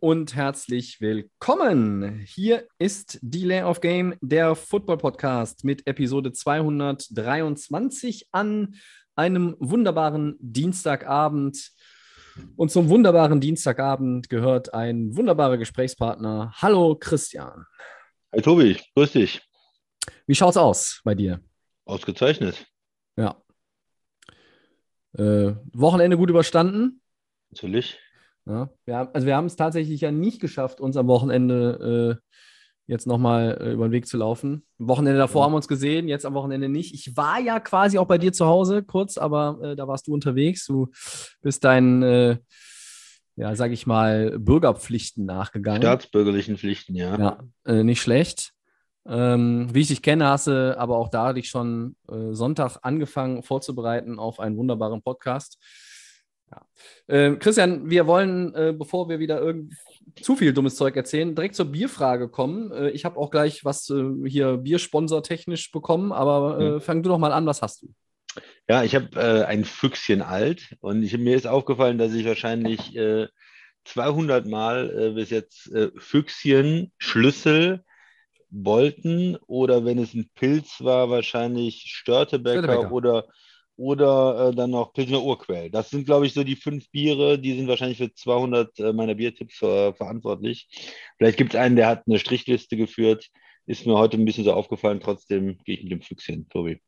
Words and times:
und 0.00 0.34
herzlich 0.34 1.00
willkommen. 1.00 2.20
Hier 2.20 2.66
ist 2.78 3.18
Delay 3.22 3.62
of 3.62 3.80
Game, 3.80 4.14
der 4.20 4.54
Football 4.54 4.98
Podcast 4.98 5.64
mit 5.64 5.86
Episode 5.86 6.32
223 6.32 8.28
an 8.30 8.76
einem 9.16 9.56
wunderbaren 9.58 10.36
Dienstagabend. 10.40 11.72
Und 12.56 12.70
zum 12.70 12.88
wunderbaren 12.88 13.40
Dienstagabend 13.40 14.28
gehört 14.28 14.72
ein 14.74 15.16
wunderbarer 15.16 15.58
Gesprächspartner. 15.58 16.52
Hallo 16.56 16.96
Christian. 16.98 17.64
Hi 18.32 18.40
Tobi, 18.40 18.78
grüß 18.94 19.12
dich. 19.12 19.42
Wie 20.26 20.34
schaut's 20.34 20.56
aus 20.56 21.00
bei 21.04 21.14
dir? 21.14 21.40
Ausgezeichnet. 21.84 22.66
Ja. 23.16 23.42
Äh, 25.14 25.54
Wochenende 25.72 26.16
gut 26.16 26.30
überstanden? 26.30 27.00
Natürlich. 27.50 27.98
Ja, 28.48 28.70
wir 28.86 28.96
haben, 28.96 29.10
also 29.12 29.26
wir 29.26 29.36
haben 29.36 29.44
es 29.46 29.56
tatsächlich 29.56 30.00
ja 30.00 30.10
nicht 30.10 30.40
geschafft, 30.40 30.80
uns 30.80 30.96
am 30.96 31.06
Wochenende 31.06 32.18
äh, 32.18 32.28
jetzt 32.86 33.06
nochmal 33.06 33.58
äh, 33.60 33.72
über 33.72 33.86
den 33.88 33.92
Weg 33.92 34.06
zu 34.06 34.16
laufen. 34.16 34.64
Am 34.78 34.88
Wochenende 34.88 35.18
davor 35.18 35.42
Ja. 35.42 35.44
haben 35.44 35.52
wir 35.52 35.56
uns 35.56 35.68
gesehen, 35.68 36.08
jetzt 36.08 36.24
am 36.24 36.32
Wochenende 36.34 36.68
nicht. 36.70 36.94
Ich 36.94 37.16
war 37.16 37.38
ja 37.38 37.60
quasi 37.60 37.98
auch 37.98 38.06
bei 38.06 38.16
dir 38.16 38.32
zu 38.32 38.46
Hause 38.46 38.82
kurz, 38.82 39.18
aber 39.18 39.58
äh, 39.62 39.76
da 39.76 39.86
warst 39.86 40.06
du 40.06 40.14
unterwegs. 40.14 40.64
Du 40.64 40.88
bist 41.42 41.62
deinen, 41.64 42.02
äh, 42.02 42.38
ja, 43.36 43.54
sag 43.54 43.70
ich 43.72 43.86
mal, 43.86 44.38
Bürgerpflichten 44.38 45.26
nachgegangen. 45.26 45.82
Staatsbürgerlichen 45.82 46.56
Pflichten, 46.56 46.94
ja. 46.94 47.18
Ja, 47.18 47.38
äh, 47.66 47.84
nicht 47.84 48.00
schlecht. 48.00 48.52
Ähm, 49.06 49.68
wie 49.72 49.80
ich 49.80 49.88
dich 49.88 50.02
kenne, 50.02 50.26
hast 50.26 50.46
du 50.48 50.76
aber 50.78 50.96
auch 50.96 51.08
da 51.08 51.32
dich 51.34 51.48
schon 51.48 51.96
äh, 52.10 52.32
Sonntag 52.32 52.78
angefangen 52.82 53.42
vorzubereiten 53.42 54.18
auf 54.18 54.40
einen 54.40 54.56
wunderbaren 54.56 55.02
Podcast. 55.02 55.58
Ja. 56.50 56.66
Ähm, 57.08 57.38
Christian, 57.38 57.90
wir 57.90 58.06
wollen, 58.06 58.54
äh, 58.54 58.74
bevor 58.76 59.08
wir 59.08 59.18
wieder 59.18 59.40
irgend 59.40 59.74
zu 60.22 60.36
viel 60.36 60.52
dummes 60.52 60.76
Zeug 60.76 60.96
erzählen, 60.96 61.34
direkt 61.34 61.54
zur 61.54 61.66
Bierfrage 61.66 62.28
kommen. 62.28 62.72
Äh, 62.72 62.90
ich 62.90 63.04
habe 63.04 63.18
auch 63.18 63.30
gleich 63.30 63.64
was 63.64 63.90
äh, 63.90 64.04
hier 64.26 64.56
Biersponsor 64.56 65.22
technisch 65.22 65.70
bekommen, 65.70 66.12
aber 66.12 66.58
äh, 66.58 66.70
Mhm. 66.76 66.80
fang 66.80 67.02
du 67.02 67.10
doch 67.10 67.18
mal 67.18 67.32
an, 67.32 67.46
was 67.46 67.60
hast 67.62 67.82
du? 67.82 67.88
Ja, 68.68 68.84
ich 68.84 68.94
habe 68.94 69.08
äh, 69.16 69.44
ein 69.44 69.64
Füchschen 69.64 70.22
alt 70.22 70.76
und 70.80 71.02
ich, 71.02 71.16
mir 71.18 71.36
ist 71.36 71.46
aufgefallen, 71.46 71.98
dass 71.98 72.12
ich 72.14 72.24
wahrscheinlich 72.26 72.94
äh, 72.96 73.26
200 73.84 74.46
Mal 74.46 74.90
äh, 74.90 75.10
bis 75.14 75.30
jetzt 75.30 75.72
äh, 75.72 75.90
Füchschen, 75.96 76.92
Schlüssel, 76.98 77.84
Bolten 78.50 79.36
oder 79.46 79.84
wenn 79.84 79.98
es 79.98 80.14
ein 80.14 80.30
Pilz 80.34 80.82
war, 80.82 81.10
wahrscheinlich 81.10 81.84
Störtebecker, 81.88 82.62
Störtebecker. 82.62 82.92
oder, 82.92 83.24
oder 83.78 84.48
äh, 84.48 84.54
dann 84.54 84.72
noch 84.72 84.92
Pilsner 84.92 85.22
Urquell. 85.22 85.70
Das 85.70 85.88
sind, 85.88 86.04
glaube 86.04 86.26
ich, 86.26 86.34
so 86.34 86.42
die 86.42 86.56
fünf 86.56 86.90
Biere, 86.90 87.38
die 87.38 87.54
sind 87.54 87.68
wahrscheinlich 87.68 87.98
für 87.98 88.12
200 88.12 88.78
äh, 88.80 88.92
meiner 88.92 89.14
Biertipps 89.14 89.58
ver 89.58 89.94
verantwortlich. 89.94 90.68
Vielleicht 91.16 91.38
gibt 91.38 91.54
es 91.54 91.60
einen, 91.60 91.76
der 91.76 91.86
hat 91.86 92.02
eine 92.06 92.18
Strichliste 92.18 92.76
geführt. 92.76 93.28
Ist 93.66 93.86
mir 93.86 93.96
heute 93.96 94.16
ein 94.16 94.24
bisschen 94.24 94.44
so 94.44 94.52
aufgefallen, 94.52 95.00
trotzdem 95.00 95.58
gehe 95.64 95.76
ich 95.76 95.84
mit 95.84 95.92
dem 95.92 96.02
Füchschen, 96.02 96.48
Tobi. 96.48 96.80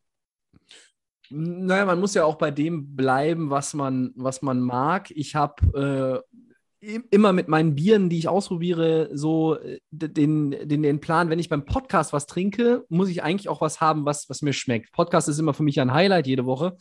Naja, 1.30 1.84
man 1.84 2.00
muss 2.00 2.14
ja 2.14 2.24
auch 2.24 2.36
bei 2.36 2.50
dem 2.50 2.96
bleiben, 2.96 3.50
was 3.50 3.72
man, 3.72 4.12
was 4.16 4.42
man 4.42 4.60
mag. 4.60 5.12
Ich 5.12 5.36
habe 5.36 6.24
äh, 6.26 6.49
immer 6.80 7.32
mit 7.32 7.48
meinen 7.48 7.74
Bieren, 7.74 8.08
die 8.08 8.18
ich 8.18 8.28
ausprobiere, 8.28 9.10
so 9.12 9.58
äh, 9.58 9.80
den, 9.90 10.50
den, 10.50 10.82
den 10.82 11.00
Plan, 11.00 11.28
wenn 11.28 11.38
ich 11.38 11.48
beim 11.48 11.64
Podcast 11.64 12.12
was 12.12 12.26
trinke, 12.26 12.84
muss 12.88 13.10
ich 13.10 13.22
eigentlich 13.22 13.48
auch 13.48 13.60
was 13.60 13.80
haben, 13.80 14.06
was, 14.06 14.28
was 14.28 14.42
mir 14.42 14.52
schmeckt. 14.52 14.92
Podcast 14.92 15.28
ist 15.28 15.38
immer 15.38 15.54
für 15.54 15.62
mich 15.62 15.80
ein 15.80 15.92
Highlight 15.92 16.26
jede 16.26 16.46
Woche. 16.46 16.76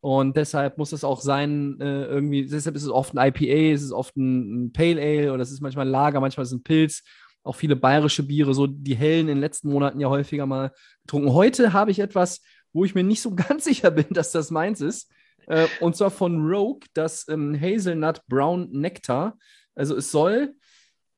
Und 0.00 0.36
deshalb 0.36 0.78
muss 0.78 0.92
es 0.92 1.04
auch 1.04 1.20
sein, 1.20 1.78
äh, 1.80 2.04
irgendwie, 2.04 2.46
deshalb 2.46 2.76
ist 2.76 2.84
es 2.84 2.90
oft 2.90 3.14
ein 3.14 3.28
IPA, 3.28 3.74
es 3.74 3.82
ist 3.82 3.92
oft 3.92 4.16
ein, 4.16 4.66
ein 4.66 4.72
Pale 4.72 5.00
Ale 5.00 5.32
oder 5.32 5.42
es 5.42 5.50
ist 5.50 5.60
manchmal 5.60 5.86
ein 5.86 5.92
Lager, 5.92 6.20
manchmal 6.20 6.44
ist 6.44 6.52
es 6.52 6.58
ein 6.58 6.62
Pilz. 6.62 7.02
Auch 7.42 7.56
viele 7.56 7.76
bayerische 7.76 8.22
Biere, 8.22 8.52
so 8.52 8.66
die 8.66 8.94
hellen 8.94 9.28
in 9.28 9.36
den 9.36 9.40
letzten 9.40 9.70
Monaten 9.70 10.00
ja 10.00 10.08
häufiger 10.08 10.46
mal 10.46 10.72
getrunken. 11.02 11.32
Heute 11.32 11.72
habe 11.72 11.90
ich 11.90 11.98
etwas, 11.98 12.42
wo 12.72 12.84
ich 12.84 12.94
mir 12.94 13.04
nicht 13.04 13.22
so 13.22 13.34
ganz 13.34 13.64
sicher 13.64 13.90
bin, 13.90 14.06
dass 14.10 14.32
das 14.32 14.50
meins 14.50 14.80
ist. 14.80 15.10
Äh, 15.50 15.66
und 15.80 15.96
zwar 15.96 16.10
von 16.10 16.46
Rogue, 16.46 16.80
das 16.94 17.26
ähm, 17.28 17.58
Hazelnut 17.60 18.20
Brown 18.28 18.68
Nectar. 18.70 19.36
Also 19.74 19.96
es 19.96 20.10
soll 20.12 20.54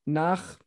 nach 0.05 0.57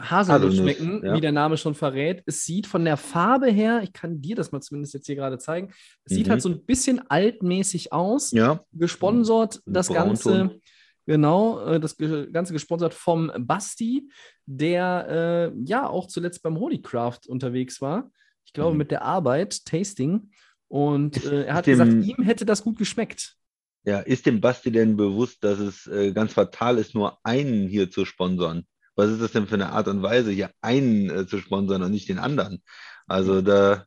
Haselnuss 0.00 0.56
schmecken, 0.56 1.00
ja. 1.04 1.14
wie 1.14 1.20
der 1.20 1.32
Name 1.32 1.56
schon 1.56 1.74
verrät. 1.74 2.22
Es 2.26 2.44
sieht 2.44 2.66
von 2.66 2.84
der 2.84 2.96
Farbe 2.96 3.48
her, 3.50 3.82
ich 3.84 3.92
kann 3.92 4.20
dir 4.20 4.34
das 4.34 4.50
mal 4.50 4.60
zumindest 4.60 4.94
jetzt 4.94 5.06
hier 5.06 5.14
gerade 5.16 5.38
zeigen, 5.38 5.72
es 6.04 6.14
sieht 6.14 6.26
Mhm. 6.26 6.30
halt 6.30 6.42
so 6.42 6.48
ein 6.48 6.64
bisschen 6.64 7.00
altmäßig 7.08 7.92
aus. 7.92 8.32
Ja, 8.32 8.64
Gesponsert 8.72 9.56
Ein 9.66 9.72
das 9.74 9.88
Braunton. 9.88 10.32
Ganze, 10.48 10.60
genau, 11.06 11.64
äh, 11.66 11.78
das 11.78 11.96
Ganze 11.96 12.52
gesponsert 12.52 12.94
vom 12.94 13.30
Basti, 13.38 14.08
der 14.46 15.52
äh, 15.54 15.58
ja 15.64 15.86
auch 15.88 16.08
zuletzt 16.08 16.42
beim 16.42 16.58
Holycraft 16.58 17.20
unterwegs 17.28 17.80
war. 17.80 18.10
Ich 18.44 18.52
glaube, 18.52 18.72
Mhm. 18.72 18.78
mit 18.78 18.90
der 18.90 19.02
Arbeit, 19.02 19.64
Tasting. 19.66 20.30
Und 20.72 21.22
äh, 21.26 21.44
er 21.44 21.54
hat 21.54 21.66
dem- 21.66 21.72
gesagt, 21.78 21.92
ihm 22.18 22.24
hätte 22.24 22.46
das 22.46 22.62
gut 22.64 22.78
geschmeckt. 22.78 23.36
ja. 23.84 24.00
Ist 24.00 24.24
dem 24.24 24.40
Basti 24.40 24.72
denn 24.72 24.96
bewusst, 24.96 25.44
dass 25.44 25.58
es 25.58 25.86
äh, 25.86 26.12
ganz 26.12 26.32
fatal 26.32 26.78
ist, 26.78 26.94
nur 26.94 27.18
einen 27.24 27.68
hier 27.68 27.90
zu 27.90 28.06
sponsern? 28.06 28.64
Was 28.96 29.10
ist 29.10 29.20
das 29.20 29.32
denn 29.32 29.46
für 29.46 29.56
eine 29.56 29.70
Art 29.72 29.86
und 29.88 30.02
Weise, 30.02 30.30
hier 30.30 30.50
einen 30.62 31.10
äh, 31.10 31.26
zu 31.26 31.38
sponsern 31.40 31.82
und 31.82 31.90
nicht 31.90 32.08
den 32.08 32.18
anderen? 32.18 32.62
Also 33.06 33.42
da, 33.42 33.84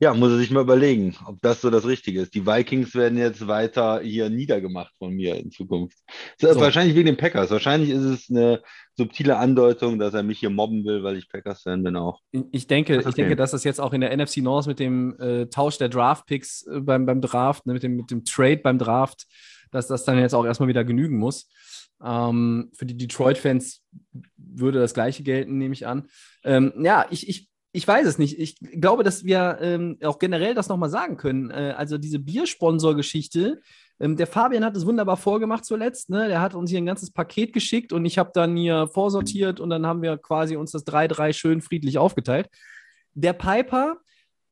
ja, 0.00 0.14
muss 0.14 0.30
er 0.30 0.38
sich 0.38 0.50
mal 0.50 0.62
überlegen, 0.62 1.16
ob 1.26 1.40
das 1.42 1.60
so 1.60 1.70
das 1.70 1.84
Richtige 1.84 2.20
ist. 2.20 2.34
Die 2.34 2.46
Vikings 2.46 2.94
werden 2.94 3.18
jetzt 3.18 3.46
weiter 3.48 4.00
hier 4.00 4.30
niedergemacht 4.30 4.94
von 4.96 5.12
mir 5.12 5.34
in 5.36 5.50
Zukunft. 5.50 5.98
So. 6.40 6.48
Wahrscheinlich 6.60 6.94
wegen 6.94 7.06
den 7.06 7.16
Packers. 7.16 7.50
Wahrscheinlich 7.50 7.90
ist 7.90 8.04
es 8.04 8.30
eine 8.30 8.62
subtile 8.96 9.36
Andeutung, 9.38 9.98
dass 9.98 10.14
er 10.14 10.22
mich 10.22 10.38
hier 10.38 10.50
mobben 10.50 10.84
will, 10.84 11.02
weil 11.02 11.16
ich 11.16 11.28
Packers-Fan 11.28 11.82
bin 11.82 11.96
auch. 11.96 12.20
Ich- 12.52 12.68
denke, 12.68 12.96
ich 12.96 13.14
denke, 13.14 13.34
dass 13.34 13.50
das 13.50 13.64
jetzt 13.64 13.80
auch 13.80 13.92
in 13.92 14.00
der 14.00 14.16
NFC 14.16 14.38
North 14.38 14.68
mit 14.68 14.78
dem 14.78 15.18
äh, 15.18 15.46
Tausch 15.46 15.78
der 15.78 15.88
Draft-Picks 15.88 16.66
äh, 16.66 16.80
beim, 16.80 17.04
beim 17.04 17.20
Draft, 17.20 17.66
ne, 17.66 17.72
mit, 17.72 17.82
dem, 17.82 17.96
mit 17.96 18.10
dem 18.10 18.24
Trade 18.24 18.58
beim 18.58 18.78
Draft, 18.78 19.26
dass 19.72 19.88
das 19.88 20.04
dann 20.04 20.18
jetzt 20.18 20.34
auch 20.34 20.44
erstmal 20.44 20.68
wieder 20.68 20.84
genügen 20.84 21.18
muss. 21.18 21.48
Ähm, 22.04 22.70
für 22.74 22.86
die 22.86 22.96
Detroit-Fans 22.96 23.82
würde 24.36 24.78
das 24.78 24.94
Gleiche 24.94 25.24
gelten, 25.24 25.58
nehme 25.58 25.74
ich 25.74 25.86
an. 25.86 26.08
Ähm, 26.44 26.72
ja, 26.82 27.06
ich, 27.10 27.28
ich, 27.28 27.47
ich 27.72 27.86
weiß 27.86 28.06
es 28.06 28.18
nicht. 28.18 28.38
Ich 28.38 28.56
glaube, 28.58 29.04
dass 29.04 29.24
wir 29.24 29.58
ähm, 29.60 29.98
auch 30.02 30.18
generell 30.18 30.54
das 30.54 30.68
nochmal 30.68 30.90
sagen 30.90 31.16
können. 31.16 31.50
Äh, 31.50 31.74
also 31.76 31.98
diese 31.98 32.18
Biersponsor-Geschichte, 32.18 33.60
ähm, 34.00 34.16
der 34.16 34.26
Fabian 34.26 34.64
hat 34.64 34.76
es 34.76 34.86
wunderbar 34.86 35.16
vorgemacht 35.16 35.64
zuletzt. 35.64 36.08
Ne? 36.10 36.28
Der 36.28 36.40
hat 36.40 36.54
uns 36.54 36.70
hier 36.70 36.78
ein 36.78 36.86
ganzes 36.86 37.10
Paket 37.10 37.52
geschickt 37.52 37.92
und 37.92 38.04
ich 38.04 38.18
habe 38.18 38.30
dann 38.32 38.56
hier 38.56 38.88
vorsortiert 38.88 39.60
und 39.60 39.70
dann 39.70 39.86
haben 39.86 40.02
wir 40.02 40.16
quasi 40.16 40.56
uns 40.56 40.72
das 40.72 40.86
3-3 40.86 41.32
schön 41.32 41.60
friedlich 41.60 41.98
aufgeteilt. 41.98 42.48
Der 43.12 43.32
Piper 43.32 43.98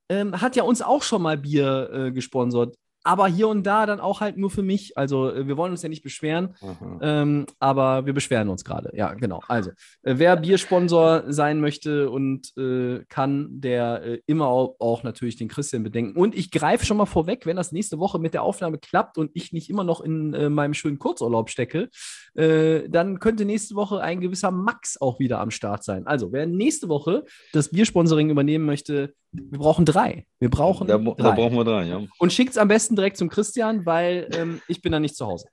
ähm, 0.08 0.40
hat 0.40 0.56
ja 0.56 0.64
uns 0.64 0.82
auch 0.82 1.02
schon 1.02 1.22
mal 1.22 1.38
Bier 1.38 1.90
äh, 1.92 2.12
gesponsert. 2.12 2.76
Aber 3.06 3.28
hier 3.28 3.46
und 3.46 3.64
da 3.64 3.86
dann 3.86 4.00
auch 4.00 4.20
halt 4.20 4.36
nur 4.36 4.50
für 4.50 4.64
mich. 4.64 4.98
Also 4.98 5.30
äh, 5.30 5.46
wir 5.46 5.56
wollen 5.56 5.70
uns 5.70 5.82
ja 5.82 5.88
nicht 5.88 6.02
beschweren, 6.02 6.56
ähm, 7.00 7.46
aber 7.60 8.04
wir 8.04 8.12
beschweren 8.12 8.48
uns 8.48 8.64
gerade. 8.64 8.90
Ja, 8.94 9.14
genau. 9.14 9.40
Also, 9.46 9.70
äh, 10.02 10.14
wer 10.16 10.36
Biersponsor 10.36 11.24
sein 11.28 11.60
möchte 11.60 12.10
und 12.10 12.52
äh, 12.56 13.04
kann, 13.08 13.60
der 13.60 14.02
äh, 14.02 14.20
immer 14.26 14.48
auch, 14.48 14.74
auch 14.80 15.04
natürlich 15.04 15.36
den 15.36 15.46
Christian 15.46 15.84
bedenken. 15.84 16.18
Und 16.18 16.34
ich 16.34 16.50
greife 16.50 16.84
schon 16.84 16.96
mal 16.96 17.06
vorweg, 17.06 17.46
wenn 17.46 17.54
das 17.56 17.70
nächste 17.70 18.00
Woche 18.00 18.18
mit 18.18 18.34
der 18.34 18.42
Aufnahme 18.42 18.78
klappt 18.78 19.18
und 19.18 19.30
ich 19.34 19.52
nicht 19.52 19.70
immer 19.70 19.84
noch 19.84 20.00
in 20.00 20.34
äh, 20.34 20.50
meinem 20.50 20.74
schönen 20.74 20.98
Kurzurlaub 20.98 21.48
stecke, 21.48 21.88
dann 22.34 23.18
könnte 23.18 23.46
nächste 23.46 23.76
Woche 23.76 24.02
ein 24.02 24.20
gewisser 24.20 24.50
Max 24.50 25.00
auch 25.00 25.18
wieder 25.18 25.40
am 25.40 25.50
Start 25.50 25.84
sein. 25.84 26.06
Also, 26.06 26.32
wer 26.32 26.46
nächste 26.46 26.90
Woche 26.90 27.24
das 27.54 27.70
Biersponsoring 27.70 28.28
übernehmen 28.28 28.66
möchte, 28.66 29.14
wir 29.50 29.58
brauchen 29.58 29.84
drei. 29.84 30.26
Wir 30.38 30.50
brauchen 30.50 30.86
Da, 30.86 30.98
drei. 30.98 31.14
da 31.16 31.30
brauchen 31.32 31.56
wir 31.56 31.64
drei, 31.64 31.84
ja. 31.86 32.02
Und 32.18 32.32
schickt 32.32 32.50
es 32.50 32.58
am 32.58 32.68
besten 32.68 32.96
direkt 32.96 33.16
zum 33.16 33.28
Christian, 33.28 33.84
weil 33.86 34.28
ähm, 34.32 34.60
ich 34.68 34.82
bin 34.82 34.92
da 34.92 35.00
nicht 35.00 35.16
zu 35.16 35.26
Hause. 35.26 35.48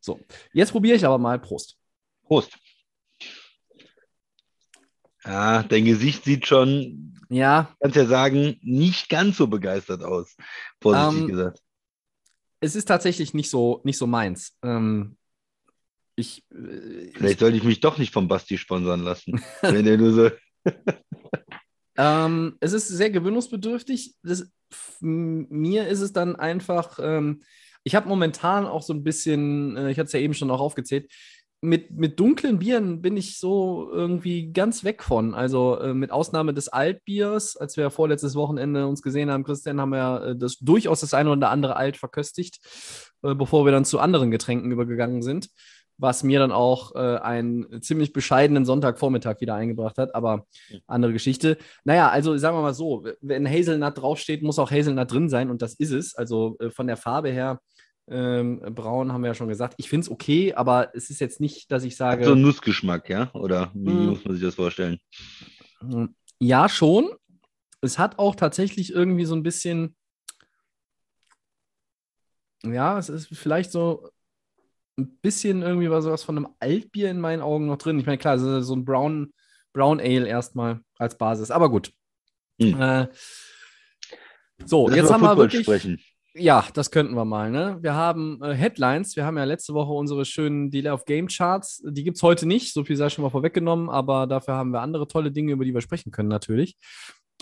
So, 0.00 0.20
jetzt 0.52 0.72
probiere 0.72 0.96
ich 0.96 1.04
aber 1.06 1.18
mal. 1.18 1.38
Prost. 1.38 1.76
Prost. 2.24 2.50
Ja, 5.24 5.62
dein 5.62 5.84
Gesicht 5.84 6.24
sieht 6.24 6.46
schon, 6.46 7.14
Ja, 7.28 7.74
kannst 7.80 7.96
ja 7.96 8.06
sagen, 8.06 8.58
nicht 8.62 9.08
ganz 9.08 9.36
so 9.36 9.46
begeistert 9.46 10.02
aus, 10.02 10.34
vorsichtig 10.80 11.20
Ähm, 11.22 11.28
gesagt. 11.28 11.60
es 12.60 12.74
ist 12.74 12.86
tatsächlich 12.86 13.32
nicht 13.32 13.48
so, 13.48 13.80
nicht 13.84 13.98
so 13.98 14.08
meins. 14.08 14.56
Ähm, 14.64 15.16
ich, 16.16 16.44
äh, 16.50 17.12
Vielleicht 17.14 17.38
sollte 17.38 17.56
ich 17.56 17.62
mich 17.62 17.78
doch 17.80 17.98
nicht 17.98 18.12
vom 18.12 18.26
Basti 18.26 18.58
sponsern 18.58 19.02
lassen. 19.04 19.40
wenn 19.62 19.84
der 19.84 19.96
nur 19.96 20.12
so, 20.12 20.30
Ähm, 21.96 22.56
es 22.60 22.72
ist 22.72 22.88
sehr 22.88 23.10
gewöhnungsbedürftig. 23.10 24.14
Das, 24.22 24.50
mir 25.00 25.88
ist 25.88 26.00
es 26.00 26.12
dann 26.12 26.36
einfach, 26.36 26.98
ähm, 27.02 27.42
ich 27.84 27.94
habe 27.94 28.08
momentan 28.08 28.66
auch 28.66 28.82
so 28.82 28.92
ein 28.92 29.04
bisschen, 29.04 29.76
äh, 29.76 29.90
ich 29.90 29.98
hatte 29.98 30.06
es 30.06 30.12
ja 30.12 30.20
eben 30.20 30.34
schon 30.34 30.50
auch 30.50 30.60
aufgezählt, 30.60 31.10
mit, 31.64 31.92
mit 31.92 32.18
dunklen 32.18 32.58
Bieren 32.58 33.02
bin 33.02 33.16
ich 33.16 33.38
so 33.38 33.88
irgendwie 33.92 34.52
ganz 34.52 34.82
weg 34.82 35.02
von. 35.04 35.32
Also 35.32 35.78
äh, 35.78 35.94
mit 35.94 36.10
Ausnahme 36.10 36.52
des 36.52 36.68
Altbiers, 36.68 37.56
als 37.56 37.76
wir 37.76 37.90
vorletztes 37.90 38.34
Wochenende 38.34 38.88
uns 38.88 39.00
gesehen 39.00 39.30
haben, 39.30 39.44
Christian, 39.44 39.80
haben 39.80 39.90
wir 39.90 40.22
äh, 40.22 40.36
das 40.36 40.58
durchaus 40.58 41.00
das 41.00 41.14
eine 41.14 41.30
oder 41.30 41.50
andere 41.50 41.76
Alt 41.76 41.96
verköstigt, 41.96 42.58
äh, 43.22 43.36
bevor 43.36 43.64
wir 43.64 43.70
dann 43.70 43.84
zu 43.84 44.00
anderen 44.00 44.32
Getränken 44.32 44.72
übergegangen 44.72 45.22
sind, 45.22 45.50
was 46.02 46.24
mir 46.24 46.40
dann 46.40 46.50
auch 46.50 46.94
äh, 46.96 47.18
einen 47.18 47.80
ziemlich 47.80 48.12
bescheidenen 48.12 48.64
Sonntagvormittag 48.64 49.40
wieder 49.40 49.54
eingebracht 49.54 49.98
hat, 49.98 50.14
aber 50.14 50.46
andere 50.88 51.12
Geschichte. 51.12 51.56
Naja, 51.84 52.08
also 52.08 52.36
sagen 52.36 52.56
wir 52.56 52.62
mal 52.62 52.74
so, 52.74 53.06
wenn 53.20 53.48
Hazelnut 53.48 53.96
draufsteht, 53.96 54.42
muss 54.42 54.58
auch 54.58 54.72
Hazelnut 54.72 55.10
drin 55.10 55.28
sein 55.28 55.48
und 55.48 55.62
das 55.62 55.74
ist 55.74 55.92
es. 55.92 56.16
Also 56.16 56.56
äh, 56.58 56.70
von 56.70 56.88
der 56.88 56.96
Farbe 56.96 57.30
her 57.30 57.60
ähm, 58.10 58.60
braun 58.74 59.12
haben 59.12 59.22
wir 59.22 59.28
ja 59.28 59.34
schon 59.34 59.48
gesagt. 59.48 59.74
Ich 59.76 59.88
finde 59.88 60.06
es 60.06 60.10
okay, 60.10 60.54
aber 60.54 60.90
es 60.94 61.08
ist 61.08 61.20
jetzt 61.20 61.40
nicht, 61.40 61.70
dass 61.70 61.84
ich 61.84 61.96
sage. 61.96 62.24
So 62.24 62.32
ein 62.32 62.42
Nussgeschmack, 62.42 63.08
ja? 63.08 63.30
Oder 63.32 63.70
wie 63.74 63.90
hm. 63.90 64.06
muss 64.06 64.24
man 64.24 64.34
sich 64.34 64.42
das 64.42 64.56
vorstellen? 64.56 64.98
Ja, 66.40 66.68
schon. 66.68 67.10
Es 67.80 67.98
hat 67.98 68.18
auch 68.18 68.34
tatsächlich 68.34 68.92
irgendwie 68.92 69.24
so 69.24 69.36
ein 69.36 69.44
bisschen. 69.44 69.94
Ja, 72.64 72.98
es 72.98 73.08
ist 73.08 73.28
vielleicht 73.32 73.70
so 73.70 74.08
ein 74.98 75.18
bisschen 75.22 75.62
irgendwie 75.62 75.90
was, 75.90 76.04
was 76.04 76.22
von 76.22 76.36
einem 76.36 76.48
Altbier 76.60 77.10
in 77.10 77.20
meinen 77.20 77.42
Augen 77.42 77.66
noch 77.66 77.78
drin. 77.78 77.98
Ich 77.98 78.06
meine, 78.06 78.18
klar, 78.18 78.38
so 78.38 78.74
ein 78.74 78.84
Brown, 78.84 79.32
Brown 79.72 80.00
Ale 80.00 80.26
erstmal 80.26 80.80
als 80.98 81.16
Basis, 81.16 81.50
aber 81.50 81.70
gut. 81.70 81.92
Hm. 82.60 82.80
Äh, 82.80 83.08
so, 84.64 84.88
Lass 84.88 84.96
jetzt 84.96 85.12
haben 85.12 85.22
wir 85.22 85.36
wirklich. 85.36 85.62
Sprechen. 85.62 85.98
Ja, 86.34 86.64
das 86.72 86.90
könnten 86.90 87.14
wir 87.14 87.26
mal. 87.26 87.50
Ne? 87.50 87.78
Wir 87.82 87.94
haben 87.94 88.42
äh, 88.42 88.54
Headlines. 88.54 89.16
Wir 89.16 89.26
haben 89.26 89.36
ja 89.36 89.44
letzte 89.44 89.74
Woche 89.74 89.92
unsere 89.92 90.24
schönen 90.24 90.70
Delay 90.70 90.90
of 90.90 91.04
Game 91.04 91.28
Charts. 91.28 91.82
Die 91.84 92.04
gibt 92.04 92.16
es 92.16 92.22
heute 92.22 92.46
nicht. 92.46 92.72
So 92.72 92.84
viel 92.84 92.96
sei 92.96 93.10
schon 93.10 93.22
mal 93.22 93.30
vorweggenommen. 93.30 93.90
Aber 93.90 94.26
dafür 94.26 94.54
haben 94.54 94.70
wir 94.70 94.80
andere 94.80 95.06
tolle 95.06 95.30
Dinge, 95.30 95.52
über 95.52 95.66
die 95.66 95.74
wir 95.74 95.82
sprechen 95.82 96.10
können, 96.10 96.30
natürlich. 96.30 96.78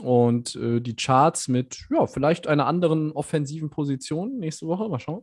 Und 0.03 0.57
äh, 0.57 0.81
die 0.81 0.97
Charts 0.97 1.47
mit, 1.47 1.87
ja, 1.91 2.07
vielleicht 2.09 2.49
einer 2.49 2.67
anderen 2.67 3.13
offensiven 3.13 3.71
Position 3.71 4.39
nächste 4.39 4.67
Woche. 4.67 4.89
Mal 4.89 4.99
schauen. 4.99 5.23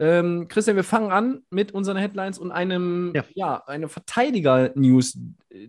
Ähm, 0.00 0.48
Christian, 0.48 0.76
wir 0.76 0.84
fangen 0.84 1.12
an 1.12 1.42
mit 1.50 1.72
unseren 1.72 1.96
Headlines 1.96 2.38
und 2.38 2.50
einem, 2.50 3.12
ja, 3.14 3.24
ja 3.34 3.62
eine 3.66 3.88
Verteidiger-News. 3.88 5.18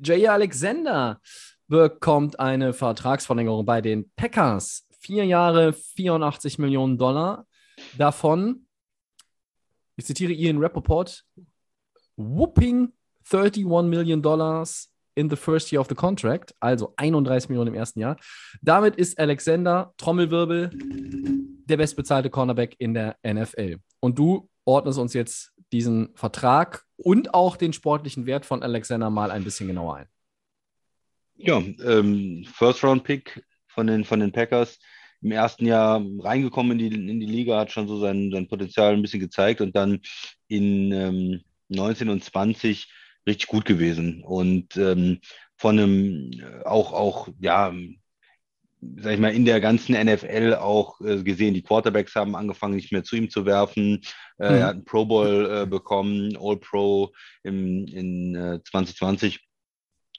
Jay 0.01 0.27
Alexander 0.27 1.19
bekommt 1.68 2.39
eine 2.39 2.74
Vertragsverlängerung 2.74 3.66
bei 3.66 3.81
den 3.81 4.12
Packers 4.16 4.86
vier 5.00 5.25
Jahre 5.25 5.74
84 5.74 6.57
Millionen 6.57 6.98
Dollar. 6.98 7.45
Davon, 7.98 8.66
ich 9.95 10.06
zitiere 10.06 10.33
Ian 10.33 10.57
Rappaport, 10.57 11.24
whooping 12.16 12.92
31 13.31 13.66
Million 13.66 14.22
Dollars 14.22 14.89
in 15.15 15.29
the 15.29 15.35
first 15.35 15.71
year 15.71 15.79
of 15.79 15.88
the 15.88 15.95
contract, 15.95 16.53
also 16.59 16.94
31 16.97 17.50
Millionen 17.50 17.73
im 17.73 17.75
ersten 17.75 18.00
Jahr. 18.00 18.17
Damit 18.62 18.95
ist 18.95 19.17
Alexander 19.17 19.94
Trommelwirbel 19.97 20.69
der 21.67 21.77
bestbezahlte 21.77 22.29
Cornerback 22.29 22.75
in 22.77 22.94
der 22.94 23.17
NFL. 23.25 23.77
Und 24.00 24.19
du 24.19 24.50
ordnest 24.65 25.00
uns 25.00 25.13
jetzt 25.13 25.51
diesen 25.71 26.09
Vertrag 26.15 26.85
und 26.97 27.33
auch 27.33 27.57
den 27.57 27.73
sportlichen 27.73 28.25
Wert 28.25 28.45
von 28.45 28.63
Alexander 28.63 29.09
mal 29.09 29.31
ein 29.31 29.44
bisschen 29.44 29.67
genauer 29.67 29.95
ein. 29.95 30.07
Ja, 31.38 31.57
ähm, 31.57 32.45
First 32.53 32.83
Round 32.83 33.03
Pick 33.03 33.44
von 33.67 33.88
den, 33.88 34.06
von 34.06 34.19
den 34.19 34.31
Packers 34.31 34.79
im 35.21 35.31
ersten 35.31 35.65
Jahr 35.65 36.01
reingekommen 36.19 36.79
in 36.79 36.89
die, 36.89 37.09
in 37.09 37.19
die 37.19 37.25
Liga, 37.25 37.59
hat 37.59 37.71
schon 37.71 37.88
so 37.88 38.00
sein, 38.00 38.29
sein 38.31 38.47
Potenzial 38.47 38.94
ein 38.94 39.01
bisschen 39.01 39.19
gezeigt 39.19 39.59
und 39.59 39.75
dann 39.75 40.01
in 40.47 40.91
ähm, 40.91 41.41
19 41.69 42.09
und 42.09 42.23
20 42.23 42.88
richtig 43.27 43.48
gut 43.48 43.66
gewesen. 43.66 44.24
Und 44.24 44.77
ähm, 44.77 45.19
von 45.57 45.80
einem 45.80 46.31
äh, 46.33 46.63
auch, 46.66 46.94
auch, 46.94 47.30
ja, 47.39 47.74
sag 48.98 49.13
ich 49.13 49.19
mal, 49.19 49.33
in 49.33 49.45
der 49.45 49.62
ganzen 49.62 49.94
NFL 49.94 50.56
auch 50.60 51.00
äh, 51.01 51.24
gesehen, 51.24 51.54
die 51.54 51.63
Quarterbacks 51.63 52.16
haben 52.16 52.36
angefangen, 52.36 52.75
nicht 52.75 52.92
mehr 52.92 53.04
zu 53.04 53.16
ihm 53.16 53.30
zu 53.30 53.45
werfen. 53.45 54.01
Äh, 54.38 54.50
mhm. 54.50 54.56
Er 54.56 54.66
hat 54.66 54.75
einen 54.75 54.86
Pro 54.86 55.06
Bowl 55.06 55.50
äh, 55.50 55.66
bekommen, 55.66 56.38
All 56.39 56.57
Pro 56.57 57.12
im, 57.44 57.88
in 57.88 58.36
äh, 58.36 58.60
2020. 58.63 59.44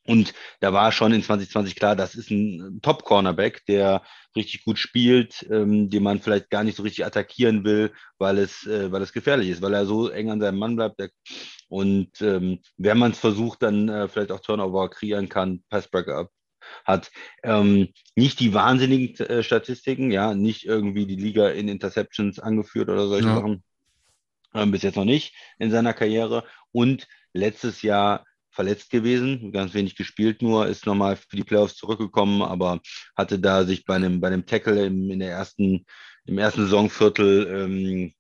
Und 0.06 0.35
da 0.61 0.73
war 0.73 0.93
schon 0.93 1.12
in 1.12 1.23
2020 1.23 1.75
klar, 1.75 1.97
das 1.97 2.14
ist 2.14 2.31
ein 2.31 2.81
Top-Cornerback, 2.82 3.64
der 3.67 4.03
richtig 4.35 4.64
gut 4.64 4.79
spielt, 4.79 5.47
ähm, 5.50 5.91
den 5.91 6.03
man 6.03 6.20
vielleicht 6.20 6.50
gar 6.50 6.64
nicht 6.64 6.76
so 6.76 6.82
richtig 6.82 7.05
attackieren 7.05 7.64
will, 7.64 7.93
weil 8.19 8.38
es, 8.38 8.67
äh, 8.67 8.93
weil 8.93 9.03
es 9.03 9.12
gefährlich 9.12 9.49
ist, 9.49 9.62
weil 9.62 9.75
er 9.75 9.87
so 9.87 10.08
eng 10.08 10.31
an 10.31 10.41
seinem 10.41 10.58
Mann 10.58 10.76
bleibt. 10.76 11.00
Der, 11.00 11.11
und 11.69 12.20
ähm, 12.20 12.61
wenn 12.76 12.99
man 12.99 13.12
es 13.12 13.19
versucht, 13.19 13.62
dann 13.62 13.88
äh, 13.88 14.08
vielleicht 14.08 14.32
auch 14.32 14.41
Turnover 14.41 14.88
kreieren 14.91 15.29
kann, 15.29 15.64
Passbreakup 15.69 16.31
hat. 16.85 17.11
Ähm, 17.43 17.88
nicht 18.14 18.41
die 18.41 18.55
wahnsinnigen 18.55 19.17
äh, 19.26 19.43
Statistiken, 19.43 20.11
ja, 20.11 20.35
nicht 20.35 20.64
irgendwie 20.64 21.06
die 21.06 21.17
Liga 21.17 21.49
in 21.49 21.69
Interceptions 21.69 22.38
angeführt 22.38 22.88
oder 22.88 23.08
solche 23.08 23.29
ja. 23.29 23.37
Sachen. 23.37 23.62
Ähm, 24.55 24.70
bis 24.70 24.82
jetzt 24.82 24.97
noch 24.97 25.05
nicht 25.05 25.35
in 25.58 25.70
seiner 25.70 25.93
Karriere. 25.93 26.44
Und 26.73 27.06
letztes 27.32 27.82
Jahr 27.82 28.25
verletzt 28.56 28.91
gewesen, 28.91 29.53
ganz 29.53 29.75
wenig 29.75 29.94
gespielt 29.94 30.43
nur, 30.43 30.67
ist 30.67 30.87
nochmal 30.87 31.17
für 31.17 31.37
die 31.37 31.44
Playoffs 31.44 31.76
zurückgekommen, 31.76 32.43
aber 32.43 32.81
hatte 33.14 33.38
da 33.38 33.64
sich 33.64 33.85
bei 33.85 33.94
einem, 33.94 34.20
bei 34.20 34.29
einem 34.29 34.47
Tackle 34.47 34.87
im, 34.87 35.11
in 35.11 35.20
der 35.20 35.31
ersten, 35.31 35.85
im 36.25 36.38
ersten 36.38 36.62
Saisonviertel 36.62 37.47
ähm, 37.47 38.12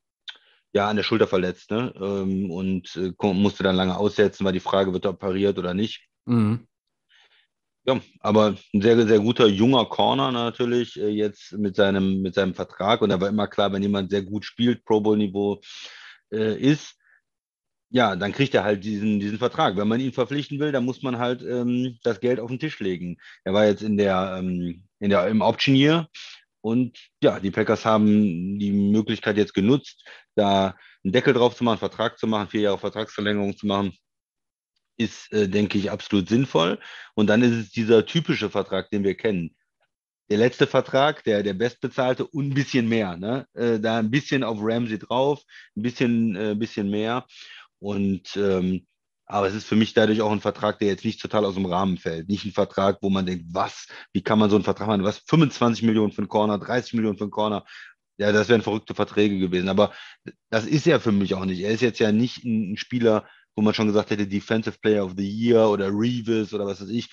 ja 0.72 0.88
an 0.88 0.96
der 0.96 1.02
Schulter 1.02 1.26
verletzt 1.26 1.70
ne? 1.70 1.92
Ähm, 1.96 2.50
und 2.50 2.94
äh, 2.96 3.12
musste 3.32 3.64
dann 3.64 3.76
lange 3.76 3.96
aussetzen, 3.96 4.44
war 4.44 4.52
die 4.52 4.60
Frage, 4.60 4.92
wird 4.92 5.06
er 5.06 5.12
operiert 5.12 5.58
oder 5.58 5.74
nicht. 5.74 6.06
Mhm. 6.26 6.68
Ja, 7.86 8.00
aber 8.18 8.56
ein 8.74 8.82
sehr, 8.82 9.06
sehr 9.06 9.20
guter 9.20 9.46
junger 9.46 9.86
Corner 9.86 10.32
natürlich 10.32 11.00
äh, 11.00 11.08
jetzt 11.08 11.52
mit 11.52 11.76
seinem, 11.76 12.20
mit 12.20 12.34
seinem 12.34 12.54
Vertrag. 12.54 13.00
Und 13.00 13.10
da 13.10 13.20
war 13.20 13.28
immer 13.28 13.46
klar, 13.46 13.72
wenn 13.72 13.82
jemand 13.82 14.10
sehr 14.10 14.22
gut 14.22 14.44
spielt, 14.44 14.84
Pro 14.84 15.00
Bowl-Niveau 15.00 15.60
äh, 16.32 16.60
ist, 16.60 16.95
ja, 17.90 18.16
dann 18.16 18.32
kriegt 18.32 18.54
er 18.54 18.64
halt 18.64 18.84
diesen, 18.84 19.20
diesen 19.20 19.38
Vertrag. 19.38 19.76
Wenn 19.76 19.88
man 19.88 20.00
ihn 20.00 20.12
verpflichten 20.12 20.58
will, 20.58 20.72
dann 20.72 20.84
muss 20.84 21.02
man 21.02 21.18
halt 21.18 21.42
ähm, 21.42 21.98
das 22.02 22.20
Geld 22.20 22.40
auf 22.40 22.50
den 22.50 22.58
Tisch 22.58 22.80
legen. 22.80 23.18
Er 23.44 23.54
war 23.54 23.66
jetzt 23.66 23.82
in 23.82 23.96
der, 23.96 24.36
ähm, 24.38 24.84
in 24.98 25.10
der, 25.10 25.26
im 25.28 25.40
Option 25.40 25.76
Year 25.76 26.08
und 26.60 26.98
ja, 27.22 27.38
die 27.38 27.50
Packers 27.50 27.84
haben 27.84 28.58
die 28.58 28.72
Möglichkeit 28.72 29.36
jetzt 29.36 29.54
genutzt, 29.54 30.04
da 30.34 30.74
einen 31.04 31.12
Deckel 31.12 31.34
drauf 31.34 31.54
zu 31.56 31.64
machen, 31.64 31.78
Vertrag 31.78 32.18
zu 32.18 32.26
machen, 32.26 32.48
vier 32.48 32.62
Jahre 32.62 32.78
Vertragsverlängerung 32.78 33.56
zu 33.56 33.66
machen. 33.66 33.92
Ist, 34.98 35.30
äh, 35.32 35.48
denke 35.48 35.78
ich, 35.78 35.90
absolut 35.90 36.28
sinnvoll. 36.28 36.80
Und 37.14 37.28
dann 37.28 37.42
ist 37.42 37.52
es 37.52 37.70
dieser 37.70 38.06
typische 38.06 38.50
Vertrag, 38.50 38.90
den 38.90 39.04
wir 39.04 39.14
kennen 39.14 39.54
der 40.28 40.38
letzte 40.38 40.66
Vertrag, 40.66 41.22
der, 41.24 41.42
der 41.42 41.54
bestbezahlte 41.54 42.26
und 42.26 42.48
ein 42.48 42.54
bisschen 42.54 42.88
mehr. 42.88 43.16
Ne? 43.16 43.46
Äh, 43.54 43.78
da 43.78 43.98
ein 43.98 44.10
bisschen 44.10 44.42
auf 44.42 44.58
Ramsey 44.60 44.98
drauf, 44.98 45.42
ein 45.76 45.82
bisschen, 45.82 46.34
äh, 46.36 46.54
bisschen 46.54 46.90
mehr. 46.90 47.26
Und 47.78 48.36
ähm, 48.36 48.86
aber 49.26 49.48
es 49.48 49.54
ist 49.54 49.66
für 49.66 49.74
mich 49.74 49.92
dadurch 49.92 50.22
auch 50.22 50.30
ein 50.30 50.40
Vertrag, 50.40 50.78
der 50.78 50.88
jetzt 50.88 51.04
nicht 51.04 51.20
total 51.20 51.44
aus 51.44 51.54
dem 51.54 51.66
Rahmen 51.66 51.98
fällt. 51.98 52.28
Nicht 52.28 52.44
ein 52.44 52.52
Vertrag, 52.52 52.98
wo 53.02 53.10
man 53.10 53.26
denkt, 53.26 53.46
was, 53.48 53.88
wie 54.12 54.22
kann 54.22 54.38
man 54.38 54.50
so 54.50 54.56
einen 54.56 54.64
Vertrag 54.64 54.86
machen? 54.86 55.02
Was, 55.02 55.18
25 55.26 55.82
Millionen 55.82 56.12
für 56.12 56.18
einen 56.18 56.28
Corner, 56.28 56.58
30 56.58 56.94
Millionen 56.94 57.18
für 57.18 57.24
einen 57.24 57.32
Corner. 57.32 57.64
Ja, 58.18 58.30
das 58.32 58.48
wären 58.48 58.62
verrückte 58.62 58.94
Verträge 58.94 59.38
gewesen. 59.38 59.68
Aber 59.68 59.92
das 60.48 60.64
ist 60.64 60.86
er 60.86 61.00
für 61.00 61.12
mich 61.12 61.34
auch 61.34 61.44
nicht. 61.44 61.60
Er 61.60 61.72
ist 61.72 61.82
jetzt 61.82 61.98
ja 61.98 62.12
nicht 62.12 62.44
ein 62.44 62.76
Spieler, 62.76 63.28
wo 63.56 63.62
man 63.62 63.74
schon 63.74 63.88
gesagt 63.88 64.10
hätte, 64.10 64.28
Defensive 64.28 64.78
Player 64.80 65.04
of 65.04 65.14
the 65.16 65.28
Year 65.28 65.68
oder 65.68 65.88
Revis 65.88 66.54
oder 66.54 66.66
was 66.66 66.80
weiß 66.80 66.90
ich. 66.90 67.10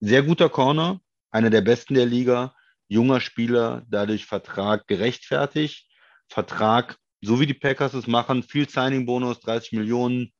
Sehr 0.00 0.22
guter 0.22 0.50
Corner, 0.50 1.00
einer 1.30 1.50
der 1.50 1.62
besten 1.62 1.94
der 1.94 2.06
Liga, 2.06 2.54
junger 2.88 3.20
Spieler, 3.20 3.84
dadurch 3.88 4.26
Vertrag 4.26 4.86
gerechtfertigt. 4.86 5.88
Vertrag 6.28 6.98
so 7.24 7.40
wie 7.40 7.46
die 7.46 7.54
Packers 7.54 7.94
es 7.94 8.06
machen, 8.06 8.42
viel 8.42 8.68
Signing-Bonus, 8.68 9.40
30 9.40 9.72
Millionen. 9.72 10.32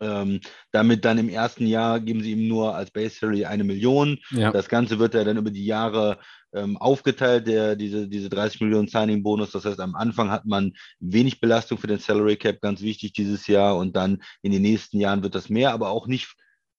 Ähm, 0.00 0.40
damit 0.70 1.04
dann 1.04 1.18
im 1.18 1.28
ersten 1.28 1.66
Jahr 1.66 1.98
geben 1.98 2.22
sie 2.22 2.30
ihm 2.30 2.46
nur 2.46 2.76
als 2.76 2.92
Base 2.92 3.16
Salary 3.18 3.44
eine 3.46 3.64
Million. 3.64 4.18
Ja. 4.30 4.52
Das 4.52 4.68
Ganze 4.68 5.00
wird 5.00 5.14
ja 5.14 5.24
dann 5.24 5.38
über 5.38 5.50
die 5.50 5.64
Jahre 5.64 6.18
ähm, 6.52 6.76
aufgeteilt, 6.76 7.48
der, 7.48 7.74
diese, 7.74 8.08
diese 8.08 8.28
30 8.28 8.60
Millionen 8.60 8.86
Signing-Bonus. 8.86 9.50
Das 9.50 9.64
heißt, 9.64 9.80
am 9.80 9.96
Anfang 9.96 10.30
hat 10.30 10.46
man 10.46 10.72
wenig 11.00 11.40
Belastung 11.40 11.78
für 11.78 11.88
den 11.88 11.98
Salary 11.98 12.36
Cap, 12.36 12.60
ganz 12.60 12.80
wichtig 12.80 13.12
dieses 13.12 13.48
Jahr. 13.48 13.76
Und 13.76 13.96
dann 13.96 14.22
in 14.42 14.52
den 14.52 14.62
nächsten 14.62 15.00
Jahren 15.00 15.24
wird 15.24 15.34
das 15.34 15.48
mehr, 15.48 15.72
aber 15.72 15.90
auch 15.90 16.06
nicht 16.06 16.32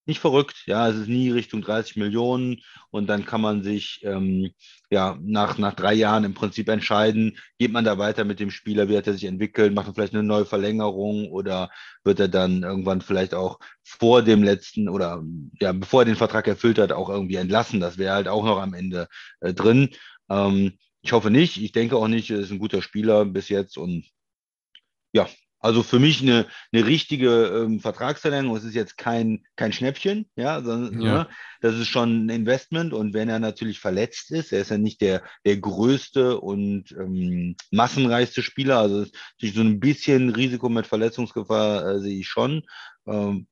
nicht 0.09 0.19
verrückt. 0.19 0.63
Ja, 0.65 0.89
es 0.89 0.97
ist 0.97 1.07
nie 1.07 1.31
Richtung 1.31 1.61
30 1.61 1.95
Millionen 1.95 2.61
und 2.91 3.07
dann 3.07 3.25
kann 3.25 3.39
man 3.39 3.63
sich 3.63 4.01
ähm, 4.03 4.51
ja 4.89 5.17
nach, 5.21 5.57
nach 5.57 5.73
drei 5.73 5.93
Jahren 5.93 6.25
im 6.25 6.33
Prinzip 6.33 6.67
entscheiden, 6.67 7.37
geht 7.57 7.71
man 7.71 7.85
da 7.85 7.97
weiter 7.97 8.25
mit 8.25 8.41
dem 8.41 8.51
Spieler, 8.51 8.89
wie 8.89 8.97
hat 8.97 9.07
er 9.07 9.13
sich 9.13 9.23
entwickelt, 9.23 9.73
macht 9.73 9.87
er 9.87 9.93
vielleicht 9.93 10.13
eine 10.13 10.23
neue 10.23 10.45
Verlängerung 10.45 11.29
oder 11.31 11.69
wird 12.03 12.19
er 12.19 12.27
dann 12.27 12.63
irgendwann 12.63 12.99
vielleicht 12.99 13.33
auch 13.33 13.59
vor 13.83 14.21
dem 14.21 14.43
letzten 14.43 14.89
oder 14.89 15.23
ja, 15.61 15.71
bevor 15.71 16.01
er 16.01 16.05
den 16.05 16.15
Vertrag 16.17 16.47
erfüllt 16.47 16.79
hat, 16.79 16.91
auch 16.91 17.09
irgendwie 17.09 17.35
entlassen. 17.35 17.79
Das 17.79 17.97
wäre 17.97 18.15
halt 18.15 18.27
auch 18.27 18.43
noch 18.43 18.59
am 18.59 18.73
Ende 18.73 19.07
äh, 19.39 19.53
drin. 19.53 19.89
Ähm, 20.29 20.77
ich 21.01 21.13
hoffe 21.13 21.31
nicht. 21.31 21.57
Ich 21.57 21.71
denke 21.71 21.95
auch 21.95 22.07
nicht, 22.07 22.29
er 22.29 22.39
ist 22.39 22.51
ein 22.51 22.59
guter 22.59 22.81
Spieler 22.81 23.25
bis 23.25 23.49
jetzt 23.49 23.77
und 23.77 24.05
ja, 25.13 25.27
also 25.59 25.83
für 25.83 25.99
mich 25.99 26.21
eine, 26.21 26.47
eine 26.71 26.85
richtige 26.85 27.47
ähm, 27.47 27.79
Vertragsverlängerung. 27.81 28.55
Es 28.55 28.63
ist 28.63 28.75
jetzt 28.75 28.97
kein, 28.97 29.45
kein 29.57 29.73
Schnäppchen, 29.73 30.29
ja, 30.35 30.61
sondern 30.61 31.01
ja. 31.01 31.29
Das 31.61 31.75
ist 31.75 31.89
schon 31.89 32.25
ein 32.25 32.29
Investment. 32.29 32.93
Und 32.93 33.13
wenn 33.13 33.27
er 33.27 33.39
natürlich 33.39 33.79
verletzt 33.79 34.31
ist, 34.31 34.53
er 34.53 34.61
ist 34.61 34.71
ja 34.71 34.77
nicht 34.77 35.01
der, 35.01 35.21
der 35.45 35.57
größte 35.57 36.39
und 36.39 36.91
ähm, 36.93 37.57
massenreichste 37.71 38.41
Spieler. 38.41 38.79
Also 38.79 39.05
so 39.41 39.61
ein 39.61 39.81
bisschen 39.81 40.29
Risiko 40.29 40.69
mit 40.69 40.87
Verletzungsgefahr 40.87 41.85
äh, 41.85 41.99
sehe 41.99 42.19
ich 42.19 42.27
schon. 42.27 42.63
Ähm, 43.05 43.47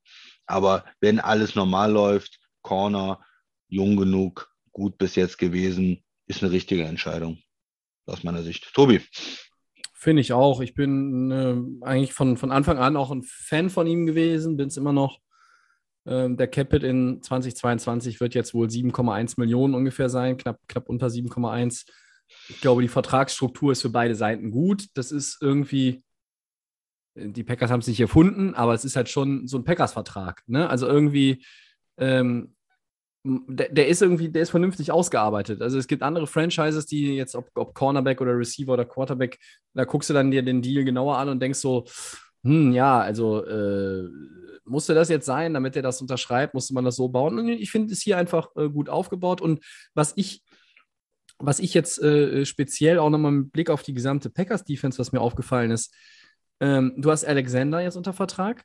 aber 0.46 0.86
wenn 1.02 1.20
alles 1.20 1.56
normal 1.56 1.92
läuft, 1.92 2.40
Corner, 2.62 3.20
jung 3.68 3.98
genug, 3.98 4.50
gut 4.72 4.98
bis 4.98 5.16
jetzt 5.16 5.38
gewesen, 5.38 6.04
ist 6.26 6.42
eine 6.42 6.54
richtige 6.54 6.86
Entscheidung 6.86 7.40
aus 8.06 8.24
meiner 8.24 8.44
Sicht. 8.44 8.74
Tobi. 8.74 9.02
Finde 10.00 10.22
ich 10.22 10.32
auch. 10.32 10.62
Ich 10.62 10.76
bin 10.76 11.32
äh, 11.32 11.84
eigentlich 11.84 12.14
von, 12.14 12.38
von 12.38 12.52
Anfang 12.52 12.78
an 12.78 12.96
auch 12.96 13.10
ein 13.10 13.24
Fan 13.24 13.72
von 13.72 13.88
ihm 13.88 14.06
gewesen, 14.06 14.56
bin 14.56 14.68
es 14.68 14.78
immer 14.78 14.94
noch. 14.94 15.20
Ähm, 16.06 16.38
der 16.38 16.48
Capit 16.48 16.84
in 16.84 17.24
2022 17.24 18.20
wird 18.20 18.36
jetzt 18.36 18.54
wohl 18.54 18.68
7,1 18.68 19.40
Millionen 19.40 19.74
ungefähr 19.74 20.10
sein, 20.10 20.38
knapp, 20.38 20.60
knapp 20.68 20.88
unter 20.88 21.08
7,1. 21.08 21.88
Ich 22.48 22.62
glaube, 22.62 22.84
die 22.84 22.90
Vertragsstruktur 22.90 23.72
ist 23.72 23.82
für 23.82 23.90
beide 23.90 24.14
Seiten 24.14 24.52
gut. 24.52 24.86
Das 24.94 25.12
ist 25.12 25.42
irgendwie, 25.42 26.04
die 27.16 27.44
Packers 27.44 27.72
haben 27.72 27.80
es 27.80 27.88
nicht 27.88 28.00
erfunden, 28.00 28.54
aber 28.54 28.76
es 28.76 28.86
ist 28.86 28.98
halt 28.98 29.10
schon 29.10 29.48
so 29.48 29.58
ein 29.58 29.64
Packers-Vertrag. 29.64 30.44
Ne? 30.46 30.70
Also 30.70 30.86
irgendwie 30.86 31.44
ähm, 31.98 32.56
der, 33.48 33.70
der, 33.70 33.88
ist 33.88 34.02
irgendwie, 34.02 34.30
der 34.30 34.44
ist 34.44 34.52
vernünftig 34.52 34.92
ausgearbeitet. 34.92 35.62
Also 35.62 35.78
es 35.78 35.88
gibt 35.88 36.04
andere 36.04 36.28
Franchises, 36.28 36.86
die 36.86 37.16
jetzt, 37.16 37.36
ob, 37.36 37.50
ob, 37.56 37.74
Cornerback 37.74 38.22
oder 38.22 38.38
Receiver 38.38 38.74
oder 38.74 38.86
Quarterback, 38.86 39.40
da 39.74 39.86
guckst 39.86 40.10
du 40.10 40.14
dann 40.14 40.32
dir 40.32 40.44
den 40.44 40.62
Deal 40.62 40.84
genauer 40.84 41.18
an 41.18 41.30
und 41.30 41.42
denkst 41.42 41.60
so, 41.60 41.86
hm, 42.44 42.72
ja, 42.72 43.00
also 43.00 43.46
äh, 43.46 44.08
musste 44.66 44.94
das 44.94 45.10
jetzt 45.10 45.26
sein, 45.26 45.54
damit 45.54 45.76
er 45.76 45.82
das 45.82 46.02
unterschreibt, 46.02 46.54
musste 46.54 46.74
man 46.74 46.86
das 46.86 46.96
so 46.96 47.10
bauen. 47.10 47.40
Und 47.40 47.50
ich 47.50 47.72
finde 47.72 47.94
es 47.94 48.02
hier 48.02 48.18
einfach 48.18 48.50
äh, 48.56 48.70
gut 48.70 48.90
aufgebaut. 48.90 49.42
Und 49.42 49.64
was 49.94 50.14
ich, 50.16 50.44
was 51.40 51.60
ich 51.60 51.74
jetzt 51.74 52.02
äh, 52.02 52.46
speziell 52.46 53.00
auch 53.00 53.10
nochmal 53.10 53.32
mit 53.32 53.52
Blick 53.52 53.70
auf 53.70 53.84
die 53.84 53.94
gesamte 53.94 54.30
Packers-Defense, 54.30 55.00
was 55.00 55.12
mir 55.12 55.22
aufgefallen 55.22 55.72
ist, 55.72 55.94
ähm, 56.60 56.94
du 56.98 57.12
hast 57.12 57.26
Alexander 57.26 57.82
jetzt 57.82 57.98
unter 57.98 58.14
Vertrag, 58.14 58.64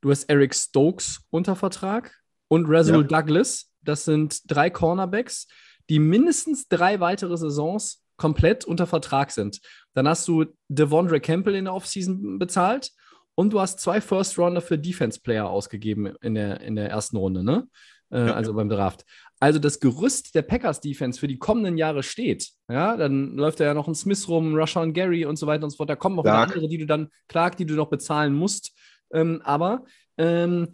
du 0.00 0.10
hast 0.10 0.24
Eric 0.24 0.54
Stokes 0.54 1.20
unter 1.30 1.56
Vertrag 1.56 2.12
und 2.48 2.66
Rasul 2.68 3.02
ja. 3.02 3.20
Douglas 3.20 3.69
das 3.82 4.04
sind 4.04 4.42
drei 4.50 4.70
Cornerbacks, 4.70 5.46
die 5.88 5.98
mindestens 5.98 6.68
drei 6.68 7.00
weitere 7.00 7.36
Saisons 7.36 8.02
komplett 8.16 8.64
unter 8.64 8.86
Vertrag 8.86 9.30
sind. 9.30 9.60
Dann 9.94 10.06
hast 10.06 10.28
du 10.28 10.44
Devondre 10.68 11.20
Campbell 11.20 11.54
in 11.54 11.64
der 11.64 11.74
Offseason 11.74 12.38
bezahlt 12.38 12.92
und 13.34 13.52
du 13.52 13.60
hast 13.60 13.80
zwei 13.80 14.00
First 14.00 14.38
Rounder 14.38 14.60
für 14.60 14.78
Defense 14.78 15.20
Player 15.20 15.48
ausgegeben 15.48 16.14
in 16.20 16.34
der, 16.34 16.60
in 16.60 16.76
der 16.76 16.90
ersten 16.90 17.16
Runde, 17.16 17.42
ne? 17.42 17.66
Äh, 18.10 18.26
ja, 18.26 18.34
also 18.34 18.50
ja. 18.50 18.56
beim 18.56 18.68
Draft. 18.68 19.04
Also 19.38 19.58
das 19.58 19.80
Gerüst 19.80 20.34
der 20.34 20.42
Packers 20.42 20.80
Defense 20.80 21.18
für 21.18 21.28
die 21.28 21.38
kommenden 21.38 21.78
Jahre 21.78 22.02
steht. 22.02 22.50
Ja, 22.68 22.96
dann 22.96 23.36
läuft 23.36 23.60
da 23.60 23.64
ja 23.64 23.74
noch 23.74 23.88
ein 23.88 23.94
Smith 23.94 24.28
rum, 24.28 24.54
Rashawn 24.54 24.92
Gary 24.92 25.24
und 25.24 25.38
so 25.38 25.46
weiter 25.46 25.64
und 25.64 25.70
so 25.70 25.78
fort. 25.78 25.88
Da 25.88 25.96
kommen 25.96 26.18
auch 26.18 26.24
andere, 26.26 26.68
die 26.68 26.78
du 26.78 26.86
dann, 26.86 27.08
Clark, 27.28 27.56
die 27.56 27.64
du 27.66 27.74
noch 27.74 27.88
bezahlen 27.88 28.34
musst. 28.34 28.76
Ähm, 29.12 29.40
aber 29.44 29.84
ähm, 30.18 30.68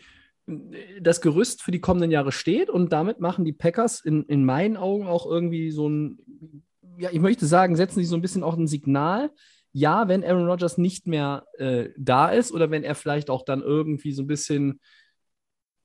das 1.00 1.20
Gerüst 1.20 1.62
für 1.62 1.72
die 1.72 1.80
kommenden 1.80 2.10
Jahre 2.10 2.32
steht 2.32 2.70
und 2.70 2.92
damit 2.92 3.20
machen 3.20 3.44
die 3.44 3.52
Packers 3.52 4.00
in, 4.00 4.24
in 4.24 4.44
meinen 4.44 4.76
Augen 4.76 5.06
auch 5.06 5.26
irgendwie 5.26 5.70
so 5.70 5.88
ein, 5.88 6.64
ja, 6.98 7.10
ich 7.12 7.20
möchte 7.20 7.46
sagen, 7.46 7.76
setzen 7.76 7.98
sie 7.98 8.06
so 8.06 8.16
ein 8.16 8.22
bisschen 8.22 8.42
auch 8.42 8.56
ein 8.56 8.68
Signal. 8.68 9.30
Ja, 9.72 10.08
wenn 10.08 10.24
Aaron 10.24 10.48
Rodgers 10.48 10.78
nicht 10.78 11.06
mehr 11.06 11.44
äh, 11.58 11.90
da 11.98 12.28
ist 12.28 12.52
oder 12.52 12.70
wenn 12.70 12.84
er 12.84 12.94
vielleicht 12.94 13.28
auch 13.28 13.44
dann 13.44 13.60
irgendwie 13.60 14.12
so 14.12 14.22
ein 14.22 14.26
bisschen 14.26 14.80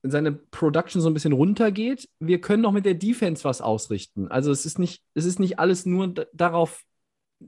seine 0.02 0.32
Production 0.32 1.02
so 1.02 1.10
ein 1.10 1.14
bisschen 1.14 1.32
runtergeht, 1.32 2.08
wir 2.18 2.40
können 2.40 2.62
noch 2.62 2.72
mit 2.72 2.86
der 2.86 2.94
Defense 2.94 3.44
was 3.44 3.60
ausrichten. 3.60 4.28
Also 4.28 4.50
es 4.50 4.64
ist 4.64 4.78
nicht, 4.78 5.02
es 5.14 5.24
ist 5.24 5.38
nicht 5.38 5.58
alles 5.58 5.86
nur 5.86 6.14
darauf 6.32 6.82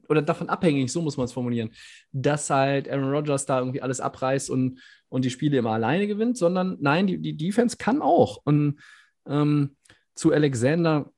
oder 0.09 0.23
davon 0.23 0.49
abhängig, 0.49 0.93
so 0.93 1.03
muss 1.03 1.17
man 1.17 1.25
es 1.25 1.33
formulieren, 1.33 1.71
dass 2.13 2.51
halt 2.51 2.89
Aaron 2.89 3.11
Rodgers 3.11 3.47
da 3.47 3.61
irgendwie 3.61 3.83
alles 3.83 4.01
abreißt 4.01 4.51
und, 4.51 4.81
und 5.15 5.25
die 5.25 5.31
Spiele 5.31 5.59
immer 5.59 5.71
alleine 5.71 6.09
gewinnt, 6.09 6.37
sondern 6.37 6.77
nein, 6.81 7.07
die, 7.07 7.19
die 7.19 7.37
Defense 7.37 7.77
kann 7.77 8.03
auch. 8.03 8.41
Und 8.45 8.81
ähm, 9.29 9.77
zu 10.17 10.33
Alexander, 10.33 11.13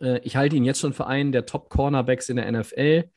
äh, 0.00 0.20
ich 0.20 0.36
halte 0.36 0.56
ihn 0.56 0.64
jetzt 0.64 0.80
schon 0.80 0.94
für 0.94 1.06
einen 1.06 1.30
der 1.30 1.44
Top-Cornerbacks 1.44 2.30
in 2.30 2.36
der 2.36 2.50
NFL, 2.50 3.10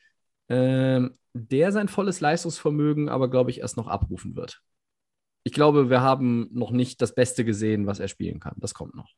äh, 0.48 1.00
der 1.32 1.72
sein 1.72 1.88
volles 1.88 2.20
Leistungsvermögen 2.20 3.08
aber, 3.08 3.30
glaube 3.30 3.50
ich, 3.50 3.60
erst 3.60 3.78
noch 3.78 3.88
abrufen 3.88 4.36
wird. 4.36 4.60
Ich 5.44 5.54
glaube, 5.54 5.88
wir 5.88 6.02
haben 6.02 6.50
noch 6.52 6.72
nicht 6.72 7.00
das 7.00 7.14
Beste 7.14 7.46
gesehen, 7.46 7.86
was 7.86 7.98
er 7.98 8.08
spielen 8.08 8.38
kann. 8.38 8.56
Das 8.58 8.74
kommt 8.74 8.94
noch. 8.94 9.14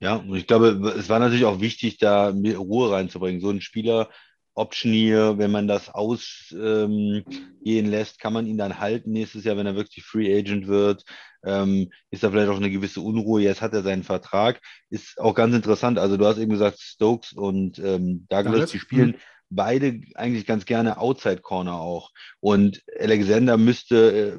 Ja, 0.00 0.16
und 0.16 0.34
ich 0.34 0.46
glaube, 0.46 0.94
es 0.96 1.10
war 1.10 1.18
natürlich 1.18 1.44
auch 1.44 1.60
wichtig, 1.60 1.98
da 1.98 2.28
Ruhe 2.30 2.90
reinzubringen. 2.90 3.42
So 3.42 3.50
ein 3.50 3.60
Spieler, 3.60 4.08
Option 4.56 4.92
hier, 4.92 5.38
wenn 5.38 5.50
man 5.50 5.68
das 5.68 5.88
ausgehen 5.90 7.24
ähm, 7.64 7.90
lässt, 7.90 8.18
kann 8.18 8.32
man 8.32 8.46
ihn 8.46 8.58
dann 8.58 8.80
halten 8.80 9.12
nächstes 9.12 9.44
Jahr, 9.44 9.56
wenn 9.56 9.66
er 9.66 9.76
wirklich 9.76 10.04
Free 10.04 10.36
Agent 10.36 10.66
wird. 10.66 11.04
Ähm, 11.44 11.90
ist 12.10 12.22
da 12.22 12.30
vielleicht 12.30 12.48
auch 12.48 12.56
eine 12.56 12.70
gewisse 12.70 13.00
Unruhe. 13.00 13.42
Jetzt 13.42 13.62
hat 13.62 13.74
er 13.74 13.82
seinen 13.82 14.02
Vertrag. 14.02 14.60
Ist 14.90 15.20
auch 15.20 15.34
ganz 15.34 15.54
interessant. 15.54 15.98
Also 15.98 16.16
du 16.16 16.26
hast 16.26 16.38
eben 16.38 16.50
gesagt, 16.50 16.80
Stokes 16.80 17.32
und 17.32 17.78
ähm, 17.78 18.26
Douglas, 18.28 18.70
die 18.70 18.78
spielen. 18.78 19.10
Mhm 19.10 19.14
beide 19.50 20.00
eigentlich 20.14 20.46
ganz 20.46 20.64
gerne 20.64 20.98
Outside 20.98 21.40
Corner 21.40 21.74
auch. 21.74 22.10
Und 22.40 22.82
Alexander 22.98 23.56
müsste, 23.56 24.34
äh, 24.34 24.38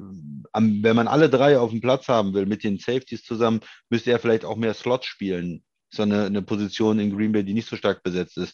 wenn 0.54 0.96
man 0.96 1.08
alle 1.08 1.30
drei 1.30 1.60
auf 1.60 1.72
dem 1.72 1.82
Platz 1.82 2.08
haben 2.08 2.34
will, 2.34 2.46
mit 2.46 2.64
den 2.64 2.78
Safeties 2.78 3.24
zusammen, 3.24 3.62
müsste 3.90 4.12
er 4.12 4.20
vielleicht 4.20 4.46
auch 4.46 4.58
mehr 4.58 4.74
Slot 4.74 5.06
spielen. 5.06 5.64
So 5.90 6.04
eine, 6.04 6.26
eine 6.26 6.42
Position 6.42 7.00
in 7.00 7.16
Green 7.16 7.32
Bay, 7.32 7.44
die 7.44 7.54
nicht 7.54 7.70
so 7.70 7.78
stark 7.78 8.04
besetzt 8.04 8.38
ist 8.38 8.54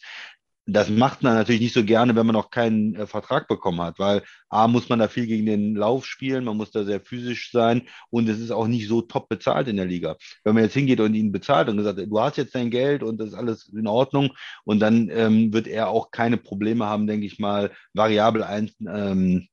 das 0.65 0.89
macht 0.89 1.23
man 1.23 1.33
natürlich 1.33 1.61
nicht 1.61 1.73
so 1.73 1.83
gerne, 1.83 2.15
wenn 2.15 2.25
man 2.25 2.35
noch 2.35 2.49
keinen 2.49 2.95
äh, 2.95 3.05
Vertrag 3.05 3.47
bekommen 3.47 3.81
hat, 3.81 3.99
weil 3.99 4.23
A, 4.49 4.67
muss 4.67 4.87
man 4.87 4.99
da 4.99 5.09
viel 5.09 5.27
gegen 5.27 5.45
den 5.45 5.75
Lauf 5.75 6.05
spielen, 6.05 6.45
man 6.45 6.55
muss 6.57 6.71
da 6.71 6.83
sehr 6.85 7.01
physisch 7.01 7.51
sein 7.51 7.83
und 8.09 8.29
es 8.29 8.39
ist 8.39 8.51
auch 8.51 8.67
nicht 8.67 8.87
so 8.87 9.01
top 9.01 9.27
bezahlt 9.27 9.67
in 9.67 9.75
der 9.75 9.85
Liga. 9.85 10.15
Wenn 10.43 10.55
man 10.55 10.63
jetzt 10.63 10.73
hingeht 10.73 11.01
und 11.01 11.15
ihn 11.15 11.31
bezahlt 11.33 11.67
und 11.67 11.77
gesagt, 11.77 11.99
du 11.99 12.19
hast 12.19 12.37
jetzt 12.37 12.55
dein 12.55 12.69
Geld 12.71 13.03
und 13.03 13.17
das 13.17 13.29
ist 13.29 13.33
alles 13.33 13.67
in 13.67 13.87
Ordnung 13.87 14.31
und 14.63 14.79
dann 14.79 15.09
ähm, 15.09 15.51
wird 15.53 15.67
er 15.67 15.89
auch 15.89 16.11
keine 16.11 16.37
Probleme 16.37 16.85
haben, 16.85 17.07
denke 17.07 17.25
ich 17.25 17.39
mal, 17.39 17.71
variabel 17.93 18.43
ein, 18.43 18.71
ähm, 18.87 19.47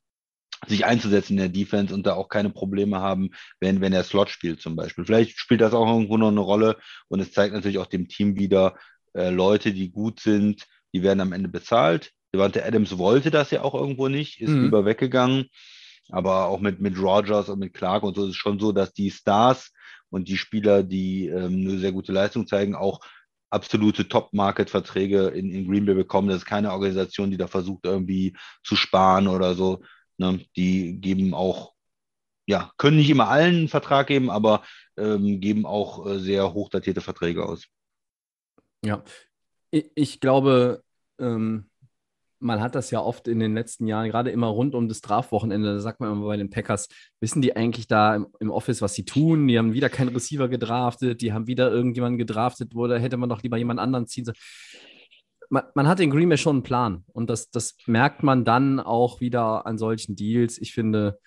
sich 0.69 0.85
einzusetzen 0.85 1.33
in 1.33 1.38
der 1.38 1.49
Defense 1.49 1.93
und 1.93 2.07
da 2.07 2.14
auch 2.14 2.29
keine 2.29 2.50
Probleme 2.50 3.00
haben, 3.00 3.31
wenn, 3.59 3.81
wenn 3.81 3.93
er 3.93 4.05
Slot 4.05 4.31
spielt 4.31 4.61
zum 4.61 4.76
Beispiel. 4.76 5.05
Vielleicht 5.05 5.38
spielt 5.38 5.61
das 5.61 5.73
auch 5.75 5.88
irgendwo 5.88 6.19
noch 6.19 6.29
eine 6.29 6.40
Rolle 6.40 6.76
und 7.09 7.19
es 7.19 7.33
zeigt 7.33 7.55
natürlich 7.55 7.79
auch 7.79 7.87
dem 7.87 8.07
Team 8.09 8.37
wieder, 8.37 8.76
äh, 9.14 9.31
Leute, 9.31 9.73
die 9.73 9.90
gut 9.90 10.21
sind, 10.21 10.67
die 10.92 11.02
werden 11.02 11.20
am 11.20 11.32
Ende 11.32 11.49
bezahlt. 11.49 12.12
Devante 12.32 12.64
Adams 12.64 12.97
wollte 12.99 13.30
das 13.30 13.50
ja 13.50 13.62
auch 13.62 13.75
irgendwo 13.75 14.09
nicht, 14.09 14.40
ist 14.40 14.50
mhm. 14.50 14.64
lieber 14.64 14.85
weggegangen. 14.85 15.47
Aber 16.09 16.47
auch 16.47 16.61
mit, 16.61 16.80
mit 16.80 16.99
Rogers 16.99 17.49
und 17.49 17.61
mit 17.61 17.75
Clark 17.75 18.02
und 18.02 18.16
so 18.16 18.25
ist 18.25 18.30
es 18.30 18.37
schon 18.37 18.59
so, 18.59 18.73
dass 18.73 18.92
die 18.92 19.11
Stars 19.11 19.73
und 20.11 20.28
die 20.28 20.37
Spieler, 20.37 20.82
die 20.82 21.28
ähm, 21.28 21.66
eine 21.66 21.78
sehr 21.78 21.92
gute 21.92 22.12
Leistung 22.12 22.47
zeigen, 22.47 22.75
auch 22.75 23.00
absolute 23.50 24.09
Top-Market-Verträge 24.09 25.28
in, 25.28 25.50
in 25.50 25.68
Green 25.68 25.87
Bay 25.87 25.94
bekommen. 25.94 26.28
Das 26.28 26.38
ist 26.38 26.47
keine 26.47 26.73
Organisation, 26.73 27.30
die 27.30 27.37
da 27.37 27.49
versucht, 27.49 27.85
irgendwie 27.85 28.37
zu 28.62 28.76
sparen 28.76 29.28
oder 29.28 29.54
so. 29.54 29.82
Ne? 30.18 30.44
Die 30.56 31.00
geben 31.00 31.35
auch, 31.35 31.75
ja, 32.47 32.73
können 32.76 32.97
nicht 32.97 33.11
immer 33.11 33.28
allen 33.28 33.56
einen 33.56 33.68
Vertrag 33.68 34.06
geben, 34.06 34.30
aber 34.30 34.62
ähm, 34.97 35.40
geben 35.40 35.66
auch 35.66 36.06
äh, 36.06 36.18
sehr 36.18 36.52
hochdatierte 36.52 37.00
Verträge 37.00 37.44
aus. 37.44 37.66
Ja, 38.85 39.02
ich, 39.71 40.21
glaube, 40.21 40.83
ähm, 41.19 41.71
man 42.39 42.61
hat 42.61 42.75
das 42.75 42.91
ja 42.91 43.00
oft 43.00 43.29
in 43.29 43.39
den 43.39 43.55
letzten 43.55 43.87
Jahren, 43.87 44.09
gerade 44.09 44.31
immer 44.31 44.49
rund 44.49 44.75
um 44.75 44.89
das 44.89 44.99
Strafwochenende, 44.99 45.75
da 45.75 45.81
sagt 45.81 46.00
man 46.00 46.11
immer 46.11 46.27
bei 46.27 46.37
den 46.37 46.50
Packers, 46.50 46.89
wissen 47.21 47.43
die 47.43 47.55
eigentlich 47.55 47.87
da 47.87 48.17
im, 48.17 48.27
im, 48.41 48.50
Office, 48.50 48.81
was 48.81 48.95
sie 48.95 49.05
tun? 49.05 49.47
Die 49.47 49.59
haben 49.59 49.75
wieder 49.75 49.91
keinen 49.91 50.15
Receiver 50.15 50.49
gedraftet, 50.49 51.21
die 51.21 51.33
haben 51.33 51.47
wieder 51.47 51.71
irgendjemanden 51.71 52.19
gedraftet, 52.19 52.75
wo 52.75 52.87
da 52.87 52.97
hätte 52.97 53.19
man 53.19 53.29
doch 53.29 53.43
lieber 53.43 53.59
jemand 53.59 53.79
anderen 53.79 54.07
ziehen 54.07 54.25
sollen. 54.25 54.39
Man, 55.50 55.65
man, 55.75 55.89
hat 55.89 56.00
in 56.00 56.11
Green 56.11 56.29
Bay 56.29 56.39
schon 56.39 56.57
einen 56.57 56.62
Plan 56.62 57.05
und 57.12 57.29
das, 57.29 57.50
das 57.50 57.77
merkt 57.87 58.23
man 58.23 58.45
dann 58.45 58.81
auch 58.81 59.21
wieder 59.21 59.67
an 59.67 59.79
solchen 59.79 60.17
Deals. 60.17 60.59
Ich 60.59 60.73
finde, 60.73 61.19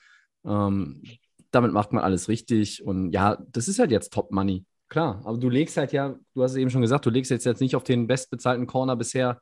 ähm, 0.45 1.03
damit 1.51 1.71
macht 1.71 1.93
man 1.93 2.03
alles 2.03 2.27
richtig. 2.27 2.83
Und 2.83 3.11
ja, 3.11 3.37
das 3.51 3.67
ist 3.67 3.79
halt 3.79 3.91
jetzt 3.91 4.13
Top 4.13 4.31
Money. 4.31 4.65
Klar, 4.93 5.23
aber 5.23 5.39
du 5.39 5.49
legst 5.49 5.75
halt 5.75 5.91
ja, 5.91 6.13
du 6.35 6.43
hast 6.43 6.51
es 6.51 6.57
eben 6.57 6.69
schon 6.69 6.83
gesagt, 6.83 7.03
du 7.07 7.09
legst 7.09 7.31
jetzt, 7.31 7.45
jetzt 7.45 7.61
nicht 7.61 7.75
auf 7.75 7.83
den 7.83 8.05
bestbezahlten 8.05 8.67
Corner 8.67 8.95
bisher 8.95 9.39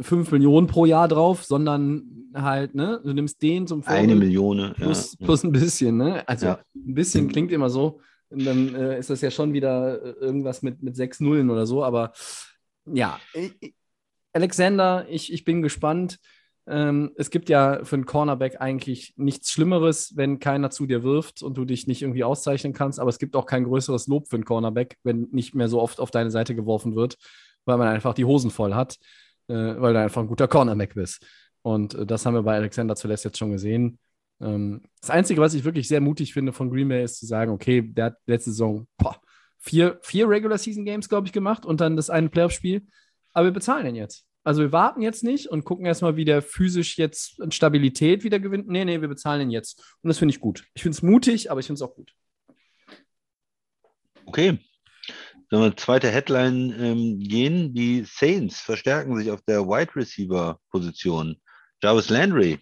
5 0.00 0.32
Millionen 0.32 0.68
pro 0.68 0.86
Jahr 0.86 1.06
drauf, 1.06 1.44
sondern 1.44 2.30
halt, 2.32 2.74
ne, 2.74 2.98
du 3.04 3.12
nimmst 3.12 3.42
den 3.42 3.66
zum 3.66 3.82
Vorbild 3.82 4.04
Eine 4.04 4.14
Million, 4.14 4.72
plus, 4.74 5.18
ja. 5.20 5.26
plus 5.26 5.44
ein 5.44 5.52
bisschen, 5.52 5.98
ne? 5.98 6.26
Also 6.26 6.46
ja. 6.46 6.60
ein 6.74 6.94
bisschen 6.94 7.28
klingt 7.28 7.52
immer 7.52 7.68
so. 7.68 8.00
Und 8.30 8.46
dann 8.46 8.74
äh, 8.74 8.98
ist 8.98 9.10
das 9.10 9.20
ja 9.20 9.30
schon 9.30 9.52
wieder 9.52 10.02
äh, 10.02 10.24
irgendwas 10.24 10.62
mit, 10.62 10.82
mit 10.82 10.96
sechs 10.96 11.20
Nullen 11.20 11.50
oder 11.50 11.66
so, 11.66 11.84
aber 11.84 12.12
ja, 12.86 13.20
Alexander, 14.32 15.04
ich, 15.10 15.30
ich 15.30 15.44
bin 15.44 15.60
gespannt. 15.60 16.18
Ähm, 16.66 17.12
es 17.16 17.30
gibt 17.30 17.48
ja 17.48 17.84
für 17.84 17.96
einen 17.96 18.06
Cornerback 18.06 18.60
eigentlich 18.60 19.14
nichts 19.16 19.50
Schlimmeres, 19.50 20.16
wenn 20.16 20.38
keiner 20.38 20.70
zu 20.70 20.86
dir 20.86 21.02
wirft 21.02 21.42
und 21.42 21.56
du 21.56 21.64
dich 21.64 21.86
nicht 21.86 22.02
irgendwie 22.02 22.24
auszeichnen 22.24 22.72
kannst, 22.72 23.00
aber 23.00 23.10
es 23.10 23.18
gibt 23.18 23.34
auch 23.34 23.46
kein 23.46 23.64
größeres 23.64 24.06
Lob 24.06 24.28
für 24.28 24.36
einen 24.36 24.44
Cornerback, 24.44 24.96
wenn 25.02 25.28
nicht 25.32 25.54
mehr 25.54 25.68
so 25.68 25.80
oft 25.80 25.98
auf 25.98 26.10
deine 26.10 26.30
Seite 26.30 26.54
geworfen 26.54 26.94
wird, 26.94 27.16
weil 27.64 27.78
man 27.78 27.88
einfach 27.88 28.14
die 28.14 28.24
Hosen 28.24 28.50
voll 28.50 28.74
hat 28.74 28.98
äh, 29.48 29.80
weil 29.80 29.92
du 29.92 30.00
einfach 30.00 30.22
ein 30.22 30.28
guter 30.28 30.48
Cornerback 30.48 30.94
bist. 30.94 31.24
Und 31.62 31.94
äh, 31.94 32.06
das 32.06 32.26
haben 32.26 32.34
wir 32.34 32.42
bei 32.42 32.56
Alexander 32.56 32.96
zuletzt 32.96 33.24
jetzt 33.24 33.38
schon 33.38 33.52
gesehen. 33.52 33.98
Ähm, 34.40 34.82
das 35.00 35.10
Einzige, 35.10 35.40
was 35.40 35.54
ich 35.54 35.64
wirklich 35.64 35.88
sehr 35.88 36.00
mutig 36.00 36.32
finde 36.32 36.52
von 36.52 36.70
Green 36.70 36.88
Bay, 36.88 37.04
ist 37.04 37.18
zu 37.18 37.26
sagen, 37.26 37.52
okay, 37.52 37.82
der 37.82 38.06
hat 38.06 38.16
letzte 38.26 38.50
Saison 38.50 38.86
boah, 38.96 39.20
vier, 39.58 39.98
vier 40.02 40.28
Regular 40.28 40.58
Season 40.58 40.84
Games, 40.84 41.08
glaube 41.08 41.26
ich, 41.26 41.32
gemacht 41.32 41.66
und 41.66 41.80
dann 41.80 41.96
das 41.96 42.10
eine 42.10 42.28
Playoff-Spiel. 42.28 42.86
Aber 43.32 43.46
wir 43.46 43.52
bezahlen 43.52 43.84
den 43.84 43.94
jetzt. 43.94 44.26
Also 44.44 44.62
wir 44.62 44.72
warten 44.72 45.02
jetzt 45.02 45.22
nicht 45.22 45.48
und 45.48 45.64
gucken 45.64 45.86
erstmal, 45.86 46.16
wie 46.16 46.24
der 46.24 46.42
physisch 46.42 46.98
jetzt 46.98 47.40
in 47.40 47.52
Stabilität 47.52 48.24
wieder 48.24 48.40
gewinnt. 48.40 48.68
Nee, 48.68 48.84
nee, 48.84 49.00
wir 49.00 49.08
bezahlen 49.08 49.42
ihn 49.42 49.50
jetzt. 49.50 49.78
Und 50.02 50.08
das 50.08 50.18
finde 50.18 50.34
ich 50.34 50.40
gut. 50.40 50.64
Ich 50.74 50.82
finde 50.82 50.96
es 50.96 51.02
mutig, 51.02 51.50
aber 51.50 51.60
ich 51.60 51.66
finde 51.66 51.76
es 51.76 51.82
auch 51.82 51.94
gut. 51.94 52.12
Okay, 54.24 54.58
wenn 55.52 55.60
wir 55.60 55.76
zweite 55.76 56.10
Headline 56.10 56.74
ähm, 56.80 57.18
gehen, 57.18 57.74
die 57.74 58.04
Saints 58.06 58.58
verstärken 58.60 59.18
sich 59.18 59.30
auf 59.30 59.42
der 59.42 59.66
Wide 59.66 59.94
Receiver 59.94 60.58
Position. 60.70 61.36
Jarvis 61.82 62.08
Landry, 62.08 62.58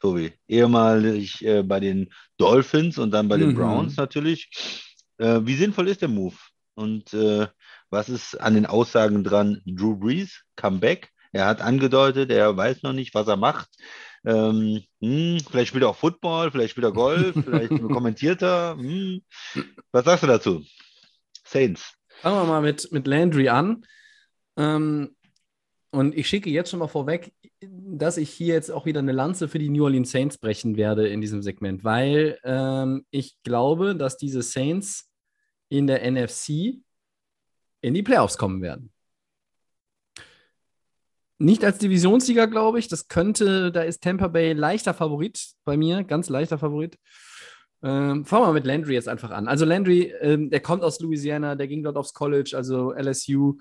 Tobi, 0.00 0.32
ehemalig 0.48 1.44
äh, 1.44 1.62
bei 1.62 1.78
den 1.78 2.12
Dolphins 2.38 2.98
und 2.98 3.12
dann 3.12 3.28
bei 3.28 3.36
den 3.36 3.50
mhm. 3.50 3.54
Browns 3.54 3.96
natürlich. 3.96 4.50
Äh, 5.18 5.42
wie 5.44 5.54
sinnvoll 5.54 5.86
ist 5.86 6.02
der 6.02 6.08
Move? 6.08 6.34
Und 6.74 7.14
äh, 7.14 7.46
was 7.90 8.08
ist 8.08 8.40
an 8.40 8.54
den 8.54 8.66
Aussagen 8.66 9.24
dran? 9.24 9.62
Drew 9.66 9.96
Brees, 9.96 10.42
Comeback. 10.56 11.10
Er 11.32 11.46
hat 11.46 11.60
angedeutet, 11.60 12.30
er 12.30 12.56
weiß 12.56 12.82
noch 12.82 12.92
nicht, 12.92 13.14
was 13.14 13.28
er 13.28 13.36
macht. 13.36 13.68
Ähm, 14.24 14.82
hm, 15.00 15.38
vielleicht 15.48 15.68
spielt 15.68 15.84
er 15.84 15.90
auch 15.90 15.96
Football, 15.96 16.50
vielleicht 16.50 16.72
spielt 16.72 16.86
er 16.86 16.92
Golf, 16.92 17.34
vielleicht 17.44 17.70
kommentiert 17.70 18.42
er. 18.42 18.76
Hm. 18.78 19.22
Was 19.92 20.04
sagst 20.04 20.22
du 20.22 20.26
dazu? 20.26 20.64
Saints. 21.44 21.94
Fangen 22.20 22.36
wir 22.36 22.44
mal 22.44 22.62
mit, 22.62 22.90
mit 22.90 23.06
Landry 23.06 23.48
an. 23.48 23.84
Ähm, 24.56 25.14
und 25.90 26.16
ich 26.16 26.28
schicke 26.28 26.50
jetzt 26.50 26.70
schon 26.70 26.80
mal 26.80 26.88
vorweg, 26.88 27.32
dass 27.60 28.16
ich 28.16 28.30
hier 28.30 28.54
jetzt 28.54 28.70
auch 28.70 28.84
wieder 28.84 29.00
eine 29.00 29.12
Lanze 29.12 29.48
für 29.48 29.58
die 29.58 29.68
New 29.68 29.84
Orleans 29.84 30.10
Saints 30.10 30.38
brechen 30.38 30.76
werde 30.76 31.08
in 31.08 31.20
diesem 31.20 31.42
Segment, 31.42 31.84
weil 31.84 32.38
ähm, 32.44 33.06
ich 33.10 33.36
glaube, 33.44 33.94
dass 33.96 34.16
diese 34.16 34.42
Saints 34.42 35.10
in 35.68 35.86
der 35.86 36.10
NFC 36.10 36.82
in 37.86 37.94
die 37.94 38.02
Playoffs 38.02 38.36
kommen 38.36 38.62
werden. 38.62 38.90
Nicht 41.38 41.64
als 41.64 41.78
Divisionssieger, 41.78 42.48
glaube 42.48 42.80
ich. 42.80 42.88
Das 42.88 43.06
könnte, 43.06 43.70
da 43.70 43.82
ist 43.82 44.02
Tampa 44.02 44.26
Bay 44.26 44.54
leichter 44.54 44.92
Favorit 44.92 45.52
bei 45.64 45.76
mir, 45.76 46.02
ganz 46.02 46.28
leichter 46.28 46.58
Favorit. 46.58 46.98
Ähm, 47.82 48.24
fangen 48.24 48.46
wir 48.46 48.52
mit 48.54 48.66
Landry 48.66 48.94
jetzt 48.94 49.08
einfach 49.08 49.30
an. 49.30 49.46
Also 49.46 49.64
Landry, 49.64 50.12
ähm, 50.20 50.50
der 50.50 50.60
kommt 50.60 50.82
aus 50.82 50.98
Louisiana, 50.98 51.54
der 51.54 51.68
ging 51.68 51.84
dort 51.84 51.96
aufs 51.96 52.12
College, 52.12 52.54
also 52.56 52.92
LSU. 52.92 53.58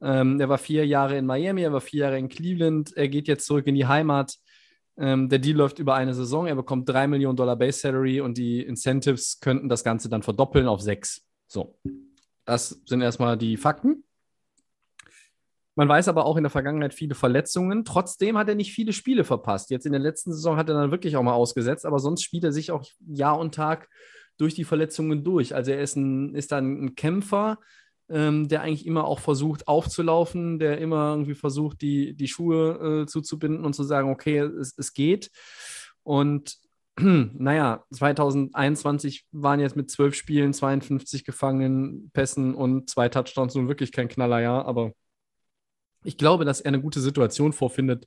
Ähm, 0.00 0.38
der 0.38 0.48
war 0.48 0.58
vier 0.58 0.84
Jahre 0.84 1.16
in 1.16 1.26
Miami, 1.26 1.62
er 1.62 1.72
war 1.72 1.80
vier 1.80 2.06
Jahre 2.06 2.18
in 2.18 2.28
Cleveland. 2.28 2.96
Er 2.96 3.08
geht 3.08 3.28
jetzt 3.28 3.46
zurück 3.46 3.66
in 3.68 3.76
die 3.76 3.86
Heimat. 3.86 4.34
Ähm, 4.96 5.28
der 5.28 5.38
Deal 5.38 5.56
läuft 5.56 5.78
über 5.78 5.94
eine 5.94 6.14
Saison. 6.14 6.48
Er 6.48 6.56
bekommt 6.56 6.88
drei 6.88 7.06
Millionen 7.06 7.36
Dollar 7.36 7.56
Base 7.56 7.78
Salary 7.78 8.20
und 8.20 8.38
die 8.38 8.60
Incentives 8.62 9.38
könnten 9.38 9.68
das 9.68 9.84
Ganze 9.84 10.08
dann 10.08 10.24
verdoppeln 10.24 10.66
auf 10.66 10.80
sechs. 10.80 11.24
So, 11.46 11.78
das 12.48 12.80
sind 12.86 13.02
erstmal 13.02 13.36
die 13.36 13.58
Fakten. 13.58 14.04
Man 15.74 15.88
weiß 15.88 16.08
aber 16.08 16.24
auch 16.24 16.38
in 16.38 16.44
der 16.44 16.50
Vergangenheit 16.50 16.94
viele 16.94 17.14
Verletzungen. 17.14 17.84
Trotzdem 17.84 18.38
hat 18.38 18.48
er 18.48 18.54
nicht 18.54 18.72
viele 18.72 18.94
Spiele 18.94 19.22
verpasst. 19.22 19.70
Jetzt 19.70 19.84
in 19.84 19.92
der 19.92 20.00
letzten 20.00 20.32
Saison 20.32 20.56
hat 20.56 20.68
er 20.68 20.74
dann 20.74 20.90
wirklich 20.90 21.16
auch 21.16 21.22
mal 21.22 21.34
ausgesetzt, 21.34 21.84
aber 21.84 21.98
sonst 21.98 22.22
spielt 22.22 22.44
er 22.44 22.52
sich 22.52 22.70
auch 22.70 22.84
Jahr 23.06 23.38
und 23.38 23.54
Tag 23.54 23.88
durch 24.38 24.54
die 24.54 24.64
Verletzungen 24.64 25.24
durch. 25.24 25.54
Also 25.54 25.72
er 25.72 25.82
ist, 25.82 25.96
ein, 25.96 26.34
ist 26.34 26.50
dann 26.50 26.84
ein 26.84 26.94
Kämpfer, 26.94 27.58
ähm, 28.08 28.48
der 28.48 28.62
eigentlich 28.62 28.86
immer 28.86 29.04
auch 29.04 29.20
versucht 29.20 29.68
aufzulaufen, 29.68 30.58
der 30.58 30.78
immer 30.78 31.10
irgendwie 31.10 31.34
versucht, 31.34 31.82
die, 31.82 32.14
die 32.14 32.28
Schuhe 32.28 33.02
äh, 33.02 33.06
zuzubinden 33.06 33.66
und 33.66 33.74
zu 33.74 33.84
sagen, 33.84 34.10
okay, 34.10 34.38
es, 34.38 34.74
es 34.78 34.94
geht. 34.94 35.30
Und 36.02 36.56
naja, 37.34 37.84
2021 37.92 39.26
waren 39.32 39.60
jetzt 39.60 39.76
mit 39.76 39.90
zwölf 39.90 40.14
Spielen 40.14 40.52
52 40.52 41.24
gefangenen 41.24 42.10
Pässen 42.12 42.54
und 42.54 42.90
zwei 42.90 43.08
Touchdowns 43.08 43.54
nun 43.54 43.68
wirklich 43.68 43.92
kein 43.92 44.08
Knallerjahr, 44.08 44.66
aber 44.66 44.92
ich 46.04 46.16
glaube, 46.16 46.44
dass 46.44 46.60
er 46.60 46.68
eine 46.68 46.80
gute 46.80 47.00
Situation 47.00 47.52
vorfindet, 47.52 48.06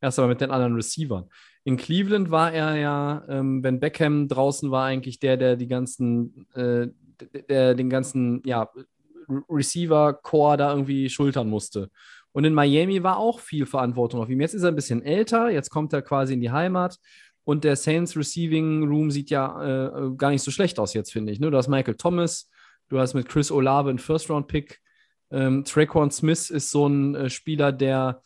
erst 0.00 0.18
einmal 0.18 0.34
mit 0.34 0.40
den 0.40 0.50
anderen 0.50 0.74
Receivern. 0.74 1.28
In 1.64 1.76
Cleveland 1.76 2.30
war 2.30 2.52
er 2.52 2.76
ja, 2.76 3.24
ähm, 3.28 3.62
wenn 3.62 3.80
Beckham 3.80 4.28
draußen 4.28 4.70
war, 4.70 4.84
eigentlich 4.84 5.20
der, 5.20 5.36
der 5.36 5.56
die 5.56 5.68
ganzen, 5.68 6.46
äh, 6.54 6.88
der 7.48 7.74
den 7.74 7.90
ganzen, 7.90 8.42
ja, 8.44 8.68
Receiver-Core 9.48 10.56
da 10.56 10.70
irgendwie 10.72 11.08
schultern 11.08 11.48
musste. 11.48 11.90
Und 12.32 12.44
in 12.44 12.54
Miami 12.54 13.02
war 13.02 13.18
auch 13.18 13.40
viel 13.40 13.66
Verantwortung 13.66 14.20
auf 14.20 14.28
ihm. 14.28 14.40
Jetzt 14.40 14.54
ist 14.54 14.62
er 14.62 14.68
ein 14.68 14.74
bisschen 14.76 15.02
älter, 15.02 15.50
jetzt 15.50 15.70
kommt 15.70 15.92
er 15.92 16.02
quasi 16.02 16.34
in 16.34 16.40
die 16.40 16.50
Heimat. 16.50 16.98
Und 17.44 17.64
der 17.64 17.76
Saints 17.76 18.16
Receiving 18.16 18.86
Room 18.86 19.10
sieht 19.10 19.30
ja 19.30 19.88
äh, 19.88 20.10
gar 20.16 20.30
nicht 20.30 20.42
so 20.42 20.50
schlecht 20.50 20.78
aus 20.78 20.94
jetzt, 20.94 21.12
finde 21.12 21.32
ich. 21.32 21.40
Ne? 21.40 21.50
Du 21.50 21.56
hast 21.56 21.68
Michael 21.68 21.96
Thomas, 21.96 22.48
du 22.88 22.98
hast 22.98 23.14
mit 23.14 23.28
Chris 23.28 23.50
Olave 23.50 23.90
einen 23.90 23.98
First-Round-Pick, 23.98 24.80
ähm, 25.32 25.64
Traquan 25.64 26.10
Smith 26.10 26.50
ist 26.50 26.70
so 26.70 26.86
ein 26.86 27.14
äh, 27.14 27.30
Spieler, 27.30 27.72
der 27.72 28.22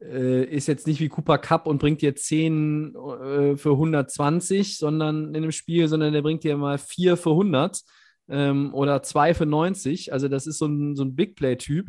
äh, 0.00 0.44
ist 0.44 0.66
jetzt 0.66 0.86
nicht 0.86 0.98
wie 0.98 1.08
Cooper 1.08 1.38
Cup 1.38 1.66
und 1.66 1.78
bringt 1.78 2.00
dir 2.00 2.16
10 2.16 2.94
äh, 2.94 3.56
für 3.56 3.72
120, 3.72 4.78
sondern 4.78 5.34
in 5.34 5.42
dem 5.42 5.52
Spiel, 5.52 5.88
sondern 5.88 6.12
der 6.12 6.22
bringt 6.22 6.42
dir 6.42 6.56
mal 6.56 6.78
4 6.78 7.16
für 7.18 7.30
100 7.30 7.82
ähm, 8.28 8.74
oder 8.74 9.02
2 9.02 9.34
für 9.34 9.46
90. 9.46 10.12
Also 10.12 10.28
das 10.28 10.46
ist 10.46 10.58
so 10.58 10.66
ein, 10.66 10.96
so 10.96 11.04
ein 11.04 11.14
Big 11.14 11.36
Play-Typ. 11.36 11.88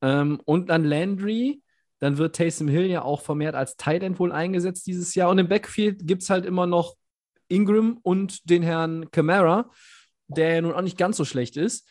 Ähm, 0.00 0.40
und 0.46 0.70
dann 0.70 0.84
Landry, 0.84 1.61
dann 2.02 2.18
wird 2.18 2.34
Taysom 2.34 2.66
Hill 2.66 2.86
ja 2.86 3.02
auch 3.02 3.20
vermehrt 3.20 3.54
als 3.54 3.76
Tight 3.76 4.02
End 4.02 4.18
wohl 4.18 4.32
eingesetzt 4.32 4.88
dieses 4.88 5.14
Jahr. 5.14 5.30
Und 5.30 5.38
im 5.38 5.48
Backfield 5.48 6.04
gibt 6.04 6.24
es 6.24 6.30
halt 6.30 6.44
immer 6.44 6.66
noch 6.66 6.96
Ingram 7.46 8.00
und 8.02 8.50
den 8.50 8.64
Herrn 8.64 9.08
Camara, 9.12 9.70
der 10.26 10.52
ja 10.52 10.60
nun 10.62 10.72
auch 10.72 10.82
nicht 10.82 10.98
ganz 10.98 11.16
so 11.16 11.24
schlecht 11.24 11.56
ist. 11.56 11.88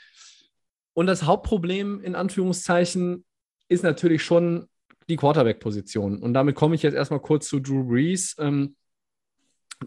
Und 0.91 1.06
das 1.06 1.24
Hauptproblem 1.24 2.02
in 2.02 2.15
Anführungszeichen 2.15 3.24
ist 3.69 3.86
natürlich 3.86 4.21
schon 4.21 4.67
die 5.08 5.15
Quarterback-Position. 5.15 6.21
Und 6.21 6.34
damit 6.34 6.56
komme 6.56 6.76
ich 6.76 6.84
jetzt 6.84 6.95
erstmal 6.95 7.21
kurz 7.21 7.47
zu 7.47 7.62
Drew 7.62 7.86
Brees. 7.86 8.36
Ähm, 8.38 8.76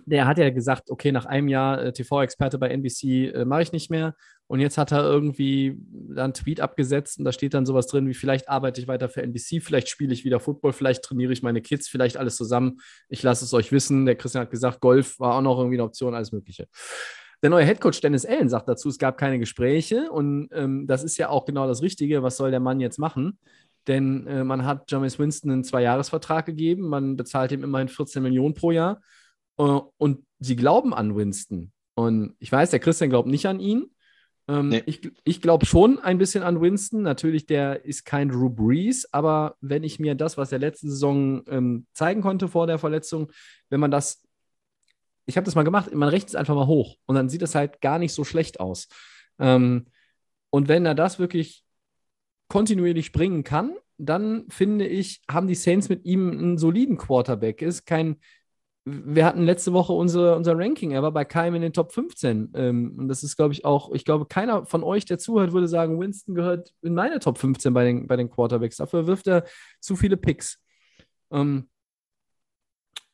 der 0.06 0.26
hat 0.26 0.38
ja 0.38 0.50
gesagt, 0.50 0.90
okay, 0.90 1.12
nach 1.12 1.26
einem 1.26 1.48
Jahr 1.48 1.82
äh, 1.82 1.92
TV-Experte 1.92 2.58
bei 2.58 2.68
NBC 2.68 3.32
äh, 3.32 3.44
mache 3.44 3.62
ich 3.62 3.72
nicht 3.72 3.90
mehr. 3.90 4.14
Und 4.46 4.60
jetzt 4.60 4.76
hat 4.76 4.92
er 4.92 5.02
irgendwie 5.02 5.78
einen 6.16 6.34
Tweet 6.34 6.60
abgesetzt 6.60 7.18
und 7.18 7.24
da 7.24 7.32
steht 7.32 7.54
dann 7.54 7.64
sowas 7.64 7.86
drin 7.86 8.06
wie, 8.06 8.14
vielleicht 8.14 8.48
arbeite 8.48 8.80
ich 8.80 8.88
weiter 8.88 9.08
für 9.08 9.22
NBC, 9.22 9.60
vielleicht 9.62 9.88
spiele 9.88 10.12
ich 10.12 10.24
wieder 10.24 10.38
Football, 10.38 10.72
vielleicht 10.72 11.02
trainiere 11.02 11.32
ich 11.32 11.42
meine 11.42 11.62
Kids, 11.62 11.88
vielleicht 11.88 12.18
alles 12.18 12.36
zusammen. 12.36 12.78
Ich 13.08 13.22
lasse 13.22 13.44
es 13.44 13.54
euch 13.54 13.72
wissen. 13.72 14.04
Der 14.04 14.16
Christian 14.16 14.42
hat 14.42 14.50
gesagt, 14.50 14.80
Golf 14.80 15.18
war 15.18 15.36
auch 15.36 15.42
noch 15.42 15.58
irgendwie 15.58 15.76
eine 15.76 15.84
Option, 15.84 16.14
alles 16.14 16.32
Mögliche. 16.32 16.68
Der 17.42 17.50
neue 17.50 17.64
Headcoach 17.64 18.00
Dennis 18.00 18.26
Allen 18.26 18.48
sagt 18.48 18.68
dazu, 18.68 18.88
es 18.88 18.98
gab 18.98 19.18
keine 19.18 19.38
Gespräche 19.38 20.10
und 20.10 20.48
ähm, 20.52 20.86
das 20.86 21.04
ist 21.04 21.18
ja 21.18 21.28
auch 21.28 21.44
genau 21.44 21.66
das 21.66 21.82
Richtige. 21.82 22.22
Was 22.22 22.36
soll 22.36 22.50
der 22.50 22.60
Mann 22.60 22.80
jetzt 22.80 22.98
machen? 22.98 23.38
Denn 23.86 24.26
äh, 24.26 24.44
man 24.44 24.64
hat 24.64 24.90
James 24.90 25.18
Winston 25.18 25.50
einen 25.50 25.64
Zweijahresvertrag 25.64 26.46
gegeben, 26.46 26.88
man 26.88 27.16
bezahlt 27.16 27.52
ihm 27.52 27.62
immerhin 27.62 27.88
14 27.88 28.22
Millionen 28.22 28.54
pro 28.54 28.70
Jahr 28.70 29.00
und 29.56 30.26
sie 30.40 30.56
glauben 30.56 30.94
an 30.94 31.14
Winston. 31.16 31.72
Und 31.94 32.34
ich 32.38 32.50
weiß, 32.50 32.70
der 32.70 32.80
Christian 32.80 33.10
glaubt 33.10 33.28
nicht 33.28 33.46
an 33.46 33.60
ihn. 33.60 33.86
Ähm, 34.48 34.68
nee. 34.68 34.82
Ich, 34.86 35.10
ich 35.24 35.40
glaube 35.40 35.64
schon 35.64 35.98
ein 35.98 36.18
bisschen 36.18 36.42
an 36.42 36.60
Winston. 36.60 37.02
Natürlich, 37.02 37.46
der 37.46 37.84
ist 37.84 38.04
kein 38.04 38.28
Drew 38.28 38.50
Brees, 38.50 39.08
aber 39.12 39.56
wenn 39.60 39.84
ich 39.84 39.98
mir 39.98 40.14
das, 40.14 40.36
was 40.36 40.52
er 40.52 40.58
letzte 40.58 40.88
Saison 40.90 41.44
ähm, 41.48 41.86
zeigen 41.92 42.20
konnte 42.20 42.48
vor 42.48 42.66
der 42.66 42.78
Verletzung, 42.78 43.30
wenn 43.70 43.80
man 43.80 43.90
das 43.90 44.24
ich 45.26 45.36
habe 45.36 45.44
das 45.44 45.54
mal 45.54 45.62
gemacht, 45.62 45.92
man 45.94 46.08
rechnet 46.08 46.30
es 46.30 46.34
einfach 46.34 46.54
mal 46.54 46.66
hoch 46.66 46.96
und 47.06 47.14
dann 47.14 47.28
sieht 47.28 47.42
es 47.42 47.54
halt 47.54 47.80
gar 47.80 47.98
nicht 47.98 48.12
so 48.12 48.24
schlecht 48.24 48.60
aus. 48.60 48.88
Ähm, 49.38 49.86
und 50.50 50.68
wenn 50.68 50.86
er 50.86 50.94
das 50.94 51.18
wirklich 51.18 51.64
kontinuierlich 52.48 53.12
bringen 53.12 53.42
kann, 53.42 53.74
dann 53.96 54.44
finde 54.48 54.86
ich, 54.86 55.22
haben 55.30 55.46
die 55.46 55.54
Saints 55.54 55.88
mit 55.88 56.04
ihm 56.04 56.30
einen 56.30 56.58
soliden 56.58 56.96
Quarterback. 56.96 57.62
Ist 57.62 57.86
kein 57.86 58.16
wir 58.86 59.24
hatten 59.24 59.44
letzte 59.44 59.72
Woche 59.72 59.94
unsere, 59.94 60.36
unser 60.36 60.58
Ranking. 60.58 60.90
Er 60.90 61.02
war 61.02 61.12
bei 61.12 61.24
keinem 61.24 61.56
in 61.56 61.62
den 61.62 61.72
Top 61.72 61.92
15. 61.92 62.52
Ähm, 62.54 62.94
und 62.98 63.08
das 63.08 63.22
ist, 63.22 63.36
glaube 63.36 63.54
ich, 63.54 63.64
auch, 63.64 63.90
ich 63.92 64.04
glaube, 64.04 64.26
keiner 64.26 64.66
von 64.66 64.82
euch, 64.82 65.06
der 65.06 65.18
zuhört, 65.18 65.52
würde 65.52 65.68
sagen, 65.68 65.98
Winston 65.98 66.34
gehört 66.34 66.74
in 66.82 66.94
meine 66.94 67.18
Top 67.18 67.38
15 67.38 67.72
bei 67.72 67.84
den, 67.84 68.06
bei 68.06 68.16
den 68.16 68.30
Quarterbacks. 68.30 68.76
Dafür 68.76 69.06
wirft 69.06 69.26
er 69.26 69.44
zu 69.80 69.96
viele 69.96 70.18
Picks. 70.18 70.60
Ähm, 71.30 71.68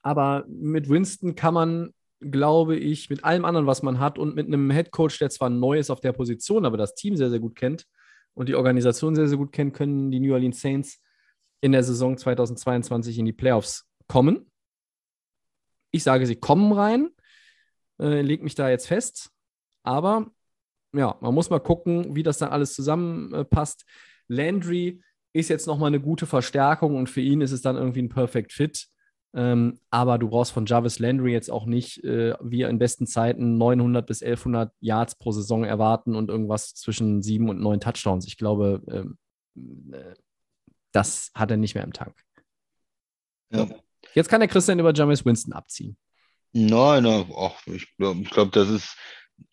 aber 0.03 0.45
mit 0.49 0.89
Winston 0.89 1.37
kann 1.37 1.55
man, 1.55 1.95
glaube 2.21 2.77
ich, 2.77 3.09
mit 3.09 3.23
allem 3.25 3.45
anderen, 3.45 3.67
was 3.67 3.83
man 3.83 4.01
hat 4.01 4.19
und 4.19 4.35
mit 4.35 4.47
einem 4.49 4.71
Head 4.73 4.91
Coach, 4.91 5.19
der 5.21 5.31
zwar 5.31 5.51
neu 5.51 5.79
ist 5.79 5.91
auf 5.91 6.01
der 6.01 6.13
Position, 6.13 6.65
aber 6.65 6.79
das 6.79 6.95
Team 6.95 7.17
sehr, 7.17 7.31
sehr 7.31 7.39
gut 7.41 7.55
kennt 7.55 7.87
und 8.35 8.49
die 8.49 8.57
Organisation 8.57 9.15
sehr, 9.15 9.29
sehr 9.29 9.39
gut 9.39 9.53
kennt, 9.53 9.75
können 9.75 10.11
die 10.11 10.19
New 10.19 10.33
Orleans 10.33 10.61
Saints 10.61 11.01
in 11.61 11.73
der 11.73 11.85
Saison 11.85 12.17
2022 12.17 13.19
in 13.19 13.27
die 13.27 13.33
Playoffs 13.33 13.87
kommen. 14.09 14.50
Ich 15.91 16.03
sage, 16.03 16.27
sie 16.27 16.37
kommen 16.37 16.73
rein, 16.73 17.11
äh, 18.01 18.23
leg 18.23 18.43
mich 18.43 18.55
da 18.55 18.69
jetzt 18.69 18.87
fest. 18.87 19.31
Aber 19.83 20.31
ja, 20.93 21.17
man 21.21 21.35
muss 21.35 21.51
mal 21.51 21.61
gucken, 21.61 22.15
wie 22.15 22.23
das 22.23 22.39
dann 22.39 22.51
alles 22.51 22.75
zusammenpasst. 22.75 23.83
Äh, 23.83 24.35
Landry 24.35 25.03
ist 25.33 25.49
jetzt 25.49 25.67
nochmal 25.67 25.89
eine 25.89 26.01
gute 26.01 26.27
Verstärkung 26.27 26.97
und 26.97 27.09
für 27.09 27.21
ihn 27.21 27.41
ist 27.41 27.53
es 27.53 27.63
dann 27.63 27.77
irgendwie 27.77 28.03
ein 28.03 28.09
Perfect 28.09 28.53
Fit. 28.53 28.89
Ähm, 29.33 29.79
aber 29.91 30.19
du 30.19 30.29
brauchst 30.29 30.51
von 30.51 30.67
Jarvis 30.67 30.99
Landry 30.99 31.33
jetzt 31.33 31.51
auch 31.51 31.65
nicht, 31.65 32.03
äh, 32.03 32.35
wie 32.41 32.63
in 32.63 32.79
besten 32.79 33.07
Zeiten, 33.07 33.59
900 33.59 34.05
bis 34.05 34.23
1100 34.23 34.73
Yards 34.81 35.15
pro 35.15 35.31
Saison 35.31 35.63
erwarten 35.63 36.17
und 36.17 36.31
irgendwas 36.31 36.75
zwischen 36.75 37.23
sieben 37.23 37.49
und 37.49 37.61
neun 37.61 37.81
Touchdowns. 37.81 38.27
Ich 38.27 38.37
glaube, 38.37 38.83
ähm, 38.89 39.93
äh, 39.93 40.15
das 40.91 41.31
hat 41.35 41.53
er 41.53 41.57
nicht 41.57 41.77
mehr 41.77 41.85
im 41.85 41.93
Tank. 41.93 42.17
Ja. 43.53 43.69
Jetzt 44.15 44.29
kann 44.29 44.41
der 44.41 44.49
Christian 44.49 44.79
über 44.79 44.93
James 44.93 45.25
Winston 45.25 45.53
abziehen. 45.53 45.97
Nein, 46.53 47.05
nein 47.05 47.31
ach, 47.37 47.67
ich 47.67 47.97
glaube, 47.97 48.23
glaub, 48.25 48.53
das 48.53 48.69
ist 48.69 48.97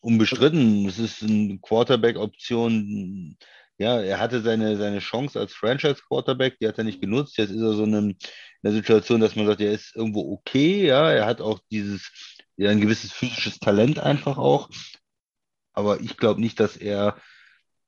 unbestritten. 0.02 0.88
Es 0.88 1.00
ist 1.00 1.24
eine 1.24 1.60
Quarterback-Option. 1.60 3.38
Ja, 3.78 4.02
er 4.02 4.20
hatte 4.20 4.42
seine, 4.42 4.76
seine 4.78 5.00
Chance 5.00 5.40
als 5.40 5.54
Franchise-Quarterback, 5.54 6.58
die 6.60 6.68
hat 6.68 6.80
er 6.80 6.84
nicht 6.84 7.00
genutzt. 7.00 7.38
Jetzt 7.38 7.52
ist 7.52 7.62
er 7.62 7.74
so 7.74 7.84
in, 7.84 7.94
einem, 7.96 8.10
in 8.10 8.18
einer 8.64 8.74
Situation, 8.74 9.22
dass 9.22 9.36
man 9.36 9.46
sagt, 9.46 9.62
er 9.62 9.72
ist 9.72 9.96
irgendwo 9.96 10.34
okay. 10.34 10.88
Ja, 10.88 11.12
er 11.12 11.28
hat 11.28 11.42
auch 11.42 11.60
dieses, 11.70 12.12
ja, 12.56 12.72
ein 12.72 12.82
gewisses 12.82 13.12
physisches 13.12 13.60
Talent 13.60 14.00
einfach 14.00 14.38
auch. 14.40 14.70
Aber 15.74 16.02
ich 16.02 16.18
glaube 16.18 16.42
nicht, 16.42 16.60
dass 16.60 16.76
er 16.76 17.22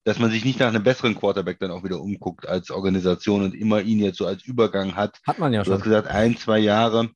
dass 0.04 0.20
man 0.20 0.32
sich 0.32 0.46
nicht 0.46 0.60
nach 0.60 0.70
einem 0.70 0.84
besseren 0.84 1.16
Quarterback 1.16 1.60
dann 1.60 1.72
auch 1.72 1.84
wieder 1.84 2.02
umguckt 2.02 2.48
als 2.48 2.72
Organisation 2.72 3.44
und 3.44 3.54
immer 3.54 3.82
ihn 3.82 4.00
jetzt 4.00 4.18
so 4.18 4.26
als 4.26 4.44
Übergang 4.44 4.96
hat. 4.96 5.20
Hat 5.26 5.40
man 5.40 5.54
ja 5.54 5.64
schon. 5.64 5.72
Du 5.72 5.78
hast 5.78 5.84
gesagt, 5.84 6.08
ein, 6.08 6.38
zwei 6.38 6.60
Jahre. 6.60 7.10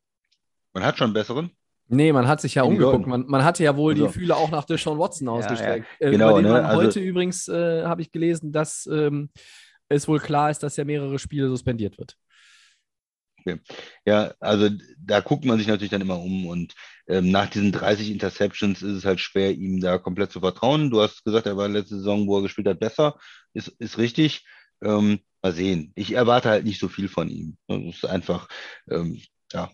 Man 0.74 0.84
hat 0.84 0.98
schon 0.98 1.06
einen 1.06 1.13
besseren. 1.13 1.52
Nee, 1.88 2.12
man 2.12 2.28
hat 2.28 2.41
sich 2.41 2.56
ja 2.56 2.63
umgeguckt. 2.63 3.08
Man, 3.08 3.26
man, 3.28 3.43
hatte 3.43 3.63
ja 3.63 3.76
wohl 3.76 3.93
also. 3.93 4.08
die 4.08 4.13
Fühler 4.13 4.38
auch 4.38 4.50
nach 4.50 4.65
Deshaun 4.65 4.98
Watson 4.98 5.28
ausgestreckt. 5.28 5.86
Ja, 6.00 6.06
ja. 6.08 6.12
Genau, 6.12 6.38
äh, 6.38 6.41
ne? 6.41 6.65
also, 6.65 6.82
heute 6.82 7.00
übrigens 7.00 7.48
äh, 7.48 7.84
habe 7.84 8.02
ich 8.02 8.12
gelesen, 8.12 8.52
dass 8.52 8.88
ähm, 8.91 9.30
es 9.89 10.08
wohl 10.08 10.19
klar 10.19 10.50
ist, 10.50 10.63
dass 10.63 10.78
er 10.78 10.86
mehrere 10.86 11.19
Spiele 11.19 11.50
suspendiert 11.50 11.98
wird. 11.98 12.17
Okay. 13.39 13.60
Ja, 14.06 14.34
also 14.39 14.69
da 14.98 15.19
guckt 15.19 15.46
man 15.46 15.58
sich 15.58 15.67
natürlich 15.67 15.91
dann 15.91 16.02
immer 16.02 16.19
um 16.19 16.48
und 16.48 16.74
ähm, 17.08 17.32
nach 17.32 17.50
diesen 17.50 17.72
30 17.72 18.12
Interceptions 18.12 18.82
ist 18.82 18.98
es 18.98 19.06
halt 19.06 19.20
schwer, 19.20 19.52
ihm 19.52 19.80
da 19.80 19.98
komplett 19.98 20.32
zu 20.32 20.39
vertrauen. 20.39 20.89
Du 20.89 21.02
hast 21.02 21.24
gesagt, 21.26 21.48
er 21.48 21.58
war 21.58 21.68
letzte 21.68 21.98
Saison, 21.98 22.28
wo 22.28 22.38
er 22.38 22.44
gespielt 22.44 22.68
hat, 22.68 22.80
besser. 22.80 23.18
Ist, 23.54 23.70
ist 23.80 23.98
richtig. 23.98 24.46
Ähm, 24.82 25.20
mal 25.42 25.54
sehen. 25.54 25.92
Ich 25.96 26.13
erwarte 26.13 26.50
halt 26.50 26.66
nicht 26.66 26.80
so 26.80 26.88
viel 26.88 27.10
von 27.10 27.30
ihm. 27.30 27.58
Das 27.68 27.80
ist 27.96 28.06
einfach, 28.06 28.48
ähm, 28.89 29.22
ja, 29.52 29.70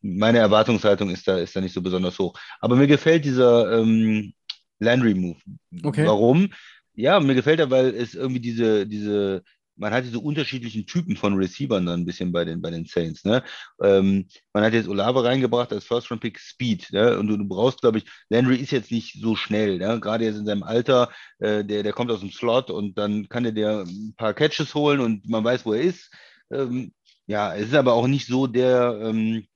meine 0.00 0.38
Erwartungshaltung 0.38 1.10
ist 1.10 1.26
da, 1.28 1.38
ist 1.38 1.54
da 1.54 1.60
nicht 1.60 1.74
so 1.74 1.82
besonders 1.82 2.18
hoch. 2.18 2.38
Aber 2.60 2.76
mir 2.76 2.86
gefällt 2.86 3.24
dieser 3.24 3.78
ähm, 3.78 4.32
Landry-Move. 4.78 5.38
Okay. 5.82 6.06
Warum? 6.06 6.52
Ja, 6.94 7.20
mir 7.20 7.34
gefällt 7.34 7.60
er, 7.60 7.70
weil 7.70 7.94
es 7.94 8.14
irgendwie 8.14 8.40
diese, 8.40 8.86
diese 8.86 9.42
man 9.80 9.92
hat 9.92 10.04
diese 10.04 10.20
unterschiedlichen 10.20 10.86
Typen 10.86 11.16
von 11.16 11.34
Receivern 11.34 11.86
dann 11.86 12.00
ein 12.00 12.06
bisschen 12.06 12.32
bei 12.32 12.44
den, 12.44 12.60
bei 12.60 12.70
den 12.70 12.84
Saints. 12.84 13.24
Ne? 13.24 13.42
Ähm, 13.82 14.26
man 14.52 14.62
hat 14.62 14.74
jetzt 14.74 14.88
Olave 14.88 15.24
reingebracht 15.24 15.72
als 15.72 15.86
First-Round-Pick 15.86 16.38
Speed. 16.38 16.92
Ne? 16.92 17.18
Und 17.18 17.28
du, 17.28 17.36
du 17.36 17.48
brauchst, 17.48 17.80
glaube 17.80 17.98
ich, 17.98 18.04
Landry 18.28 18.56
ist 18.56 18.70
jetzt 18.70 18.90
nicht 18.90 19.20
so 19.20 19.34
schnell. 19.34 19.78
Ne? 19.78 19.98
Gerade 19.98 20.24
jetzt 20.24 20.36
in 20.36 20.46
seinem 20.46 20.62
Alter, 20.62 21.10
äh, 21.38 21.64
der, 21.64 21.82
der 21.82 21.92
kommt 21.92 22.10
aus 22.10 22.20
dem 22.20 22.30
Slot 22.30 22.70
und 22.70 22.98
dann 22.98 23.28
kann 23.28 23.44
er 23.44 23.52
dir 23.52 23.84
ein 23.86 24.14
paar 24.16 24.34
Catches 24.34 24.74
holen 24.74 25.00
und 25.00 25.28
man 25.28 25.42
weiß, 25.42 25.64
wo 25.64 25.72
er 25.72 25.82
ist. 25.82 26.10
Ähm, 26.52 26.92
ja, 27.26 27.54
es 27.54 27.68
ist 27.68 27.74
aber 27.74 27.94
auch 27.94 28.06
nicht 28.06 28.26
so 28.26 28.46
der, 28.46 29.00
ähm, 29.02 29.46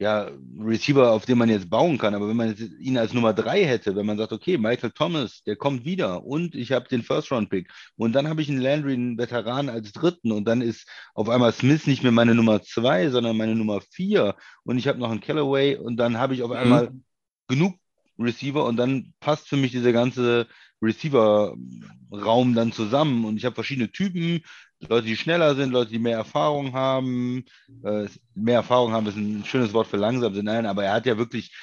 ja, 0.00 0.30
Receiver, 0.58 1.12
auf 1.12 1.26
den 1.26 1.36
man 1.36 1.50
jetzt 1.50 1.68
bauen 1.68 1.98
kann. 1.98 2.14
Aber 2.14 2.26
wenn 2.26 2.36
man 2.36 2.56
ihn 2.80 2.96
als 2.96 3.12
Nummer 3.12 3.34
drei 3.34 3.64
hätte, 3.66 3.94
wenn 3.94 4.06
man 4.06 4.16
sagt, 4.16 4.32
okay, 4.32 4.56
Michael 4.56 4.92
Thomas, 4.92 5.42
der 5.44 5.56
kommt 5.56 5.84
wieder 5.84 6.24
und 6.24 6.54
ich 6.54 6.72
habe 6.72 6.88
den 6.88 7.02
First-Round-Pick 7.02 7.70
und 7.96 8.14
dann 8.14 8.26
habe 8.26 8.40
ich 8.40 8.48
einen 8.48 8.62
Landry, 8.62 8.94
einen 8.94 9.18
Veteran 9.18 9.68
als 9.68 9.92
dritten 9.92 10.32
und 10.32 10.46
dann 10.46 10.62
ist 10.62 10.88
auf 11.12 11.28
einmal 11.28 11.52
Smith 11.52 11.86
nicht 11.86 12.02
mehr 12.02 12.12
meine 12.12 12.34
Nummer 12.34 12.62
zwei, 12.62 13.10
sondern 13.10 13.36
meine 13.36 13.54
Nummer 13.54 13.82
vier 13.92 14.36
und 14.64 14.78
ich 14.78 14.88
habe 14.88 14.98
noch 14.98 15.10
einen 15.10 15.20
Callaway 15.20 15.76
und 15.76 15.98
dann 15.98 16.16
habe 16.16 16.32
ich 16.32 16.42
auf 16.42 16.50
einmal 16.50 16.90
mhm. 16.90 17.04
genug 17.48 17.74
Receiver 18.18 18.64
und 18.64 18.76
dann 18.76 19.12
passt 19.20 19.48
für 19.48 19.58
mich 19.58 19.70
diese 19.70 19.92
ganze 19.92 20.46
Receiver-Raum 20.80 22.54
dann 22.54 22.72
zusammen 22.72 23.26
und 23.26 23.36
ich 23.36 23.44
habe 23.44 23.54
verschiedene 23.54 23.92
Typen, 23.92 24.40
Leute, 24.88 25.06
die 25.06 25.16
schneller 25.16 25.54
sind, 25.54 25.72
Leute, 25.72 25.90
die 25.90 25.98
mehr 25.98 26.16
Erfahrung 26.16 26.72
haben. 26.72 27.44
Äh, 27.84 28.08
mehr 28.34 28.56
Erfahrung 28.56 28.92
haben 28.92 29.06
ist 29.06 29.16
ein 29.16 29.44
schönes 29.44 29.72
Wort 29.72 29.86
für 29.86 29.96
langsam 29.96 30.34
sind, 30.34 30.46
nein, 30.46 30.66
aber 30.66 30.84
er 30.84 30.94
hat 30.94 31.06
ja 31.06 31.18
wirklich 31.18 31.54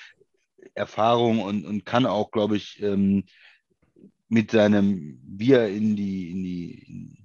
Erfahrung 0.75 1.41
und, 1.41 1.65
und 1.65 1.85
kann 1.85 2.05
auch, 2.05 2.31
glaube 2.31 2.57
ich, 2.57 2.81
ähm, 2.81 3.25
mit 4.29 4.51
seinem, 4.51 5.19
wie 5.25 5.53
er 5.53 5.69
in 5.69 5.95
die, 5.95 6.31
in 6.31 6.43
die, 6.43 6.71
in 6.87 7.17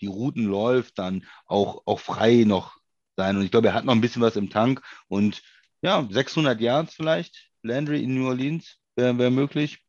die 0.00 0.06
Routen 0.06 0.44
läuft, 0.44 0.98
dann 0.98 1.26
auch, 1.46 1.82
auch 1.86 2.00
frei 2.00 2.44
noch 2.46 2.76
sein. 3.16 3.36
Und 3.36 3.44
ich 3.44 3.50
glaube, 3.50 3.68
er 3.68 3.74
hat 3.74 3.84
noch 3.84 3.94
ein 3.94 4.00
bisschen 4.00 4.22
was 4.22 4.36
im 4.36 4.50
Tank 4.50 4.82
und 5.08 5.42
ja, 5.82 6.06
600 6.10 6.60
Yards 6.60 6.94
vielleicht, 6.94 7.50
Landry 7.62 8.02
in 8.02 8.14
New 8.14 8.28
Orleans 8.28 8.78
wäre 8.94 9.16
wär 9.18 9.30
möglich 9.30 9.82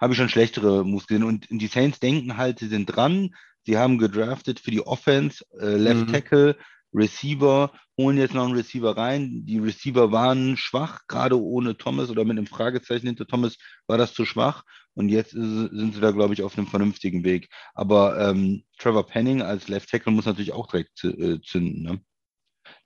habe 0.00 0.12
ich 0.12 0.18
schon 0.18 0.28
schlechtere 0.28 0.84
Moves 0.84 1.06
gesehen. 1.06 1.24
Und 1.24 1.46
die 1.50 1.66
Saints 1.66 1.98
denken 1.98 2.36
halt, 2.36 2.58
sie 2.58 2.68
sind 2.68 2.86
dran. 2.86 3.34
Sie 3.66 3.78
haben 3.78 3.98
gedraftet 3.98 4.60
für 4.60 4.70
die 4.70 4.86
Offense, 4.86 5.44
äh, 5.58 5.76
Left 5.76 6.08
mhm. 6.08 6.12
Tackle, 6.12 6.56
Receiver, 6.92 7.72
holen 7.98 8.18
jetzt 8.18 8.34
noch 8.34 8.44
einen 8.44 8.54
Receiver 8.54 8.96
rein. 8.96 9.44
Die 9.44 9.58
Receiver 9.58 10.12
waren 10.12 10.56
schwach, 10.56 11.00
gerade 11.08 11.40
ohne 11.40 11.76
Thomas 11.76 12.08
oder 12.08 12.24
mit 12.24 12.38
einem 12.38 12.46
Fragezeichen 12.46 13.06
hinter 13.06 13.26
Thomas 13.26 13.56
war 13.86 13.98
das 13.98 14.14
zu 14.14 14.24
schwach. 14.24 14.62
Und 14.94 15.08
jetzt 15.08 15.32
sind 15.32 15.92
sie 15.94 16.00
da, 16.00 16.12
glaube 16.12 16.34
ich, 16.34 16.42
auf 16.42 16.56
einem 16.56 16.68
vernünftigen 16.68 17.24
Weg. 17.24 17.48
Aber 17.74 18.18
ähm, 18.20 18.64
Trevor 18.78 19.06
Penning 19.06 19.42
als 19.42 19.68
Left 19.68 19.90
Tackle 19.90 20.12
muss 20.12 20.26
natürlich 20.26 20.52
auch 20.52 20.68
direkt 20.68 21.02
äh, 21.02 21.40
zünden. 21.42 21.82
Ne? 21.82 22.00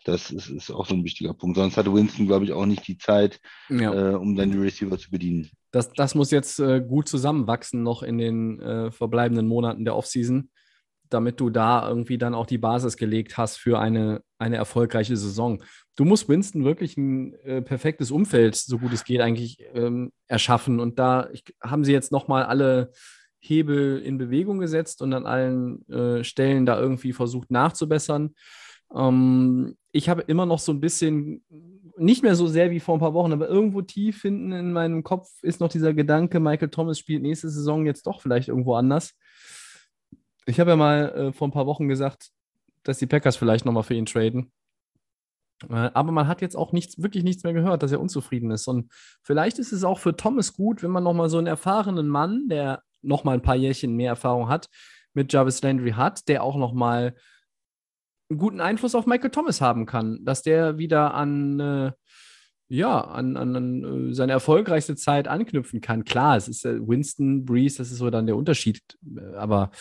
Das 0.05 0.31
ist, 0.31 0.49
ist, 0.49 0.71
auch 0.71 0.87
so 0.87 0.95
ein 0.95 1.05
wichtiger 1.05 1.35
Punkt. 1.35 1.57
Sonst 1.57 1.77
hatte 1.77 1.93
Winston, 1.93 2.27
glaube 2.27 2.47
ich, 2.47 2.53
auch 2.53 2.67
nicht 2.67 2.87
die 2.89 2.97
Zeit, 2.97 3.41
ja. 3.69 3.93
äh, 3.93 4.15
um 4.15 4.37
dann 4.37 4.51
die 4.51 4.59
Receiver 4.59 4.99
zu 4.99 5.11
bedienen. 5.11 5.51
Das, 5.71 5.93
das 5.93 6.15
muss 6.15 6.31
jetzt 6.31 6.59
äh, 6.61 6.81
gut 6.81 7.09
zusammenwachsen 7.09 7.83
noch 7.83 8.03
in 8.03 8.17
den 8.17 8.61
äh, 8.61 8.91
verbleibenden 8.91 9.47
Monaten 9.47 9.85
der 9.85 9.97
Offseason, 9.97 10.51
damit 11.11 11.41
du 11.41 11.51
da 11.51 11.89
irgendwie 11.89 12.19
dann 12.19 12.35
auch 12.35 12.47
die 12.47 12.59
Basis 12.59 12.97
gelegt 12.97 13.37
hast 13.37 13.57
für 13.57 13.79
eine, 13.79 14.23
eine 14.39 14.57
erfolgreiche 14.57 15.17
Saison. 15.17 15.63
Du 15.97 16.05
musst 16.05 16.29
Winston 16.29 16.65
wirklich 16.65 16.97
ein 16.97 17.35
äh, 17.45 17.63
perfektes 17.63 18.11
Umfeld, 18.11 18.55
so 18.57 18.79
gut 18.79 18.93
es 18.93 19.05
geht, 19.05 19.21
eigentlich 19.21 19.59
ähm, 19.75 20.13
erschaffen. 20.27 20.81
Und 20.81 20.99
da 20.99 21.29
ich, 21.33 21.45
haben 21.63 21.85
sie 21.85 21.93
jetzt 21.93 22.13
nochmal 22.13 22.45
alle 22.45 22.93
Hebel 23.41 24.01
in 24.01 24.19
Bewegung 24.19 24.59
gesetzt 24.59 25.03
und 25.03 25.13
an 25.13 25.27
allen 25.27 25.89
äh, 25.89 26.25
Stellen 26.25 26.67
da 26.67 26.79
irgendwie 26.79 27.13
versucht 27.13 27.51
nachzubessern. 27.51 28.35
Ähm, 28.95 29.77
ich 29.93 30.09
habe 30.09 30.23
immer 30.23 30.47
noch 30.47 30.59
so 30.59 30.73
ein 30.73 30.81
bisschen, 30.81 31.45
nicht 31.97 32.23
mehr 32.23 32.37
so 32.37 32.47
sehr 32.47 32.71
wie 32.71 32.81
vor 32.81 32.97
ein 32.97 33.01
paar 33.01 33.15
Wochen, 33.15 33.33
aber 33.33 33.49
irgendwo 33.49 33.83
tief 33.83 34.23
hinten 34.23 34.53
in 34.53 34.73
meinem 34.73 35.03
Kopf 35.03 35.29
ist 35.43 35.61
noch 35.61 35.69
dieser 35.69 35.95
Gedanke, 35.95 36.41
Michael 36.41 36.69
Thomas 36.69 36.99
spielt 36.99 37.23
nächste 37.23 37.49
Saison 37.49 37.87
jetzt 37.87 38.07
doch 38.07 38.21
vielleicht 38.21 38.49
irgendwo 38.49 38.75
anders. 38.75 39.15
Ich 40.49 40.59
habe 40.59 40.71
ja 40.71 40.77
mal 40.77 41.11
äh, 41.11 41.33
vor 41.35 41.47
ein 41.47 41.53
paar 41.53 41.67
Wochen 41.67 41.89
gesagt, 41.89 42.31
dass 42.83 42.97
die 42.97 43.07
Packers 43.07 43.37
vielleicht 43.37 43.67
nochmal 43.67 43.83
für 43.83 43.93
ihn 43.93 44.07
traden. 44.07 44.51
Äh, 45.69 45.91
aber 45.93 46.11
man 46.11 46.27
hat 46.27 46.41
jetzt 46.41 46.57
auch 46.57 46.73
nichts, 46.73 47.03
wirklich 47.03 47.23
nichts 47.23 47.45
mehr 47.45 47.53
gehört, 47.53 47.83
dass 47.83 47.93
er 47.93 48.01
unzufrieden 48.01 48.51
ist. 48.51 48.67
Und 48.67 48.91
vielleicht 49.23 49.59
ist 49.59 49.73
es 49.73 49.85
auch 49.85 49.99
für 49.99 50.17
Thomas 50.17 50.55
gut, 50.55 50.83
wenn 50.83 50.91
man 50.91 51.05
nochmal 51.05 51.29
so 51.29 51.37
einen 51.37 51.49
erfahrenen 51.49 52.09
Mann, 52.09 52.49
der 52.49 52.83
nochmal 53.03 53.35
ein 53.35 53.43
paar 53.43 53.57
Jährchen 53.57 53.95
mehr 53.95 54.09
Erfahrung 54.09 54.49
hat, 54.49 54.71
mit 55.13 55.31
Jarvis 55.31 55.61
Landry 55.61 55.91
hat, 55.91 56.27
der 56.29 56.43
auch 56.43 56.57
nochmal 56.57 57.15
einen 58.31 58.39
guten 58.39 58.63
Einfluss 58.63 58.95
auf 58.95 59.05
Michael 59.05 59.31
Thomas 59.31 59.61
haben 59.61 59.85
kann, 59.85 60.25
dass 60.25 60.43
der 60.43 60.79
wieder 60.79 61.13
an, 61.13 61.61
äh, 61.61 61.93
ja, 62.69 63.03
an, 63.03 63.37
an, 63.37 63.55
an, 63.55 64.11
äh, 64.11 64.15
seine 64.15 64.33
erfolgreichste 64.33 64.97
Zeit 64.97 65.29
anknüpfen 65.29 65.83
kann. 65.83 66.05
Klar, 66.05 66.39
es 66.39 66.49
ist 66.49 66.65
äh, 66.65 66.81
Winston, 66.81 67.45
Breeze, 67.45 67.77
das 67.77 67.91
ist 67.91 67.99
so 67.99 68.09
dann 68.09 68.25
der 68.25 68.37
Unterschied. 68.37 68.81
Aber 69.37 69.73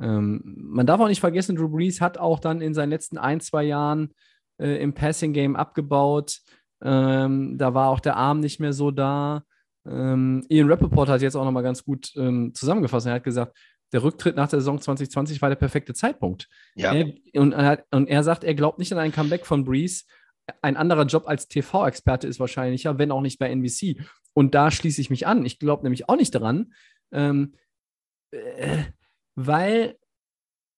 ähm, 0.00 0.40
man 0.44 0.86
darf 0.86 1.00
auch 1.00 1.08
nicht 1.08 1.20
vergessen, 1.20 1.56
Drew 1.56 1.68
Brees 1.68 2.00
hat 2.00 2.18
auch 2.18 2.40
dann 2.40 2.60
in 2.60 2.74
seinen 2.74 2.90
letzten 2.90 3.18
ein, 3.18 3.40
zwei 3.40 3.64
Jahren 3.64 4.14
äh, 4.58 4.82
im 4.82 4.94
Passing-Game 4.94 5.56
abgebaut. 5.56 6.40
Ähm, 6.82 7.58
da 7.58 7.74
war 7.74 7.90
auch 7.90 8.00
der 8.00 8.16
Arm 8.16 8.40
nicht 8.40 8.60
mehr 8.60 8.72
so 8.72 8.90
da. 8.90 9.44
Ähm, 9.86 10.44
Ian 10.48 10.68
Rappaport 10.68 11.08
hat 11.08 11.22
jetzt 11.22 11.36
auch 11.36 11.44
nochmal 11.44 11.62
ganz 11.62 11.84
gut 11.84 12.12
ähm, 12.16 12.52
zusammengefasst. 12.54 13.06
Er 13.06 13.14
hat 13.14 13.24
gesagt, 13.24 13.56
der 13.92 14.02
Rücktritt 14.02 14.36
nach 14.36 14.48
der 14.48 14.60
Saison 14.60 14.80
2020 14.80 15.42
war 15.42 15.48
der 15.48 15.56
perfekte 15.56 15.94
Zeitpunkt. 15.94 16.48
Ja. 16.74 16.94
Er, 16.94 17.12
und, 17.34 17.52
er 17.52 17.66
hat, 17.66 17.84
und 17.90 18.08
er 18.08 18.22
sagt, 18.22 18.44
er 18.44 18.54
glaubt 18.54 18.78
nicht 18.78 18.92
an 18.92 18.98
ein 18.98 19.12
Comeback 19.12 19.44
von 19.44 19.64
Breeze. 19.64 20.04
Ein 20.62 20.76
anderer 20.76 21.04
Job 21.04 21.24
als 21.26 21.48
TV-Experte 21.48 22.26
ist 22.26 22.40
wahrscheinlicher, 22.40 22.98
wenn 22.98 23.10
auch 23.10 23.20
nicht 23.20 23.38
bei 23.38 23.50
NBC. 23.50 24.00
Und 24.32 24.54
da 24.54 24.70
schließe 24.70 25.00
ich 25.00 25.10
mich 25.10 25.26
an. 25.26 25.44
Ich 25.44 25.58
glaube 25.58 25.82
nämlich 25.82 26.08
auch 26.08 26.16
nicht 26.16 26.34
daran, 26.34 26.72
ähm, 27.12 27.54
äh, 28.30 28.84
weil, 29.46 29.96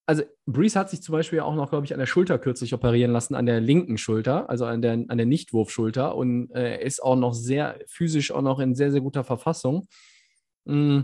also 0.05 0.23
Breeze 0.45 0.79
hat 0.79 0.89
sich 0.89 1.01
zum 1.01 1.13
Beispiel 1.13 1.41
auch 1.41 1.55
noch, 1.55 1.69
glaube 1.69 1.85
ich, 1.85 1.93
an 1.93 1.99
der 1.99 2.05
Schulter 2.05 2.37
kürzlich 2.39 2.73
operieren 2.73 3.11
lassen, 3.11 3.35
an 3.35 3.45
der 3.45 3.59
linken 3.59 3.97
Schulter, 3.97 4.49
also 4.49 4.65
an 4.65 4.81
der, 4.81 4.93
an 4.93 5.17
der 5.17 5.25
Nichtwurfschulter. 5.25 6.15
Und 6.15 6.51
äh, 6.51 6.83
ist 6.83 7.03
auch 7.03 7.15
noch 7.15 7.33
sehr 7.33 7.79
physisch, 7.87 8.31
auch 8.31 8.41
noch 8.41 8.59
in 8.59 8.75
sehr, 8.75 8.91
sehr 8.91 9.01
guter 9.01 9.23
Verfassung. 9.23 9.87
Mm. 10.65 11.01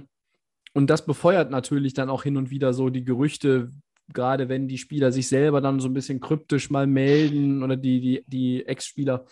Und 0.74 0.89
das 0.89 1.06
befeuert 1.06 1.50
natürlich 1.50 1.93
dann 1.93 2.10
auch 2.10 2.24
hin 2.24 2.38
und 2.38 2.52
wieder 2.52 2.74
so 2.74 2.89
die 2.89 3.04
Gerüchte, 3.04 3.72
gerade 4.13 4.50
wenn 4.50 4.67
die 4.67 4.78
Spieler 4.78 5.12
sich 5.12 5.28
selber 5.28 5.62
dann 5.62 5.80
so 5.80 5.89
ein 5.89 5.93
bisschen 5.93 6.19
kryptisch 6.19 6.69
mal 6.69 6.88
melden 6.88 7.63
oder 7.63 7.76
die, 7.76 8.00
die, 8.00 8.24
die 8.28 8.65
Ex-Spieler. 8.65 9.26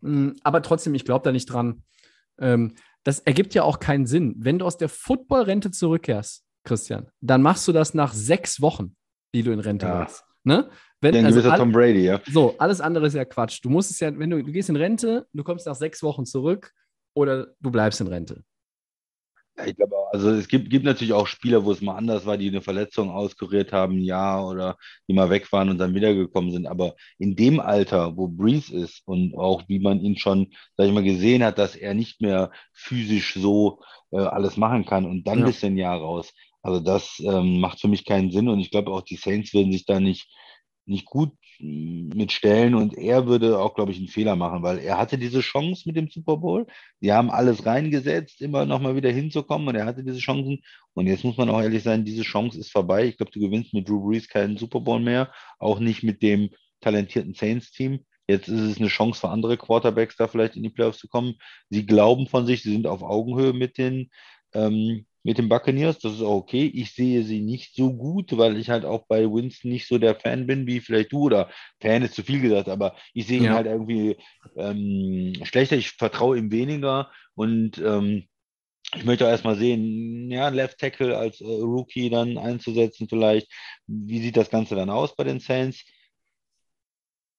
Mm, 0.00 0.30
aber 0.42 0.62
trotzdem, 0.62 0.94
ich 0.94 1.04
glaube 1.04 1.24
da 1.24 1.32
nicht 1.32 1.46
dran. 1.46 1.82
Ähm, 2.38 2.74
das 3.02 3.18
ergibt 3.20 3.54
ja 3.54 3.64
auch 3.64 3.80
keinen 3.80 4.06
Sinn. 4.06 4.34
Wenn 4.38 4.58
du 4.58 4.64
aus 4.64 4.78
der 4.78 4.88
Football-Rente 4.88 5.70
zurückkehrst, 5.70 6.43
Christian, 6.64 7.08
dann 7.20 7.42
machst 7.42 7.66
du 7.68 7.72
das 7.72 7.94
nach 7.94 8.12
sechs 8.12 8.60
Wochen, 8.60 8.96
die 9.34 9.42
du 9.42 9.52
in 9.52 9.60
Rente 9.60 9.86
Ja. 9.86 9.94
warst. 10.00 10.24
Ne? 10.44 10.68
Wenn, 11.00 11.14
Ein 11.16 11.26
also 11.26 11.38
gewisser 11.38 11.52
all- 11.52 11.58
Tom 11.58 11.72
Brady, 11.72 12.04
ja. 12.04 12.20
so, 12.30 12.54
alles 12.58 12.80
andere 12.80 13.06
ist 13.06 13.14
ja 13.14 13.24
Quatsch. 13.24 13.60
Du 13.62 13.68
musst 13.70 13.90
es 13.90 14.00
ja, 14.00 14.16
wenn 14.18 14.30
du, 14.30 14.42
du 14.42 14.52
gehst 14.52 14.68
in 14.70 14.76
Rente, 14.76 15.26
du 15.32 15.44
kommst 15.44 15.66
nach 15.66 15.74
sechs 15.74 16.02
Wochen 16.02 16.24
zurück 16.24 16.72
oder 17.14 17.48
du 17.60 17.70
bleibst 17.70 18.00
in 18.00 18.06
Rente. 18.06 18.42
Ja, 19.56 19.66
ich 19.66 19.76
glaube, 19.76 19.94
also 20.12 20.30
es 20.30 20.48
gibt, 20.48 20.68
gibt 20.68 20.84
natürlich 20.84 21.12
auch 21.12 21.26
Spieler, 21.28 21.64
wo 21.64 21.70
es 21.70 21.80
mal 21.80 21.94
anders 21.96 22.26
war, 22.26 22.36
die 22.36 22.48
eine 22.48 22.60
Verletzung 22.60 23.10
auskuriert 23.10 23.72
haben, 23.72 23.98
Jahr 24.00 24.48
oder 24.48 24.76
die 25.08 25.12
mal 25.14 25.30
weg 25.30 25.50
waren 25.52 25.68
und 25.68 25.78
dann 25.78 25.94
wiedergekommen 25.94 26.50
sind. 26.50 26.66
Aber 26.66 26.94
in 27.18 27.36
dem 27.36 27.60
Alter, 27.60 28.16
wo 28.16 28.26
Breeze 28.26 28.74
ist 28.74 29.02
und 29.06 29.34
auch 29.36 29.62
wie 29.68 29.78
man 29.78 30.00
ihn 30.00 30.16
schon, 30.16 30.52
sag 30.76 30.86
ich 30.88 30.92
mal, 30.92 31.04
gesehen 31.04 31.44
hat, 31.44 31.58
dass 31.58 31.76
er 31.76 31.94
nicht 31.94 32.20
mehr 32.20 32.50
physisch 32.72 33.34
so 33.34 33.80
äh, 34.10 34.18
alles 34.18 34.56
machen 34.56 34.84
kann 34.86 35.04
und 35.04 35.24
dann 35.26 35.40
Ja. 35.40 35.46
bist 35.46 35.62
du 35.62 35.68
ein 35.68 35.76
Jahr 35.76 35.98
raus. 35.98 36.32
Also 36.64 36.80
das 36.80 37.20
ähm, 37.20 37.60
macht 37.60 37.80
für 37.80 37.88
mich 37.88 38.06
keinen 38.06 38.30
Sinn 38.30 38.48
und 38.48 38.58
ich 38.58 38.70
glaube 38.70 38.90
auch 38.90 39.02
die 39.02 39.16
Saints 39.16 39.52
würden 39.52 39.70
sich 39.70 39.84
da 39.84 40.00
nicht, 40.00 40.28
nicht 40.86 41.04
gut 41.04 41.32
mh, 41.60 42.14
mitstellen 42.16 42.74
und 42.74 42.96
er 42.96 43.26
würde 43.26 43.58
auch, 43.58 43.74
glaube 43.74 43.92
ich, 43.92 43.98
einen 43.98 44.08
Fehler 44.08 44.34
machen, 44.34 44.62
weil 44.62 44.78
er 44.78 44.96
hatte 44.98 45.18
diese 45.18 45.40
Chance 45.40 45.82
mit 45.86 45.96
dem 45.96 46.08
Super 46.08 46.38
Bowl. 46.38 46.66
Die 47.02 47.12
haben 47.12 47.30
alles 47.30 47.66
reingesetzt, 47.66 48.40
immer 48.40 48.64
nochmal 48.64 48.96
wieder 48.96 49.10
hinzukommen 49.10 49.68
und 49.68 49.74
er 49.74 49.84
hatte 49.84 50.04
diese 50.04 50.18
Chancen. 50.20 50.62
Und 50.94 51.06
jetzt 51.06 51.22
muss 51.24 51.36
man 51.36 51.50
auch 51.50 51.60
ehrlich 51.60 51.82
sein, 51.82 52.04
diese 52.06 52.22
Chance 52.22 52.58
ist 52.58 52.72
vorbei. 52.72 53.06
Ich 53.06 53.18
glaube, 53.18 53.32
du 53.32 53.40
gewinnst 53.40 53.74
mit 53.74 53.86
Drew 53.88 54.00
Brees 54.02 54.28
keinen 54.28 54.56
Super 54.56 54.80
Bowl 54.80 55.00
mehr, 55.00 55.32
auch 55.58 55.80
nicht 55.80 56.02
mit 56.02 56.22
dem 56.22 56.48
talentierten 56.80 57.34
Saints-Team. 57.34 58.00
Jetzt 58.26 58.48
ist 58.48 58.60
es 58.60 58.78
eine 58.78 58.88
Chance 58.88 59.20
für 59.20 59.28
andere 59.28 59.58
Quarterbacks, 59.58 60.16
da 60.16 60.28
vielleicht 60.28 60.56
in 60.56 60.62
die 60.62 60.70
Playoffs 60.70 60.98
zu 60.98 61.08
kommen. 61.08 61.34
Sie 61.68 61.84
glauben 61.84 62.26
von 62.26 62.46
sich, 62.46 62.62
sie 62.62 62.72
sind 62.72 62.86
auf 62.86 63.02
Augenhöhe 63.02 63.52
mit 63.52 63.76
den, 63.76 64.10
ähm, 64.54 65.04
mit 65.24 65.38
den 65.38 65.48
Buccaneers. 65.48 65.98
Das 65.98 66.14
ist 66.14 66.22
auch 66.22 66.36
okay. 66.36 66.66
Ich 66.74 66.92
sehe 66.94 67.24
sie 67.24 67.40
nicht 67.42 67.74
so 67.76 67.92
gut, 67.94 68.36
weil 68.38 68.58
ich 68.58 68.70
halt 68.70 68.84
auch 68.84 69.06
bei 69.08 69.24
Winston 69.24 69.70
nicht 69.72 69.88
so 69.88 69.98
der 69.98 70.16
Fan 70.16 70.46
bin, 70.46 70.66
wie 70.68 70.80
vielleicht 70.80 71.12
du. 71.12 71.22
Oder 71.24 71.50
Fan 71.80 72.02
ist 72.02 72.14
zu 72.14 72.22
viel 72.24 72.40
gesagt, 72.40 72.68
aber 72.68 72.96
ich 73.14 73.26
sehe 73.26 73.42
ihn 73.44 73.44
Ja. 73.46 73.54
halt 73.54 73.66
irgendwie 73.66 74.16
ähm, 74.56 75.34
schlechter. 75.44 75.76
Ich 75.76 75.90
vertraue 75.92 76.38
ihm 76.38 76.52
weniger 76.52 77.10
und 77.34 77.78
ähm, 77.78 78.28
ich 78.94 79.04
möchte 79.04 79.26
auch 79.26 79.30
erstmal 79.30 79.56
sehen, 79.56 80.30
ja, 80.30 80.48
Left 80.50 80.78
Tackle 80.78 81.16
als 81.18 81.40
äh, 81.40 81.44
Rookie 81.46 82.10
dann 82.10 82.38
einzusetzen 82.38 83.08
vielleicht. 83.08 83.50
Wie 83.86 84.20
sieht 84.20 84.36
das 84.36 84.50
Ganze 84.50 84.76
dann 84.76 84.90
aus 84.90 85.16
bei 85.16 85.24
den 85.24 85.40
Saints? 85.40 85.84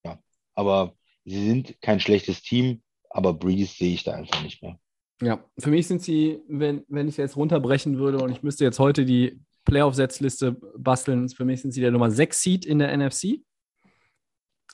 Ja, 0.06 0.20
aber 0.56 0.96
sie 1.26 1.46
sind 1.46 1.82
kein 1.82 2.00
schlechtes 2.00 2.42
Team, 2.42 2.84
aber 3.10 3.34
Breeze 3.34 3.74
sehe 3.76 3.94
ich 3.94 4.04
da 4.04 4.14
einfach 4.14 4.42
nicht 4.44 4.62
mehr. 4.62 4.80
Ja, 5.22 5.44
für 5.58 5.70
mich 5.70 5.88
sind 5.88 6.02
sie, 6.02 6.42
wenn, 6.48 6.84
wenn 6.88 7.08
ich 7.08 7.18
jetzt 7.18 7.38
runterbrechen 7.38 7.98
würde 7.98 8.18
und 8.20 8.32
ich 8.32 8.44
müsste 8.44 8.66
jetzt 8.66 8.80
heute 8.80 9.06
die 9.06 9.40
Playoff-Setzliste 9.64 10.58
basteln, 10.78 11.30
für 11.30 11.46
mich 11.46 11.62
sind 11.62 11.72
sie 11.72 11.82
der 11.82 11.92
Nummer 11.92 12.12
6 12.12 12.42
Seed 12.42 12.66
in 12.66 12.80
der 12.80 12.96
NFC. 12.96 13.42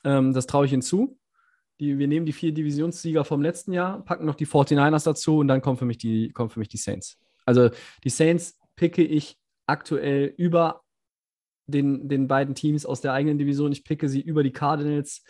Ähm, 0.03 0.33
das 0.33 0.47
traue 0.47 0.65
ich 0.65 0.73
ihnen 0.73 0.81
zu. 0.81 1.17
Die, 1.79 1.97
wir 1.97 2.07
nehmen 2.07 2.25
die 2.25 2.33
vier 2.33 2.53
Divisionssieger 2.53 3.23
vom 3.23 3.41
letzten 3.41 3.71
Jahr, 3.73 4.03
packen 4.03 4.25
noch 4.25 4.35
die 4.35 4.47
49ers 4.47 5.05
dazu 5.05 5.37
und 5.37 5.47
dann 5.47 5.61
kommen 5.61 5.77
für 5.77 5.85
mich 5.85 5.97
die, 5.97 6.31
kommen 6.31 6.49
für 6.49 6.59
mich 6.59 6.69
die 6.69 6.77
Saints. 6.77 7.19
Also 7.45 7.69
die 8.03 8.09
Saints 8.09 8.59
picke 8.75 9.03
ich 9.03 9.37
aktuell 9.67 10.33
über 10.37 10.81
den, 11.67 12.09
den 12.09 12.27
beiden 12.27 12.55
Teams 12.55 12.85
aus 12.85 13.01
der 13.01 13.13
eigenen 13.13 13.37
Division. 13.37 13.71
Ich 13.71 13.83
picke 13.83 14.09
sie 14.09 14.21
über 14.21 14.43
die 14.43 14.51
Cardinals, 14.51 15.23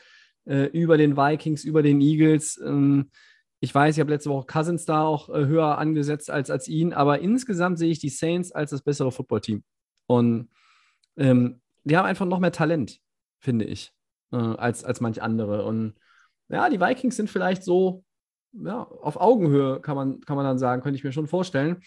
äh, 0.45 0.65
über 0.67 0.97
den 0.97 1.15
Vikings, 1.15 1.63
über 1.63 1.83
den 1.83 2.01
Eagles. 2.01 2.59
Ähm, 2.65 3.11
ich 3.63 3.73
weiß, 3.73 3.95
ich 3.95 3.99
habe 3.99 4.11
letzte 4.11 4.31
Woche 4.31 4.47
Cousins 4.47 4.85
da 4.85 5.03
auch 5.03 5.29
äh, 5.29 5.45
höher 5.45 5.77
angesetzt 5.77 6.31
als, 6.31 6.49
als 6.49 6.67
ihn, 6.67 6.93
aber 6.93 7.19
insgesamt 7.19 7.77
sehe 7.77 7.91
ich 7.91 7.99
die 7.99 8.09
Saints 8.09 8.51
als 8.51 8.71
das 8.71 8.81
bessere 8.81 9.11
Footballteam. 9.11 9.63
Und 10.07 10.49
ähm, 11.15 11.61
die 11.83 11.95
haben 11.95 12.07
einfach 12.07 12.25
noch 12.25 12.39
mehr 12.39 12.51
Talent, 12.51 12.99
finde 13.39 13.65
ich, 13.65 13.93
äh, 14.31 14.37
als, 14.37 14.83
als 14.83 14.99
manch 14.99 15.21
andere. 15.21 15.63
Und 15.63 15.93
ja, 16.49 16.69
die 16.69 16.81
Vikings 16.81 17.15
sind 17.15 17.29
vielleicht 17.29 17.63
so 17.63 18.03
ja, 18.53 18.81
auf 18.81 19.21
Augenhöhe, 19.21 19.79
kann 19.79 19.95
man, 19.95 20.21
kann 20.21 20.35
man 20.35 20.45
dann 20.45 20.57
sagen, 20.57 20.81
könnte 20.81 20.97
ich 20.97 21.03
mir 21.03 21.13
schon 21.13 21.27
vorstellen. 21.27 21.83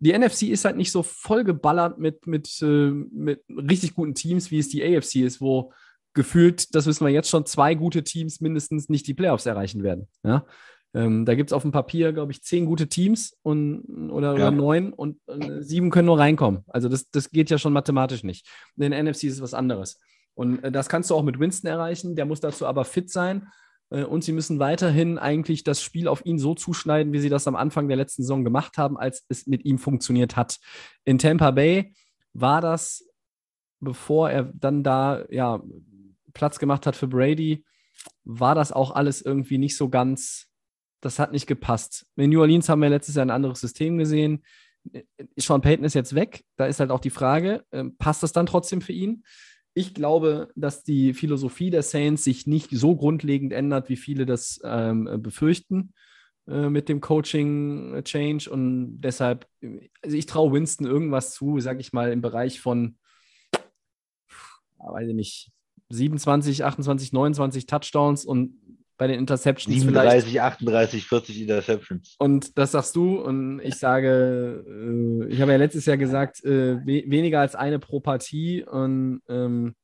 Die 0.00 0.16
NFC 0.16 0.44
ist 0.44 0.64
halt 0.64 0.76
nicht 0.76 0.92
so 0.92 1.02
vollgeballert 1.02 1.98
mit, 1.98 2.26
mit, 2.26 2.60
äh, 2.62 2.90
mit 2.90 3.44
richtig 3.48 3.94
guten 3.94 4.14
Teams, 4.14 4.50
wie 4.50 4.58
es 4.58 4.70
die 4.70 4.82
AFC 4.82 5.16
ist, 5.16 5.42
wo 5.42 5.74
gefühlt, 6.14 6.74
das 6.74 6.86
wissen 6.86 7.06
wir 7.06 7.12
jetzt 7.12 7.28
schon, 7.28 7.44
zwei 7.44 7.74
gute 7.74 8.02
Teams 8.02 8.40
mindestens 8.40 8.88
nicht 8.88 9.06
die 9.06 9.14
Playoffs 9.14 9.44
erreichen 9.44 9.82
werden. 9.82 10.08
Ja? 10.24 10.46
Ähm, 10.94 11.24
da 11.26 11.34
gibt 11.34 11.50
es 11.50 11.52
auf 11.52 11.62
dem 11.62 11.72
Papier, 11.72 12.12
glaube 12.12 12.32
ich, 12.32 12.42
zehn 12.42 12.64
gute 12.64 12.88
Teams 12.88 13.36
und, 13.42 14.10
oder, 14.10 14.28
Ja. 14.28 14.34
oder 14.34 14.50
neun 14.50 14.92
und 14.92 15.18
äh, 15.26 15.60
sieben 15.60 15.90
können 15.90 16.06
nur 16.06 16.18
reinkommen. 16.18 16.64
Also 16.68 16.88
das, 16.88 17.10
das 17.10 17.30
geht 17.30 17.50
ja 17.50 17.58
schon 17.58 17.72
mathematisch 17.72 18.24
nicht. 18.24 18.46
In 18.76 18.90
der 18.90 19.02
NFC 19.02 19.24
ist 19.24 19.34
es 19.34 19.42
was 19.42 19.54
anderes. 19.54 20.00
Und 20.34 20.62
äh, 20.64 20.72
das 20.72 20.88
kannst 20.88 21.10
du 21.10 21.14
auch 21.14 21.22
mit 21.22 21.38
Winston 21.38 21.68
erreichen, 21.70 22.16
der 22.16 22.24
muss 22.24 22.40
dazu 22.40 22.66
aber 22.66 22.84
fit 22.84 23.10
sein. 23.10 23.48
Äh, 23.90 24.04
und 24.04 24.24
sie 24.24 24.32
müssen 24.32 24.58
weiterhin 24.58 25.18
eigentlich 25.18 25.62
das 25.64 25.82
Spiel 25.82 26.08
auf 26.08 26.24
ihn 26.24 26.38
so 26.38 26.54
zuschneiden, 26.54 27.12
wie 27.12 27.20
sie 27.20 27.28
das 27.28 27.46
am 27.46 27.56
Anfang 27.56 27.88
der 27.88 27.96
letzten 27.96 28.22
Saison 28.22 28.44
gemacht 28.44 28.78
haben, 28.78 28.96
als 28.96 29.24
es 29.28 29.46
mit 29.46 29.64
ihm 29.64 29.78
funktioniert 29.78 30.36
hat. 30.36 30.58
In 31.04 31.18
Tampa 31.18 31.50
Bay 31.50 31.92
war 32.32 32.60
das, 32.60 33.04
bevor 33.80 34.30
er 34.30 34.50
dann 34.54 34.82
da 34.82 35.24
ja, 35.30 35.62
Platz 36.32 36.58
gemacht 36.58 36.86
hat 36.86 36.96
für 36.96 37.08
Brady, 37.08 37.64
war 38.24 38.54
das 38.54 38.72
auch 38.72 38.92
alles 38.92 39.22
irgendwie 39.22 39.58
nicht 39.58 39.76
so 39.76 39.88
ganz, 39.88 40.47
das 41.00 41.18
hat 41.18 41.32
nicht 41.32 41.46
gepasst. 41.46 42.06
In 42.16 42.30
New 42.30 42.40
Orleans 42.40 42.68
haben 42.68 42.82
wir 42.82 42.88
letztes 42.88 43.14
Jahr 43.14 43.24
ein 43.24 43.30
anderes 43.30 43.60
System 43.60 43.98
gesehen. 43.98 44.42
Sean 45.36 45.60
Payton 45.60 45.84
ist 45.84 45.94
jetzt 45.94 46.14
weg. 46.14 46.44
Da 46.56 46.66
ist 46.66 46.80
halt 46.80 46.90
auch 46.90 47.00
die 47.00 47.10
Frage, 47.10 47.64
ähm, 47.72 47.96
passt 47.98 48.22
das 48.22 48.32
dann 48.32 48.46
trotzdem 48.46 48.80
für 48.80 48.92
ihn? 48.92 49.24
Ich 49.74 49.94
glaube, 49.94 50.50
dass 50.56 50.82
die 50.82 51.14
Philosophie 51.14 51.70
der 51.70 51.82
Saints 51.82 52.24
sich 52.24 52.46
nicht 52.46 52.70
so 52.72 52.96
grundlegend 52.96 53.52
ändert, 53.52 53.88
wie 53.88 53.96
viele 53.96 54.26
das 54.26 54.60
ähm, 54.64 55.08
befürchten 55.22 55.92
äh, 56.48 56.68
mit 56.68 56.88
dem 56.88 57.00
Coaching-Change. 57.00 58.50
Und 58.50 59.00
deshalb, 59.00 59.46
also 60.02 60.16
ich 60.16 60.26
traue 60.26 60.52
Winston 60.52 60.86
irgendwas 60.86 61.34
zu, 61.34 61.60
sag 61.60 61.78
ich 61.78 61.92
mal, 61.92 62.10
im 62.10 62.22
Bereich 62.22 62.60
von, 62.60 62.98
weiß 64.78 65.08
ich 65.08 65.14
nicht, 65.14 65.52
27, 65.90 66.64
28, 66.64 67.12
29 67.12 67.66
Touchdowns 67.66 68.24
und 68.24 68.54
bei 68.98 69.06
den 69.06 69.20
Interceptions 69.20 69.84
vielleicht 69.84 70.26
37, 70.26 70.40
38, 70.40 71.06
40 71.06 71.40
Interceptions. 71.42 72.16
und 72.18 72.58
das 72.58 72.72
sagst 72.72 72.94
du 72.96 73.20
und 73.20 73.60
ich 73.60 73.76
sage, 73.76 74.64
äh, 74.68 75.32
ich 75.32 75.40
habe 75.40 75.52
ja 75.52 75.58
letztes 75.58 75.86
Jahr 75.86 75.96
gesagt, 75.96 76.44
äh, 76.44 76.84
we 76.84 77.04
weniger 77.06 77.40
als 77.40 77.54
eine 77.54 77.78
pro 77.78 78.00
Partie 78.00 78.64
und 78.64 79.22
ähm, 79.28 79.74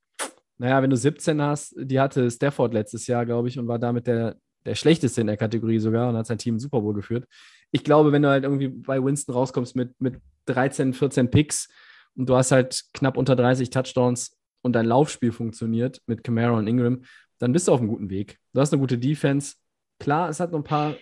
naja, 0.59 0.83
wenn 0.83 0.91
du 0.91 0.97
17 0.97 1.41
hast, 1.43 1.75
die 1.77 2.01
hatte 2.01 2.31
Stafford 2.31 2.75
letztes 2.75 3.07
Jahr, 3.07 3.27
glaube 3.27 3.49
ich, 3.49 3.59
und 3.59 3.69
war 3.69 3.79
damit 3.79 4.07
der, 4.07 4.37
der 4.65 4.75
schlechteste 4.75 5.21
in 5.21 5.27
der 5.27 5.37
Kategorie 5.37 5.79
sogar 5.79 6.09
und 6.09 6.17
hat 6.17 6.27
sein 6.27 6.39
Team 6.39 6.55
im 6.55 6.61
Super 6.61 6.81
Bowl 6.81 6.95
geführt. 6.95 7.27
Ich 7.73 7.83
glaube, 7.83 8.13
wenn 8.13 8.23
du 8.23 8.29
halt 8.29 8.45
irgendwie 8.45 8.69
bei 8.69 9.03
Winston 9.03 9.35
rauskommst 9.35 9.75
mit, 9.75 9.91
mit 10.01 10.17
13, 10.47 10.93
14 10.93 11.31
Picks 11.31 11.69
und 12.17 12.29
du 12.29 12.37
hast 12.37 12.53
halt 12.53 12.85
knapp 12.93 13.17
unter 13.17 13.35
30 13.35 13.71
Touchdowns 13.71 14.37
und 14.63 14.75
dein 14.75 14.87
Laufspiel 14.87 15.33
funktioniert 15.33 16.01
mit 16.07 16.23
Camara 16.23 16.57
und 16.57 16.67
Ingram, 16.67 17.03
dann 17.39 17.53
bist 17.53 17.69
du 17.69 17.73
auf 17.73 17.81
einem 17.81 17.89
guten 17.89 18.11
Weg. 18.11 18.39
Du 18.53 18.61
hast 18.61 18.73
eine 18.73 18.81
gute 18.81 18.99
Defense. 18.99 19.57
Klar, 19.99 20.29
es 20.29 20.41
hat 20.41 20.53
noch 20.53 20.61
ein 20.61 20.65
paar 20.65 20.97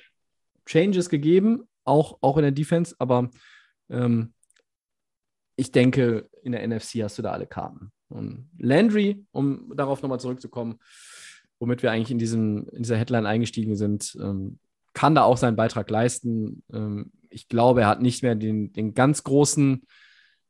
Changes 0.67 1.09
gegeben, 1.09 1.69
auch, 1.85 2.19
auch 2.21 2.37
in 2.37 2.43
der 2.43 2.53
Defense, 2.53 2.95
aber 2.99 3.31
ähm, 3.91 4.33
ich 5.57 5.73
denke, 5.73 6.29
in 6.43 6.53
der 6.53 6.67
NFC 6.67 7.03
hast 7.03 7.19
du 7.19 7.23
da 7.23 7.33
alle 7.33 7.47
Karten. 7.47 7.93
Und 8.09 8.51
Landry, 8.59 9.25
um 9.33 9.73
darauf 9.75 10.03
nochmal 10.03 10.21
zurückzukommen, 10.21 10.79
womit 11.59 11.83
wir 11.83 11.91
eigentlich 11.91 12.11
in, 12.11 12.19
diesem, 12.19 12.69
in 12.73 12.83
dieser 12.83 12.97
Headline 12.97 13.27
eingestiegen 13.27 13.77
sind, 13.77 14.17
ähm, 14.21 14.59
kann 14.95 15.15
da 15.15 15.23
auch 15.23 15.37
seinen 15.37 15.57
Beitrag 15.57 15.89
leisten. 15.91 16.63
Ähm, 16.73 17.13
ich 17.31 17.49
glaube, 17.49 17.83
er 17.83 17.89
hat 17.89 18.03
nicht 18.03 18.23
mehr 18.23 18.35
den, 18.35 18.73
den 18.73 18.95
ganz 18.95 19.23
großen 19.25 19.87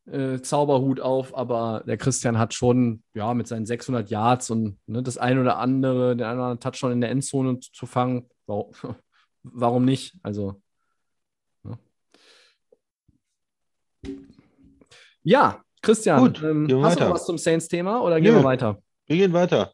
äh, 0.05 0.41
Zauberhut 0.41 0.99
auf, 0.99 1.35
aber 1.35 1.83
der 1.87 1.97
Christian 1.97 2.37
hat 2.37 2.53
schon, 2.53 3.03
ja, 3.13 3.33
mit 3.33 3.47
seinen 3.47 3.65
600 3.65 4.09
Yards 4.09 4.49
und 4.49 4.77
ne, 4.85 5.01
das 5.01 5.17
ein 5.17 5.39
oder 5.39 5.57
andere, 5.57 6.15
den 6.15 6.25
einen 6.25 6.39
oder 6.39 6.47
anderen 6.49 6.59
Touchdown 6.59 6.91
in 6.91 7.01
der 7.01 7.11
Endzone 7.11 7.59
zu 7.59 7.85
fangen, 7.85 8.29
warum, 8.45 8.71
warum 9.43 9.85
nicht? 9.85 10.15
Also, 10.21 10.61
ja. 11.63 11.77
ja 15.23 15.63
Christian, 15.81 16.19
Gut, 16.19 16.43
ähm, 16.43 16.67
gehen 16.67 16.83
hast 16.83 16.95
du 16.95 16.99
noch 16.99 17.07
weiter. 17.07 17.15
was 17.15 17.25
zum 17.25 17.37
Saints-Thema 17.37 18.01
oder 18.01 18.19
gehen 18.19 18.33
Nö. 18.33 18.39
wir 18.39 18.43
weiter? 18.43 18.81
Wir 19.05 19.17
gehen 19.17 19.33
weiter. 19.33 19.73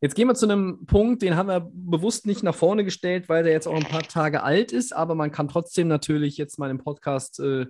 Jetzt 0.00 0.14
gehen 0.14 0.28
wir 0.28 0.34
zu 0.34 0.46
einem 0.46 0.86
Punkt, 0.86 1.22
den 1.22 1.34
haben 1.34 1.48
wir 1.48 1.68
bewusst 1.72 2.24
nicht 2.24 2.44
nach 2.44 2.54
vorne 2.54 2.84
gestellt, 2.84 3.28
weil 3.28 3.42
der 3.42 3.52
jetzt 3.52 3.66
auch 3.66 3.74
ein 3.74 3.82
paar 3.82 4.04
Tage 4.04 4.44
alt 4.44 4.70
ist, 4.70 4.94
aber 4.94 5.16
man 5.16 5.32
kann 5.32 5.48
trotzdem 5.48 5.88
natürlich 5.88 6.36
jetzt 6.36 6.58
mal 6.58 6.70
im 6.70 6.78
Podcast 6.78 7.40
äh, 7.40 7.66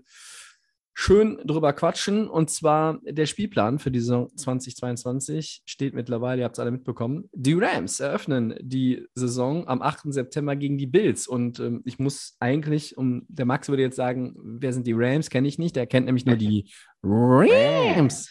schön 1.01 1.39
drüber 1.45 1.73
quatschen. 1.75 2.29
Und 2.29 2.51
zwar 2.51 2.99
der 3.05 3.27
Spielplan 3.27 3.79
für 3.79 3.93
die 3.93 4.01
Saison 4.01 4.37
2022 4.37 5.63
steht 5.65 5.95
mittlerweile, 5.95 6.41
ihr 6.41 6.45
habt 6.45 6.57
es 6.57 6.59
alle 6.59 6.73
mitbekommen. 6.73 7.31
Die 7.33 7.53
Rams 7.53 8.01
eröffnen 8.01 8.57
die 8.61 9.07
Saison 9.15 9.69
am 9.69 9.81
8. 9.81 10.13
September 10.13 10.57
gegen 10.57 10.77
die 10.77 10.89
Bills. 10.89 11.29
Und 11.29 11.61
ähm, 11.61 11.83
ich 11.85 12.01
muss 12.01 12.35
eigentlich, 12.41 12.99
um 12.99 13.25
der 13.29 13.47
Max 13.47 13.69
würde 13.69 13.85
jetzt 13.85 13.95
sagen, 13.95 14.35
wer 14.43 14.73
sind 14.73 14.89
die 14.89 14.93
Rams? 14.93 15.31
Kenne 15.31 15.47
ich 15.47 15.57
nicht. 15.57 15.77
Der 15.77 15.87
kennt 15.87 16.07
nämlich 16.07 16.27
nur 16.27 16.35
die 16.35 16.69
Rams. 17.05 18.29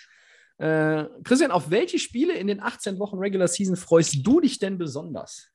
Äh, 0.58 1.06
Christian, 1.24 1.52
auf 1.52 1.70
welche 1.70 2.00
Spiele 2.00 2.34
in 2.34 2.48
den 2.48 2.60
18 2.60 3.00
Wochen 3.00 3.18
Regular 3.18 3.48
Season 3.48 3.78
freust 3.78 4.28
du 4.28 4.42
dich 4.42 4.60
denn 4.60 4.78
besonders? 4.78 5.52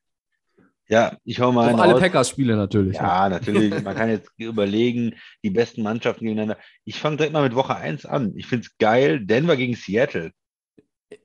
Ja, 0.93 1.17
ich 1.23 1.39
hau 1.39 1.51
mal 1.51 1.69
einen 1.69 1.79
alle. 1.79 1.99
Packers-Spiele 1.99 2.55
natürlich. 2.55 2.97
Ja, 2.97 3.27
natürlich. 3.27 3.71
Man 3.83 3.95
kann 3.95 4.11
jetzt 4.11 4.29
überlegen, 4.37 5.15
die 5.43 5.49
besten 5.49 5.81
Mannschaften 5.81 6.23
gegeneinander. 6.23 6.61
Ich 6.85 6.99
fange 6.99 7.17
direkt 7.17 7.33
mal 7.33 7.41
mit 7.41 7.55
Woche 7.55 7.75
1 7.75 8.05
an. 8.05 8.33
Ich 8.35 8.45
finde 8.45 8.67
es 8.67 8.77
geil. 8.77 9.25
Denver 9.25 9.57
gegen 9.57 9.73
Seattle. 9.73 10.33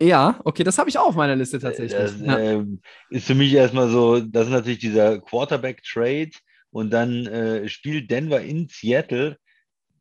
Ja, 0.00 0.40
okay, 0.44 0.64
das 0.64 0.78
habe 0.78 0.88
ich 0.88 0.96
auch 0.96 1.08
auf 1.08 1.16
meiner 1.16 1.36
Liste 1.36 1.58
tatsächlich. 1.58 1.92
Das 1.92 2.18
ja. 2.18 2.38
ähm, 2.38 2.80
ist 3.10 3.26
für 3.26 3.34
mich 3.34 3.52
erstmal 3.52 3.90
so, 3.90 4.20
das 4.20 4.46
ist 4.46 4.52
natürlich 4.52 4.78
dieser 4.78 5.20
Quarterback-Trade 5.20 6.30
und 6.70 6.90
dann 6.90 7.26
äh, 7.26 7.68
spielt 7.68 8.10
Denver 8.10 8.40
in 8.40 8.68
Seattle. 8.70 9.36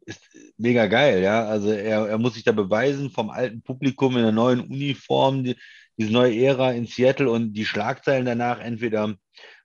Ist 0.06 0.22
mega 0.58 0.86
geil, 0.86 1.22
ja. 1.22 1.46
Also 1.46 1.72
er, 1.72 2.08
er 2.08 2.18
muss 2.18 2.36
sich 2.36 2.46
da 2.46 2.54
beweisen 2.54 3.10
vom 3.10 3.30
alten 3.30 3.62
Publikum 3.64 4.16
in 4.16 4.24
der 4.24 4.32
neuen 4.32 4.62
Uniform, 4.62 5.44
die, 5.44 5.58
diese 5.98 6.14
neue 6.14 6.34
Ära 6.42 6.72
in 6.72 6.88
Seattle 6.88 7.30
und 7.30 7.52
die 7.52 7.66
Schlagzeilen 7.66 8.26
danach 8.26 8.60
entweder 8.60 9.18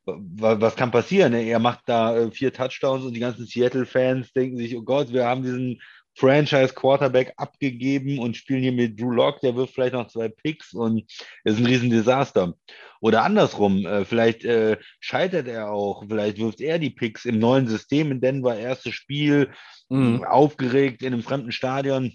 was 0.04 0.76
kann 0.76 0.90
passieren? 0.90 1.32
ne? 1.32 1.42
Er 1.44 1.58
macht 1.58 1.80
da 1.86 2.16
äh, 2.16 2.30
vier 2.30 2.52
Touchdowns 2.52 3.04
und 3.04 3.14
die 3.14 3.20
ganzen 3.20 3.46
Seattle-Fans 3.46 4.32
denken 4.32 4.58
sich, 4.58 4.76
oh 4.76 4.82
Gott, 4.82 5.12
wir 5.12 5.26
haben 5.26 5.42
diesen 5.42 5.80
Franchise-Quarterback 6.14 7.32
abgegeben 7.36 8.18
und 8.18 8.36
spielen 8.36 8.62
hier 8.62 8.72
mit 8.72 9.00
Drew 9.00 9.12
Lock, 9.12 9.40
der 9.40 9.56
wirft 9.56 9.74
vielleicht 9.74 9.94
noch 9.94 10.08
zwei 10.08 10.28
Picks 10.28 10.74
und 10.74 11.04
ist 11.44 11.58
ein 11.58 11.66
Riesendesaster. 11.66 12.54
Oder 13.00 13.22
andersrum, 13.22 13.86
äh, 13.86 14.04
vielleicht 14.04 14.44
äh, 14.44 14.76
scheitert 15.00 15.48
er 15.48 15.70
auch, 15.72 16.04
vielleicht 16.06 16.38
wirft 16.38 16.60
er 16.60 16.78
die 16.78 16.90
Picks 16.90 17.24
im 17.24 17.38
neuen 17.38 17.66
System 17.66 18.10
in 18.10 18.20
Denver, 18.20 18.56
erstes 18.56 18.94
Spiel, 18.94 19.50
Mhm. 19.92 20.24
aufgeregt 20.24 21.02
in 21.02 21.12
einem 21.12 21.22
fremden 21.22 21.52
Stadion, 21.52 22.14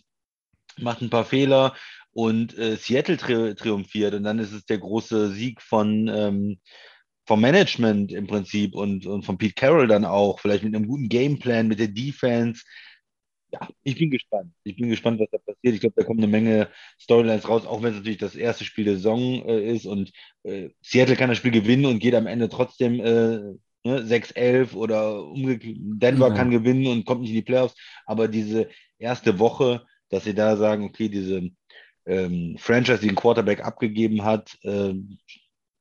macht 0.80 1.02
ein 1.02 1.12
paar 1.12 1.26
Fehler 1.26 1.76
und 2.12 2.58
äh, 2.58 2.76
Seattle 2.76 3.18
tri 3.18 3.54
triumphiert 3.54 4.16
und 4.16 4.24
dann 4.24 4.40
ist 4.40 4.52
es 4.52 4.66
der 4.66 4.80
große 4.80 5.30
Sieg 5.30 5.62
von 5.62 6.08
ähm, 6.08 6.60
vom 7.28 7.42
Management 7.42 8.12
im 8.14 8.26
Prinzip 8.26 8.74
und, 8.74 9.06
und 9.06 9.24
von 9.24 9.38
Pete 9.38 9.54
Carroll 9.54 9.88
dann 9.88 10.06
auch, 10.06 10.40
vielleicht 10.40 10.64
mit 10.64 10.74
einem 10.74 10.88
guten 10.88 11.10
Gameplan, 11.10 11.68
mit 11.68 11.80
der 11.80 11.90
Defense. 11.90 12.64
Ja, 13.52 13.68
ich 13.84 13.98
bin 13.98 14.10
gespannt. 14.10 14.54
Ich 14.64 14.76
bin 14.78 14.90
gespannt, 14.90 15.20
was 15.20 15.30
da 15.32 15.38
passiert. 15.38 15.76
Ich 15.76 15.80
glaube, 15.80 15.96
da 15.98 16.04
kommen 16.06 16.20
eine 16.20 16.28
Menge 16.28 16.70
Storylines 17.00 17.48
raus, 17.48 17.66
auch 17.66 17.82
wenn 17.82 17.92
es 17.92 17.98
natürlich 17.98 18.18
das 18.18 18.36
erste 18.36 18.64
Spiel 18.64 18.86
der 18.86 18.96
Saison 18.96 19.46
äh, 19.48 19.72
ist 19.74 19.86
und 19.86 20.12
äh, 20.44 20.70
Seattle 20.82 21.16
kann 21.16 21.30
das 21.30 21.38
Spiel 21.38 21.52
gewinnen 21.52 21.86
und 21.86 22.00
geht 22.00 22.16
am 22.16 22.28
Ende 22.28 22.50
trotzdem 22.50 23.00
äh, 23.00 23.40
ne, 23.84 24.04
6-11 24.04 24.74
oder 24.74 25.24
umgekehrt. 25.24 25.76
Denver 25.80 26.30
Ja. 26.30 26.34
kann 26.34 26.52
gewinnen 26.52 26.88
und 26.88 27.06
kommt 27.06 27.22
nicht 27.22 27.30
in 27.32 27.36
die 27.36 27.42
Playoffs. 27.42 27.76
Aber 28.06 28.28
diese 28.28 28.70
erste 29.00 29.40
Woche, 29.40 29.86
dass 30.10 30.24
sie 30.24 30.34
da 30.34 30.56
sagen, 30.58 30.84
okay, 30.86 31.10
diese 31.10 31.50
ähm, 32.06 32.56
Franchise, 32.58 33.00
die 33.00 33.08
den 33.08 33.16
Quarterback 33.16 33.64
abgegeben 33.64 34.24
hat, 34.24 34.58
ähm, 34.64 35.20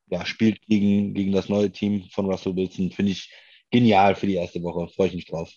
ja, 0.08 0.24
spielt 0.24 0.60
gegen, 0.62 1.14
gegen 1.14 1.32
das 1.32 1.48
neue 1.48 1.70
Team 1.70 2.04
von 2.12 2.26
Russell 2.26 2.56
Wilson, 2.56 2.90
finde 2.90 3.12
ich 3.12 3.32
genial 3.70 4.14
für 4.14 4.26
die 4.26 4.34
erste 4.34 4.62
Woche. 4.62 4.88
Freue 4.94 5.08
ich 5.08 5.14
mich 5.14 5.26
drauf. 5.26 5.52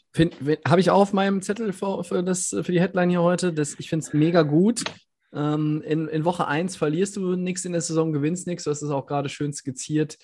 Habe 0.67 0.81
ich 0.81 0.89
auch 0.89 1.01
auf 1.01 1.13
meinem 1.13 1.41
Zettel 1.41 1.73
für, 1.73 2.03
für, 2.03 2.23
das, 2.23 2.49
für 2.49 2.71
die 2.71 2.81
Headline 2.81 3.09
hier 3.09 3.21
heute. 3.21 3.53
Das, 3.53 3.75
ich 3.79 3.89
finde 3.89 4.05
es 4.05 4.13
mega 4.13 4.41
gut. 4.41 4.83
Ähm, 5.31 5.83
in, 5.85 6.07
in 6.07 6.25
Woche 6.25 6.47
1 6.47 6.75
verlierst 6.75 7.15
du 7.15 7.35
nichts 7.35 7.65
in 7.65 7.73
der 7.73 7.81
Saison, 7.81 8.11
gewinnst 8.11 8.47
nichts. 8.47 8.63
Du 8.63 8.71
hast 8.71 8.81
es 8.81 8.89
auch 8.89 9.05
gerade 9.05 9.29
schön 9.29 9.53
skizziert. 9.53 10.17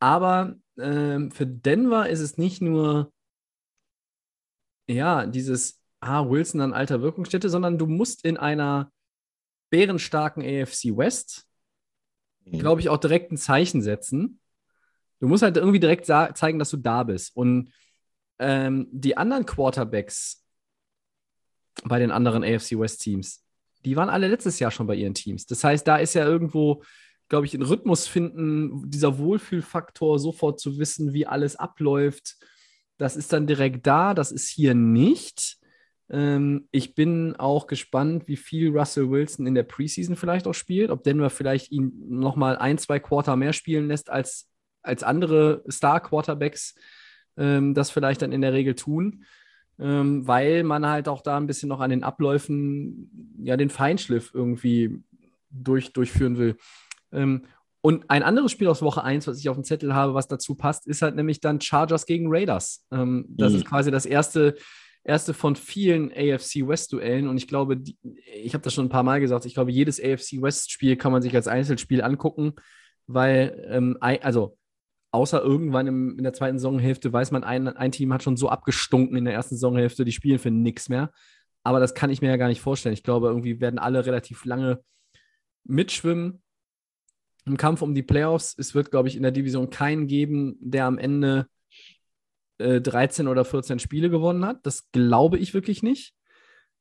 Aber 0.00 0.54
ähm, 0.78 1.32
für 1.32 1.46
Denver 1.46 2.08
ist 2.08 2.20
es 2.20 2.38
nicht 2.38 2.62
nur 2.62 3.12
ja, 4.88 5.26
dieses 5.26 5.80
ah, 6.00 6.28
Wilson 6.28 6.60
an 6.60 6.72
alter 6.72 7.02
Wirkungsstätte, 7.02 7.48
sondern 7.50 7.78
du 7.78 7.86
musst 7.86 8.24
in 8.24 8.36
einer 8.36 8.92
bärenstarken 9.70 10.42
AFC 10.42 10.96
West, 10.96 11.47
glaube 12.52 12.80
ich, 12.80 12.88
auch 12.88 12.98
direkt 12.98 13.32
ein 13.32 13.36
Zeichen 13.36 13.82
setzen. 13.82 14.40
Du 15.20 15.28
musst 15.28 15.42
halt 15.42 15.56
irgendwie 15.56 15.80
direkt 15.80 16.06
zeigen, 16.06 16.58
dass 16.58 16.70
du 16.70 16.76
da 16.76 17.02
bist. 17.02 17.34
Und 17.36 17.72
ähm, 18.38 18.88
die 18.92 19.16
anderen 19.16 19.46
Quarterbacks 19.46 20.44
bei 21.84 21.98
den 21.98 22.10
anderen 22.10 22.44
AFC 22.44 22.78
West 22.78 23.00
Teams, 23.00 23.44
die 23.84 23.96
waren 23.96 24.08
alle 24.08 24.28
letztes 24.28 24.58
Jahr 24.58 24.70
schon 24.70 24.86
bei 24.86 24.94
ihren 24.94 25.14
Teams. 25.14 25.46
Das 25.46 25.62
heißt, 25.62 25.86
da 25.86 25.96
ist 25.96 26.14
ja 26.14 26.24
irgendwo, 26.24 26.82
glaube 27.28 27.46
ich, 27.46 27.54
ein 27.54 27.62
Rhythmus 27.62 28.06
finden, 28.06 28.90
dieser 28.90 29.18
Wohlfühlfaktor, 29.18 30.18
sofort 30.18 30.60
zu 30.60 30.78
wissen, 30.78 31.12
wie 31.12 31.26
alles 31.26 31.56
abläuft. 31.56 32.36
Das 32.96 33.16
ist 33.16 33.32
dann 33.32 33.46
direkt 33.46 33.86
da, 33.86 34.14
das 34.14 34.32
ist 34.32 34.48
hier 34.48 34.74
nicht. 34.74 35.58
Ähm, 36.10 36.68
ich 36.70 36.94
bin 36.94 37.36
auch 37.36 37.66
gespannt, 37.66 38.28
wie 38.28 38.36
viel 38.36 38.70
Russell 38.70 39.10
Wilson 39.10 39.46
in 39.46 39.54
der 39.54 39.62
Preseason 39.64 40.16
vielleicht 40.16 40.46
auch 40.46 40.54
spielt, 40.54 40.90
ob 40.90 41.02
Denver 41.04 41.30
vielleicht 41.30 41.70
ihn 41.70 41.92
nochmal 42.08 42.56
ein, 42.56 42.78
zwei 42.78 42.98
Quarter 42.98 43.36
mehr 43.36 43.52
spielen 43.52 43.88
lässt 43.88 44.08
als, 44.10 44.48
als 44.82 45.02
andere 45.02 45.62
Star-Quarterbacks 45.70 46.74
ähm, 47.36 47.74
das 47.74 47.90
vielleicht 47.90 48.22
dann 48.22 48.32
in 48.32 48.40
der 48.40 48.52
Regel 48.52 48.74
tun, 48.74 49.24
ähm, 49.78 50.26
weil 50.26 50.64
man 50.64 50.86
halt 50.86 51.08
auch 51.08 51.22
da 51.22 51.36
ein 51.36 51.46
bisschen 51.46 51.68
noch 51.68 51.80
an 51.80 51.90
den 51.90 52.02
Abläufen 52.04 53.36
ja 53.42 53.56
den 53.56 53.70
Feinschliff 53.70 54.30
irgendwie 54.34 55.02
durch, 55.50 55.92
durchführen 55.92 56.38
will. 56.38 56.56
Ähm, 57.12 57.44
und 57.80 58.10
ein 58.10 58.22
anderes 58.24 58.50
Spiel 58.50 58.66
aus 58.66 58.82
Woche 58.82 59.04
1, 59.04 59.28
was 59.28 59.38
ich 59.38 59.48
auf 59.48 59.56
dem 59.56 59.62
Zettel 59.62 59.94
habe, 59.94 60.12
was 60.12 60.26
dazu 60.26 60.56
passt, 60.56 60.86
ist 60.86 61.00
halt 61.00 61.14
nämlich 61.14 61.40
dann 61.40 61.60
Chargers 61.60 62.06
gegen 62.06 62.26
Raiders. 62.28 62.84
Das 62.90 62.98
Mhm. 63.52 63.58
ist 63.58 63.64
quasi 63.64 63.92
das 63.92 64.04
erste, 64.04 64.56
erste 65.08 65.34
von 65.34 65.56
vielen 65.56 66.12
AFC 66.12 66.68
West-Duellen. 66.68 67.28
Und 67.28 67.38
ich 67.38 67.48
glaube, 67.48 67.78
die, 67.78 67.96
ich 68.42 68.54
habe 68.54 68.62
das 68.62 68.74
schon 68.74 68.86
ein 68.86 68.90
paar 68.90 69.02
Mal 69.02 69.20
gesagt, 69.20 69.46
ich 69.46 69.54
glaube, 69.54 69.72
jedes 69.72 69.98
AFC 69.98 70.40
West-Spiel 70.42 70.96
kann 70.96 71.12
man 71.12 71.22
sich 71.22 71.34
als 71.34 71.48
Einzelspiel 71.48 72.02
angucken, 72.02 72.52
weil, 73.06 73.66
ähm, 73.70 73.96
also 74.00 74.56
außer 75.10 75.42
irgendwann 75.42 75.86
im, 75.86 76.18
in 76.18 76.24
der 76.24 76.34
zweiten 76.34 76.58
Saisonhälfte 76.58 77.12
weiß 77.12 77.30
man, 77.30 77.42
ein, 77.42 77.68
ein 77.68 77.92
Team 77.92 78.12
hat 78.12 78.22
schon 78.22 78.36
so 78.36 78.50
abgestunken 78.50 79.16
in 79.16 79.24
der 79.24 79.32
ersten 79.32 79.56
Saisonhälfte, 79.56 80.04
die 80.04 80.12
spielen 80.12 80.38
für 80.38 80.50
nichts 80.50 80.90
mehr. 80.90 81.10
Aber 81.64 81.80
das 81.80 81.94
kann 81.94 82.10
ich 82.10 82.20
mir 82.20 82.28
ja 82.28 82.36
gar 82.36 82.48
nicht 82.48 82.60
vorstellen. 82.60 82.92
Ich 82.92 83.02
glaube, 83.02 83.28
irgendwie 83.28 83.60
werden 83.60 83.78
alle 83.78 84.04
relativ 84.04 84.44
lange 84.44 84.84
mitschwimmen 85.64 86.42
im 87.46 87.56
Kampf 87.56 87.80
um 87.80 87.94
die 87.94 88.02
Playoffs. 88.02 88.54
Es 88.58 88.74
wird, 88.74 88.90
glaube 88.90 89.08
ich, 89.08 89.16
in 89.16 89.22
der 89.22 89.32
Division 89.32 89.70
keinen 89.70 90.06
geben, 90.06 90.56
der 90.60 90.84
am 90.84 90.98
Ende 90.98 91.48
äh, 92.58 92.80
13 92.80 93.28
oder 93.28 93.44
14 93.44 93.78
Spiele 93.78 94.10
gewonnen 94.10 94.44
hat. 94.44 94.58
Das 94.64 94.90
glaube 94.92 95.38
ich 95.38 95.54
wirklich 95.54 95.82
nicht. 95.82 96.14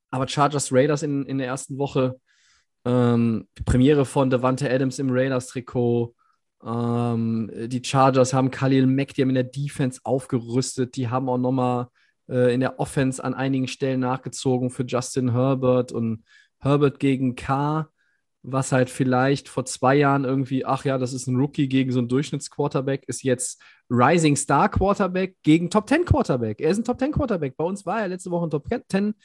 Aber 0.10 0.28
Chargers 0.28 0.72
Raiders 0.72 1.04
in, 1.04 1.26
in 1.26 1.38
der 1.38 1.48
ersten 1.48 1.78
Woche, 1.78 2.20
ähm, 2.86 3.48
Premiere 3.66 4.06
von 4.06 4.30
Devante 4.30 4.70
Adams 4.70 5.00
im 5.00 5.10
Raiders-Trikot. 5.12 6.16
Ähm, 6.64 7.52
die 7.54 7.84
Chargers 7.84 8.34
haben 8.34 8.52
Khalil 8.52 8.88
Mack, 8.88 9.14
die 9.14 9.22
haben 9.22 9.30
in 9.30 9.36
der 9.36 9.44
Defense 9.44 10.00
aufgerüstet. 10.04 10.96
Die 10.96 11.10
haben 11.10 11.30
auch 11.30 11.38
nochmal 11.38 11.88
äh, 12.30 12.54
in 12.54 12.60
der 12.62 12.80
Offense 12.80 13.24
an 13.24 13.34
einigen 13.34 13.68
Stellen 13.68 14.00
nachgezogen 14.00 14.70
für 14.70 14.84
Justin 14.84 15.34
Herbert 15.34 15.92
und 15.92 16.24
Herbert 16.60 17.00
gegen 17.00 17.36
K 17.36 17.90
was 18.44 18.72
halt 18.72 18.90
vielleicht 18.90 19.50
vor 19.50 19.66
zwei 19.66 19.96
Jahren 19.96 20.24
irgendwie, 20.24 20.66
ach 20.66 20.86
ja, 20.86 20.98
das 20.98 21.14
ist 21.14 21.28
ein 21.28 21.36
Rookie 21.36 21.68
gegen 21.68 21.92
so 21.92 22.00
einen 22.00 22.08
Durchschnittsquarterback, 22.08 23.04
ist 23.08 23.24
jetzt 23.24 23.62
Rising 23.90 24.36
Star 24.36 24.70
Quarterback 24.70 25.36
gegen 25.44 25.70
Top 25.70 25.88
10 25.90 26.06
Quarterback. 26.06 26.60
Er 26.62 26.72
ist 26.72 26.78
ein 26.78 26.84
Top 26.84 27.00
10 27.00 27.12
Quarterback. 27.12 27.56
Bei 27.58 27.64
uns 27.64 27.86
war 27.86 28.02
er 28.02 28.08
letzte 28.08 28.32
Woche 28.32 28.48
ein 28.48 28.50
Top 28.50 28.68
10 28.90 29.16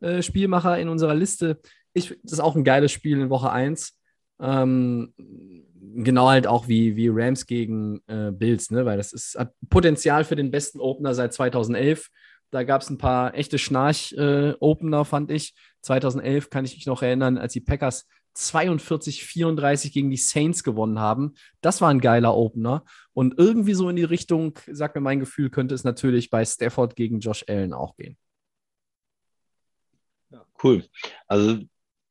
äh, 0.00 0.22
Spielmacher 0.22 0.78
in 0.78 0.88
unserer 0.88 1.14
Liste. 1.14 1.60
Ich, 1.92 2.08
das 2.22 2.32
ist 2.32 2.40
auch 2.40 2.56
ein 2.56 2.64
geiles 2.64 2.92
Spiel 2.92 3.20
in 3.20 3.30
Woche 3.30 3.50
1. 3.50 3.98
Ähm, 4.40 5.12
genau 5.94 6.28
halt 6.28 6.46
auch 6.46 6.68
wie, 6.68 6.96
wie 6.96 7.08
Rams 7.08 7.46
gegen 7.46 8.00
äh, 8.06 8.30
Bills, 8.32 8.70
ne? 8.70 8.84
weil 8.84 8.96
das 8.96 9.12
ist 9.12 9.36
hat 9.38 9.52
Potenzial 9.68 10.24
für 10.24 10.36
den 10.36 10.50
besten 10.50 10.80
Opener 10.80 11.14
seit 11.14 11.32
2011. 11.32 12.08
Da 12.50 12.64
gab 12.64 12.82
es 12.82 12.90
ein 12.90 12.98
paar 12.98 13.34
echte 13.34 13.58
Schnarch-Opener, 13.58 15.00
äh, 15.00 15.04
fand 15.04 15.30
ich. 15.30 15.54
2011 15.82 16.50
kann 16.50 16.64
ich 16.64 16.74
mich 16.74 16.86
noch 16.86 17.02
erinnern, 17.02 17.38
als 17.38 17.54
die 17.54 17.60
Packers 17.60 18.06
42, 18.34 19.24
34 19.24 19.92
gegen 19.92 20.10
die 20.10 20.16
Saints 20.16 20.64
gewonnen 20.64 20.98
haben. 20.98 21.34
Das 21.60 21.80
war 21.80 21.90
ein 21.90 22.00
geiler 22.00 22.34
Opener. 22.36 22.84
Und 23.12 23.38
irgendwie 23.38 23.74
so 23.74 23.88
in 23.88 23.96
die 23.96 24.04
Richtung, 24.04 24.58
sagt 24.70 24.94
mir 24.94 25.00
mein 25.00 25.20
Gefühl, 25.20 25.50
könnte 25.50 25.74
es 25.74 25.84
natürlich 25.84 26.30
bei 26.30 26.44
Stafford 26.44 26.96
gegen 26.96 27.20
Josh 27.20 27.44
Allen 27.48 27.72
auch 27.72 27.96
gehen. 27.96 28.16
Cool. 30.62 30.84
Also 31.26 31.58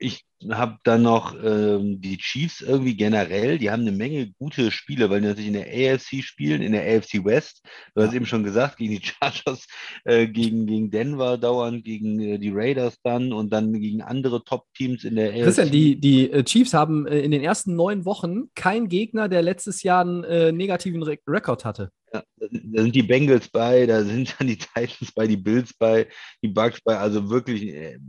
ich 0.02 0.26
habe 0.50 0.78
dann 0.84 1.04
noch 1.04 1.36
ähm, 1.44 2.02
die 2.02 2.18
Chiefs 2.18 2.62
irgendwie 2.62 2.96
generell, 2.96 3.60
die 3.60 3.70
haben 3.70 3.82
eine 3.82 3.92
Menge 3.92 4.32
gute 4.40 4.72
Spiele, 4.72 5.10
weil 5.10 5.22
die 5.22 5.28
natürlich 5.28 5.48
in 5.48 5.54
der 5.54 5.68
AFC 5.68 6.24
spielen, 6.24 6.64
in 6.64 6.72
der 6.72 6.82
AFC 6.82 7.24
West. 7.24 7.62
Du 7.94 8.02
hast 8.02 8.14
eben 8.14 8.26
schon 8.26 8.44
gesagt, 8.44 8.78
gegen 8.78 8.98
die 8.98 9.02
Chargers, 9.06 9.68
äh, 10.04 10.28
gegen, 10.28 10.66
gegen 10.66 10.90
Denver 10.90 11.38
dauernd, 11.38 11.86
gegen 11.86 12.20
äh, 12.20 12.40
die 12.40 12.50
Raiders 12.52 12.98
dann 13.04 13.32
und 13.32 13.54
dann 13.54 13.74
gegen 13.80 14.02
andere 14.02 14.44
Top-Teams 14.44 15.04
in 15.04 15.16
der 15.16 15.30
AFC. 15.30 15.44
Christian, 15.44 15.72
die, 15.72 16.00
die 16.00 16.32
äh, 16.32 16.44
Chiefs 16.44 16.74
haben 16.74 17.06
äh, 17.06 17.20
in 17.20 17.30
den 17.30 17.44
ersten 17.44 17.76
neun 17.76 18.04
Wochen 18.06 18.52
keinen 18.56 18.90
Gegner, 18.90 19.30
der 19.30 19.44
letztes 19.44 19.84
Jahr 19.84 20.02
einen 20.02 20.24
äh, 20.24 20.52
negativen 20.52 21.04
Re 21.04 21.20
Rekord 21.28 21.64
hatte. 21.64 21.92
Ja, 22.12 22.24
da 22.40 22.82
sind 22.82 22.96
die 22.96 23.04
Bengals 23.04 23.48
bei, 23.50 23.86
da 23.86 24.04
sind 24.04 24.36
dann 24.40 24.48
die 24.48 24.58
Titans 24.58 25.12
bei, 25.14 25.28
die 25.28 25.38
Bills 25.38 25.74
bei, 25.78 26.08
die 26.42 26.48
Bucks 26.48 26.82
bei, 26.82 26.98
also 26.98 27.30
wirklich 27.30 27.68
äh, 27.68 28.00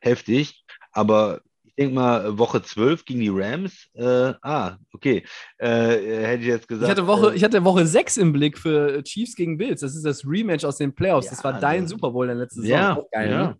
heftig. 0.00 0.64
Aber 0.92 1.40
denke 1.78 1.94
mal, 1.94 2.38
Woche 2.38 2.62
12 2.62 3.04
gegen 3.04 3.20
die 3.20 3.28
Rams. 3.28 3.88
Äh, 3.94 4.34
ah, 4.42 4.76
okay. 4.92 5.24
Äh, 5.58 5.66
hätte 5.68 6.42
ich 6.42 6.48
jetzt 6.48 6.68
gesagt. 6.68 6.84
Ich 6.84 6.90
hatte, 6.90 7.06
Woche, 7.06 7.32
äh, 7.32 7.36
ich 7.36 7.44
hatte 7.44 7.64
Woche 7.64 7.86
6 7.86 8.16
im 8.16 8.32
Blick 8.32 8.58
für 8.58 9.02
Chiefs 9.02 9.36
gegen 9.36 9.58
Bills. 9.58 9.80
Das 9.80 9.94
ist 9.94 10.04
das 10.04 10.24
Rematch 10.26 10.64
aus 10.64 10.78
den 10.78 10.94
Playoffs. 10.94 11.26
Ja, 11.26 11.32
das 11.32 11.44
war 11.44 11.60
dein 11.60 11.86
Super 11.86 12.10
Bowl 12.10 12.26
der 12.26 12.36
letzten 12.36 12.62
Saison. 12.62 12.78
Ja, 12.78 12.98
geil, 13.12 13.30
ja. 13.30 13.46
Ne? 13.48 13.56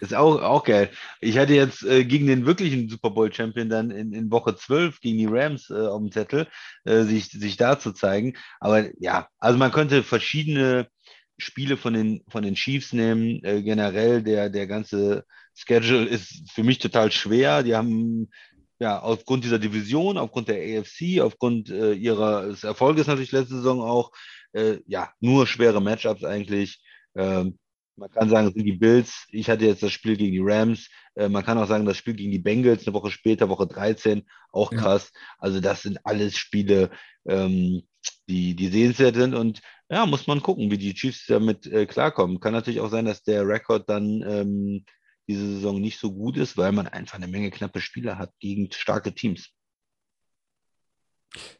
Ist 0.00 0.14
auch, 0.14 0.42
auch 0.42 0.64
geil. 0.64 0.90
Ich 1.20 1.38
hatte 1.38 1.54
jetzt 1.54 1.84
äh, 1.84 2.04
gegen 2.04 2.26
den 2.26 2.46
wirklichen 2.46 2.88
Super 2.88 3.10
Bowl-Champion 3.10 3.68
dann 3.68 3.90
in, 3.90 4.12
in 4.12 4.30
Woche 4.30 4.56
12 4.56 5.00
gegen 5.00 5.18
die 5.18 5.26
Rams 5.26 5.70
äh, 5.70 5.74
auf 5.74 6.00
dem 6.00 6.10
Zettel, 6.10 6.48
äh, 6.84 7.02
sich, 7.02 7.26
sich 7.26 7.56
da 7.56 7.78
zu 7.78 7.92
zeigen. 7.92 8.34
Aber 8.60 8.86
ja, 9.00 9.28
also 9.38 9.58
man 9.58 9.70
könnte 9.70 10.02
verschiedene 10.02 10.88
Spiele 11.36 11.76
von 11.76 11.94
den, 11.94 12.22
von 12.28 12.42
den 12.42 12.54
Chiefs 12.54 12.92
nehmen. 12.92 13.42
Äh, 13.44 13.62
generell 13.62 14.22
der, 14.22 14.50
der 14.50 14.66
ganze 14.66 15.24
Schedule 15.66 16.06
ist 16.06 16.50
für 16.52 16.62
mich 16.62 16.78
total 16.78 17.10
schwer. 17.10 17.62
Die 17.62 17.74
haben 17.74 18.30
ja 18.78 19.00
aufgrund 19.00 19.44
dieser 19.44 19.58
Division, 19.58 20.18
aufgrund 20.18 20.48
der 20.48 20.80
AFC, 20.80 21.20
aufgrund 21.20 21.70
äh, 21.70 21.92
ihres 21.92 22.64
Erfolges 22.64 23.06
natürlich 23.06 23.32
letzte 23.32 23.56
Saison 23.56 23.80
auch, 23.80 24.12
äh, 24.52 24.78
ja, 24.86 25.12
nur 25.20 25.46
schwere 25.46 25.80
Matchups 25.80 26.24
eigentlich. 26.24 26.82
Ähm, 27.16 27.58
man 27.96 28.10
kann 28.10 28.30
sagen, 28.30 28.48
es 28.48 28.54
sind 28.54 28.64
die 28.64 28.72
Bills. 28.72 29.26
Ich 29.30 29.50
hatte 29.50 29.66
jetzt 29.66 29.82
das 29.82 29.92
Spiel 29.92 30.16
gegen 30.16 30.32
die 30.32 30.42
Rams. 30.42 30.88
Äh, 31.16 31.28
man 31.28 31.44
kann 31.44 31.58
auch 31.58 31.66
sagen, 31.66 31.84
das 31.84 31.96
Spiel 31.96 32.14
gegen 32.14 32.30
die 32.30 32.38
Bengals 32.38 32.86
eine 32.86 32.94
Woche 32.94 33.10
später, 33.10 33.48
Woche 33.48 33.66
13, 33.66 34.22
auch 34.52 34.70
krass. 34.70 35.10
Ja. 35.12 35.20
Also 35.38 35.60
das 35.60 35.82
sind 35.82 35.98
alles 36.04 36.36
Spiele, 36.36 36.90
ähm, 37.26 37.82
die, 38.28 38.54
die 38.54 38.68
sehenswert 38.68 39.16
sind. 39.16 39.34
Und 39.34 39.60
ja, 39.90 40.06
muss 40.06 40.26
man 40.28 40.42
gucken, 40.42 40.70
wie 40.70 40.78
die 40.78 40.94
Chiefs 40.94 41.26
damit 41.26 41.66
äh, 41.66 41.86
klarkommen. 41.86 42.40
Kann 42.40 42.52
natürlich 42.52 42.80
auch 42.80 42.90
sein, 42.90 43.06
dass 43.06 43.22
der 43.24 43.46
Rekord 43.46 43.88
dann 43.88 44.22
ähm, 44.22 44.84
diese 45.28 45.46
Saison 45.46 45.80
nicht 45.80 46.00
so 46.00 46.12
gut 46.12 46.36
ist, 46.36 46.56
weil 46.56 46.72
man 46.72 46.88
einfach 46.88 47.16
eine 47.16 47.28
Menge 47.28 47.50
knappe 47.50 47.80
Spiele 47.80 48.18
hat 48.18 48.32
gegen 48.40 48.72
starke 48.72 49.14
Teams. 49.14 49.50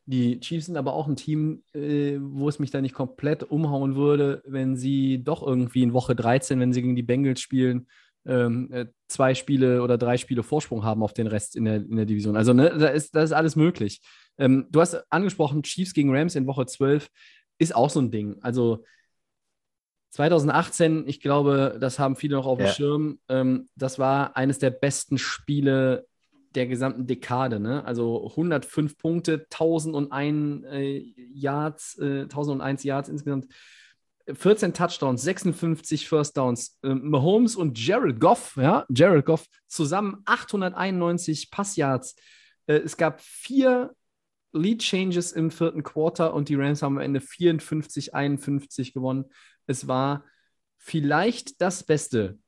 Die 0.06 0.40
Chiefs 0.40 0.66
sind 0.66 0.76
aber 0.76 0.94
auch 0.94 1.06
ein 1.06 1.16
Team, 1.16 1.62
äh, 1.74 2.16
wo 2.20 2.48
es 2.48 2.58
mich 2.58 2.70
da 2.70 2.80
nicht 2.80 2.94
komplett 2.94 3.42
umhauen 3.42 3.96
würde, 3.96 4.42
wenn 4.46 4.76
sie 4.76 5.22
doch 5.22 5.42
irgendwie 5.42 5.82
in 5.82 5.92
Woche 5.92 6.16
13, 6.16 6.58
wenn 6.58 6.72
sie 6.72 6.80
gegen 6.80 6.96
die 6.96 7.02
Bengals 7.02 7.40
spielen, 7.40 7.86
ähm, 8.26 8.70
äh, 8.72 8.86
zwei 9.08 9.34
Spiele 9.34 9.82
oder 9.82 9.98
drei 9.98 10.16
Spiele 10.16 10.42
Vorsprung 10.42 10.84
haben 10.84 11.02
auf 11.02 11.12
den 11.12 11.26
Rest 11.26 11.54
in 11.56 11.64
der, 11.64 11.76
in 11.76 11.96
der 11.96 12.06
Division. 12.06 12.36
Also 12.36 12.52
ne, 12.52 12.76
da, 12.78 12.88
ist, 12.88 13.14
da 13.14 13.22
ist 13.22 13.32
alles 13.32 13.56
möglich. 13.56 14.00
Ähm, 14.38 14.66
du 14.70 14.80
hast 14.80 15.02
angesprochen, 15.10 15.62
Chiefs 15.62 15.92
gegen 15.92 16.14
Rams 16.14 16.34
in 16.34 16.46
Woche 16.46 16.66
12 16.66 17.08
ist 17.58 17.74
auch 17.74 17.90
so 17.90 18.00
ein 18.00 18.10
Ding. 18.10 18.36
Also 18.40 18.84
2018, 20.10 21.06
ich 21.06 21.20
glaube, 21.20 21.76
das 21.80 21.98
haben 21.98 22.16
viele 22.16 22.36
noch 22.36 22.46
auf 22.46 22.58
dem 22.58 22.66
ja. 22.66 22.72
Schirm, 22.72 23.18
ähm, 23.28 23.68
das 23.76 23.98
war 23.98 24.36
eines 24.36 24.58
der 24.58 24.70
besten 24.70 25.18
Spiele 25.18 26.06
der 26.54 26.66
gesamten 26.66 27.06
Dekade. 27.06 27.60
Ne? 27.60 27.84
Also 27.84 28.28
105 28.30 28.96
Punkte, 28.96 29.46
1001 29.50 30.64
äh, 30.64 30.98
Yards, 31.32 31.98
äh, 31.98 32.22
1001 32.22 32.84
Yards 32.84 33.08
insgesamt. 33.08 33.46
14 34.30 34.74
Touchdowns, 34.74 35.22
56 35.22 36.08
First 36.08 36.36
Downs. 36.36 36.78
Äh, 36.82 36.94
Mahomes 36.94 37.56
und 37.56 37.78
Jared 37.78 38.20
Goff, 38.20 38.56
ja, 38.60 38.84
Jared 38.90 39.24
Goff, 39.24 39.46
zusammen 39.68 40.22
891 40.26 41.50
Passyards. 41.50 42.16
Äh, 42.66 42.74
es 42.78 42.96
gab 42.96 43.20
vier 43.20 43.94
Lead 44.52 44.80
Changes 44.80 45.32
im 45.32 45.50
vierten 45.50 45.82
Quarter 45.82 46.34
und 46.34 46.48
die 46.48 46.54
Rams 46.54 46.82
haben 46.82 46.96
am 46.96 47.02
Ende 47.02 47.20
54, 47.20 48.14
51 48.14 48.92
gewonnen. 48.92 49.26
Es 49.68 49.86
war 49.86 50.24
vielleicht 50.76 51.60
das 51.60 51.84
beste 51.84 52.38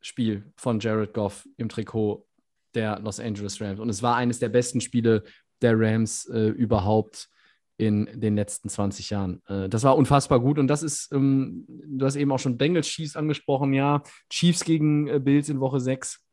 Spiel 0.00 0.50
von 0.56 0.80
Jared 0.80 1.12
Goff 1.12 1.46
im 1.56 1.68
Trikot 1.68 2.26
der 2.74 2.98
Los 3.00 3.20
Angeles 3.20 3.60
Rams. 3.60 3.80
Und 3.80 3.88
es 3.88 4.02
war 4.02 4.16
eines 4.16 4.38
der 4.38 4.48
besten 4.48 4.80
Spiele 4.80 5.24
der 5.60 5.78
Rams 5.78 6.26
äh, 6.26 6.48
überhaupt 6.48 7.28
in 7.76 8.08
den 8.14 8.36
letzten 8.36 8.68
20 8.68 9.10
Jahren. 9.10 9.42
Äh, 9.46 9.68
das 9.68 9.82
war 9.82 9.96
unfassbar 9.96 10.40
gut. 10.40 10.58
Und 10.58 10.68
das 10.68 10.82
ist, 10.82 11.12
ähm, 11.12 11.64
du 11.68 12.04
hast 12.04 12.16
eben 12.16 12.32
auch 12.32 12.38
schon 12.38 12.58
Bengals 12.58 12.86
Chiefs 12.86 13.16
angesprochen, 13.16 13.72
ja. 13.72 14.02
Chiefs 14.30 14.64
gegen 14.64 15.08
äh, 15.08 15.18
Bills 15.18 15.48
in 15.48 15.60
Woche 15.60 15.80
6. 15.80 16.24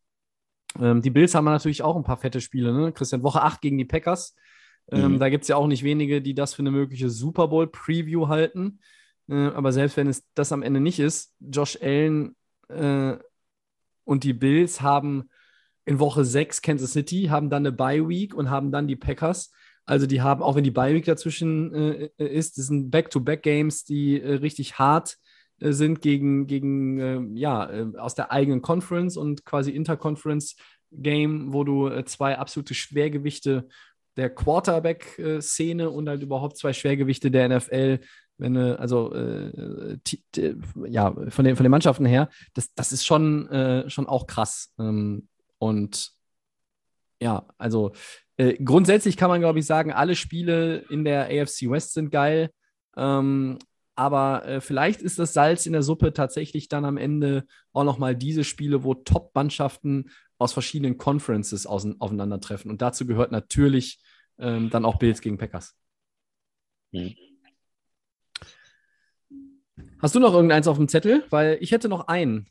Ähm, 0.80 1.02
die 1.02 1.10
Bills 1.10 1.34
haben 1.34 1.46
natürlich 1.46 1.82
auch 1.82 1.96
ein 1.96 2.04
paar 2.04 2.18
fette 2.18 2.42
Spiele, 2.42 2.74
ne? 2.74 2.92
Christian, 2.92 3.24
Woche 3.24 3.42
8 3.42 3.62
gegen 3.62 3.78
die 3.78 3.86
Packers. 3.86 4.36
Ähm, 4.92 5.14
mhm. 5.14 5.20
Da 5.20 5.30
gibt 5.30 5.44
es 5.44 5.48
ja 5.48 5.56
auch 5.56 5.68
nicht 5.68 5.84
wenige, 5.84 6.22
die 6.22 6.34
das 6.34 6.54
für 6.54 6.62
eine 6.62 6.72
mögliche 6.72 7.10
Super 7.10 7.48
Bowl-Preview 7.48 8.28
halten. 8.28 8.80
Äh, 9.30 9.48
aber 9.50 9.72
selbst 9.72 9.98
wenn 9.98 10.08
es 10.08 10.24
das 10.34 10.52
am 10.52 10.64
Ende 10.64 10.80
nicht 10.80 11.00
ist, 11.00 11.34
Josh 11.40 11.78
Allen 11.82 12.36
äh, 12.68 13.18
und 14.04 14.24
die 14.24 14.34
Bills 14.34 14.82
haben 14.82 15.30
in 15.86 16.00
Woche 16.00 16.26
6 16.26 16.62
Kansas 16.62 16.94
City, 16.94 17.28
haben 17.30 17.50
dann 17.50 17.66
eine 17.66 17.72
Bye 17.72 18.08
Week 18.08 18.34
und 18.34 18.50
haben 18.50 18.72
dann 18.72 18.88
die 18.88 18.96
Packers. 18.96 19.52
Also 19.86 20.06
die 20.06 20.22
haben, 20.22 20.44
auch 20.44 20.56
wenn 20.56 20.64
die 20.64 20.72
Bye 20.72 20.94
Week 20.94 21.06
dazwischen 21.06 21.74
äh, 21.74 22.10
ist, 22.18 22.58
das 22.58 22.68
sind 22.68 22.92
Back-to-Back-Games, 22.92 23.86
die 23.86 24.22
äh, 24.22 24.36
richtig 24.36 24.78
hart 24.78 25.18
äh, 25.60 25.72
sind 25.72 26.02
gegen, 26.02 26.46
gegen 26.46 27.00
ähm, 27.00 27.36
ja, 27.36 27.70
äh, 27.72 27.98
aus 27.98 28.14
der 28.14 28.32
eigenen 28.32 28.62
Conference 28.62 29.18
und 29.18 29.46
quasi 29.46 29.72
Interconference-Game, 29.72 31.54
wo 31.54 31.64
du 31.64 32.04
zwei 32.04 32.38
absolute 32.38 32.76
Schwergewichte 32.76 33.68
der 34.16 34.30
Quarterback-Szene 34.30 35.90
und 35.90 36.08
halt 36.08 36.22
überhaupt 36.22 36.58
zwei 36.58 36.74
Schwergewichte 36.74 37.32
der 37.32 37.50
NFL 37.50 38.00
wenn 38.40 38.54
du, 38.54 38.80
also 38.80 39.14
äh, 39.14 39.98
ja, 40.88 41.14
von 41.30 41.46
den, 41.46 41.56
von 41.56 41.64
den 41.64 41.72
Mannschaften 41.72 42.06
her, 42.06 42.30
das, 42.54 42.74
das 42.74 42.92
ist 42.92 43.06
schon, 43.06 43.48
äh, 43.50 43.90
schon 43.90 44.08
auch 44.08 44.28
krass. 44.28 44.74
Ähm, 44.80 45.28
und 45.58 46.12
ja, 47.22 47.46
also 47.58 47.92
äh, 48.38 48.54
grundsätzlich 48.64 49.18
kann 49.18 49.30
man, 49.30 49.42
glaube 49.42 49.60
ich, 49.60 49.66
sagen, 49.66 49.92
alle 49.92 50.16
Spiele 50.16 50.86
in 50.90 51.04
der 51.04 51.26
AFC 51.26 51.70
West 51.70 51.94
sind 51.94 52.10
geil. 52.12 52.52
Ähm, 52.96 53.60
aber 53.96 54.46
äh, 54.46 54.62
vielleicht 54.62 55.02
ist 55.02 55.20
das 55.20 55.34
Salz 55.34 55.66
in 55.66 55.74
der 55.74 55.84
Suppe 55.84 56.14
tatsächlich 56.14 56.70
dann 56.70 56.86
am 56.86 56.96
Ende 56.96 57.46
auch 57.74 57.84
nochmal 57.84 58.16
diese 58.16 58.46
Spiele, 58.46 58.86
wo 58.86 58.94
Top-Mannschaften 58.94 60.10
aus 60.38 60.54
verschiedenen 60.54 60.98
Conferences 60.98 61.68
aufeinandertreffen. 61.68 62.72
Und 62.72 62.82
dazu 62.82 63.06
gehört 63.06 63.34
natürlich 63.34 64.00
ähm, 64.38 64.70
dann 64.70 64.86
auch 64.86 64.98
Bills 65.00 65.20
gegen 65.20 65.38
Packers. 65.38 65.76
Mhm. 66.92 67.14
Hast 70.02 70.16
du 70.16 70.20
noch 70.20 70.34
irgendeins 70.34 70.68
auf 70.68 70.78
dem 70.78 70.88
Zettel? 70.88 71.24
Weil 71.30 71.58
ich 71.62 71.72
hätte 71.72 71.90
noch 71.90 72.08
einen. 72.08 72.48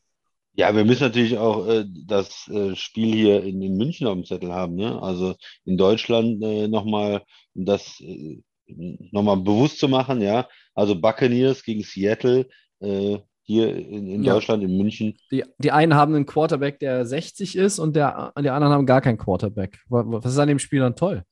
Ja, 0.54 0.74
wir 0.74 0.84
müssen 0.84 1.04
natürlich 1.04 1.38
auch 1.38 1.66
äh, 1.68 1.84
das 2.06 2.48
äh, 2.48 2.74
Spiel 2.74 3.14
hier 3.14 3.44
in, 3.44 3.62
in, 3.62 3.76
München 3.76 4.06
auf 4.06 4.14
dem 4.14 4.24
Zettel 4.24 4.52
haben. 4.52 4.74
Ne? 4.74 5.00
Also 5.00 5.34
in 5.64 5.76
Deutschland 5.76 6.42
äh, 6.42 6.66
nochmal 6.66 7.22
das 7.54 8.00
äh, 8.00 8.42
nochmal 8.66 9.36
bewusst 9.36 9.78
zu 9.78 9.88
machen. 9.88 10.20
Ja, 10.20 10.48
also 10.74 11.00
Buccaneers 11.00 11.62
gegen 11.62 11.82
Seattle 11.82 12.48
äh, 12.80 13.18
hier 13.42 13.74
in, 13.74 14.08
in 14.08 14.22
ja. 14.24 14.34
Deutschland, 14.34 14.62
in 14.62 14.76
München. 14.76 15.16
Die, 15.30 15.44
die 15.58 15.70
einen 15.70 15.94
haben 15.94 16.14
einen 16.14 16.26
Quarterback, 16.26 16.80
der 16.80 17.06
60 17.06 17.56
ist 17.56 17.78
und 17.78 17.96
der, 17.96 18.32
die 18.38 18.50
anderen 18.50 18.74
haben 18.74 18.84
gar 18.84 19.00
keinen 19.00 19.16
Quarterback. 19.16 19.78
Was 19.88 20.32
ist 20.32 20.38
an 20.38 20.48
dem 20.48 20.58
Spiel 20.58 20.80
dann 20.80 20.96
toll? 20.96 21.22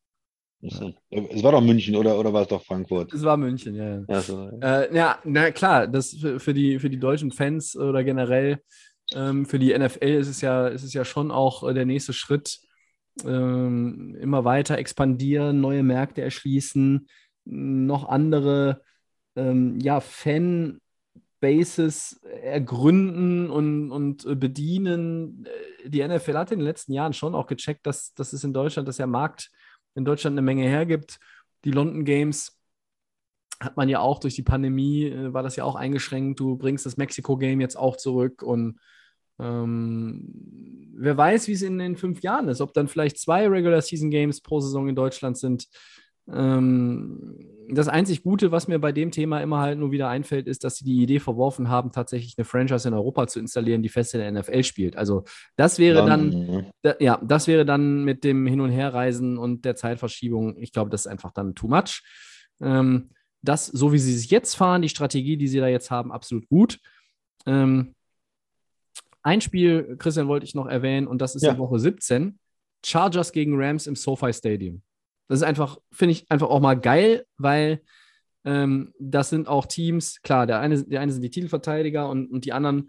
Es 0.62 1.42
war 1.42 1.52
doch 1.52 1.61
München 1.61 1.96
oder, 1.96 2.18
oder 2.18 2.32
war 2.32 2.42
es 2.42 2.48
doch 2.48 2.64
Frankfurt? 2.64 3.12
Es 3.12 3.22
war 3.22 3.36
München, 3.36 3.74
ja. 3.74 4.02
Ja, 4.09 4.20
so, 4.20 4.50
ja. 4.61 4.82
Äh, 4.82 4.94
ja 4.94 5.18
na 5.24 5.50
klar, 5.50 5.86
das 5.86 6.14
für, 6.14 6.40
für, 6.40 6.54
die, 6.54 6.78
für 6.78 6.90
die 6.90 6.98
deutschen 6.98 7.30
Fans 7.30 7.76
oder 7.76 8.02
generell 8.02 8.61
ähm, 9.14 9.46
für 9.46 9.59
die 9.59 9.76
NFL 9.76 10.04
ist 10.04 10.28
es 10.28 10.40
ja, 10.40 10.68
ist 10.68 10.82
es 10.82 10.92
ja 10.92 11.04
schon 11.04 11.30
auch 11.30 11.68
äh, 11.68 11.74
der 11.74 11.84
nächste 11.86 12.12
Schritt, 12.12 12.59
ähm, 13.24 14.16
immer 14.20 14.44
weiter 14.44 14.76
expandieren, 14.78 15.61
neue 15.61 15.82
Märkte 15.82 16.22
erschließen, 16.22 17.09
noch 17.44 18.09
andere 18.09 18.82
ähm, 19.36 19.78
ja, 19.80 20.00
Fan-Bases 20.00 20.80
ergründen 22.42 23.48
und, 23.50 23.90
und 23.92 24.40
bedienen. 24.40 25.46
Die 25.84 26.07
NFL 26.07 26.34
hat 26.34 26.50
in 26.50 26.59
den 26.59 26.66
letzten 26.66 26.92
Jahren 26.92 27.12
schon 27.12 27.34
auch 27.34 27.46
gecheckt, 27.46 27.86
dass, 27.86 28.12
dass 28.14 28.32
es 28.32 28.42
in 28.42 28.52
Deutschland, 28.52 28.88
dass 28.88 28.96
der 28.96 29.07
Markt 29.07 29.50
in 29.97 30.05
Deutschland 30.05 30.34
eine 30.34 30.42
Menge 30.42 30.64
hergibt. 30.64 31.18
Die 31.64 31.72
London 31.72 32.05
Games 32.05 32.57
hat 33.59 33.76
man 33.76 33.88
ja 33.88 34.01
auch 34.01 34.20
durch 34.20 34.34
die 34.34 34.42
Pandemie, 34.42 35.07
äh, 35.07 35.32
war 35.32 35.42
das 35.42 35.57
ja 35.57 35.64
auch 35.64 35.74
eingeschränkt. 35.74 36.38
Du 36.38 36.57
bringst 36.57 36.86
das 36.86 36.97
Mexiko-Game 36.97 37.61
jetzt 37.61 37.76
auch 37.76 37.97
zurück 37.97 38.42
und 38.42 38.78
ähm, 39.38 40.92
wer 40.94 41.16
weiß, 41.16 41.49
wie 41.49 41.53
es 41.53 41.62
in 41.62 41.78
den 41.78 41.97
fünf 41.97 42.22
Jahren 42.22 42.49
ist, 42.49 42.61
ob 42.61 42.72
dann 42.72 42.88
vielleicht 42.88 43.18
zwei 43.18 43.49
Regular 43.49 43.82
Season 43.82 44.11
Games 44.11 44.40
pro 44.40 44.61
Saison 44.61 44.88
in 44.88 44.97
Deutschland 44.97 45.36
sind. 45.36 45.68
Ähm, 46.32 47.38
das 47.68 47.88
einzig 47.88 48.22
Gute, 48.22 48.52
was 48.52 48.68
mir 48.68 48.78
bei 48.78 48.92
dem 48.92 49.10
Thema 49.10 49.40
immer 49.40 49.58
halt 49.60 49.78
nur 49.78 49.90
wieder 49.90 50.08
einfällt, 50.08 50.46
ist, 50.46 50.62
dass 50.64 50.76
sie 50.76 50.84
die 50.84 51.02
Idee 51.02 51.18
verworfen 51.18 51.68
haben, 51.68 51.90
tatsächlich 51.90 52.34
eine 52.36 52.44
Franchise 52.44 52.86
in 52.86 52.94
Europa 52.94 53.26
zu 53.26 53.40
installieren, 53.40 53.82
die 53.82 53.88
fest 53.88 54.14
in 54.14 54.20
der 54.20 54.30
NFL 54.30 54.62
spielt. 54.62 54.96
Also 54.96 55.24
das 55.56 55.78
wäre 55.78 56.06
dann, 56.06 56.28
ne? 56.28 56.70
da, 56.82 56.94
ja, 57.00 57.20
das 57.24 57.48
wäre 57.48 57.64
dann 57.64 58.04
mit 58.04 58.22
dem 58.22 58.46
Hin- 58.46 58.60
und 58.60 58.70
Herreisen 58.70 59.36
und 59.36 59.64
der 59.64 59.74
Zeitverschiebung, 59.74 60.56
ich 60.58 60.72
glaube, 60.72 60.90
das 60.90 61.02
ist 61.02 61.06
einfach 61.08 61.32
dann 61.32 61.54
too 61.54 61.68
much. 61.68 62.02
Ähm, 62.60 63.10
das, 63.42 63.66
so 63.66 63.92
wie 63.92 63.98
sie 63.98 64.16
sich 64.16 64.30
jetzt 64.30 64.54
fahren, 64.54 64.82
die 64.82 64.88
Strategie, 64.88 65.36
die 65.36 65.48
sie 65.48 65.58
da 65.58 65.68
jetzt 65.68 65.90
haben, 65.90 66.12
absolut 66.12 66.48
gut. 66.48 66.78
Ähm, 67.46 67.94
ein 69.22 69.40
Spiel, 69.40 69.96
Christian, 69.98 70.28
wollte 70.28 70.46
ich 70.46 70.54
noch 70.54 70.66
erwähnen, 70.66 71.08
und 71.08 71.20
das 71.20 71.34
ist 71.34 71.42
Ja. 71.42 71.52
in 71.52 71.58
Woche 71.58 71.80
17. 71.80 72.38
Chargers 72.84 73.32
gegen 73.32 73.60
Rams 73.60 73.88
im 73.88 73.96
SoFi 73.96 74.32
Stadium. 74.32 74.82
Das 75.28 75.40
ist 75.40 75.44
einfach, 75.44 75.78
finde 75.92 76.12
ich 76.12 76.30
einfach 76.30 76.48
auch 76.48 76.60
mal 76.60 76.74
geil, 76.74 77.24
weil 77.36 77.82
ähm, 78.44 78.92
das 78.98 79.30
sind 79.30 79.48
auch 79.48 79.66
Teams, 79.66 80.22
klar, 80.22 80.46
der 80.46 80.60
eine, 80.60 80.82
der 80.84 81.00
eine 81.00 81.12
sind 81.12 81.22
die 81.22 81.30
Titelverteidiger 81.30 82.08
und, 82.08 82.30
und 82.30 82.44
die 82.44 82.52
anderen 82.52 82.88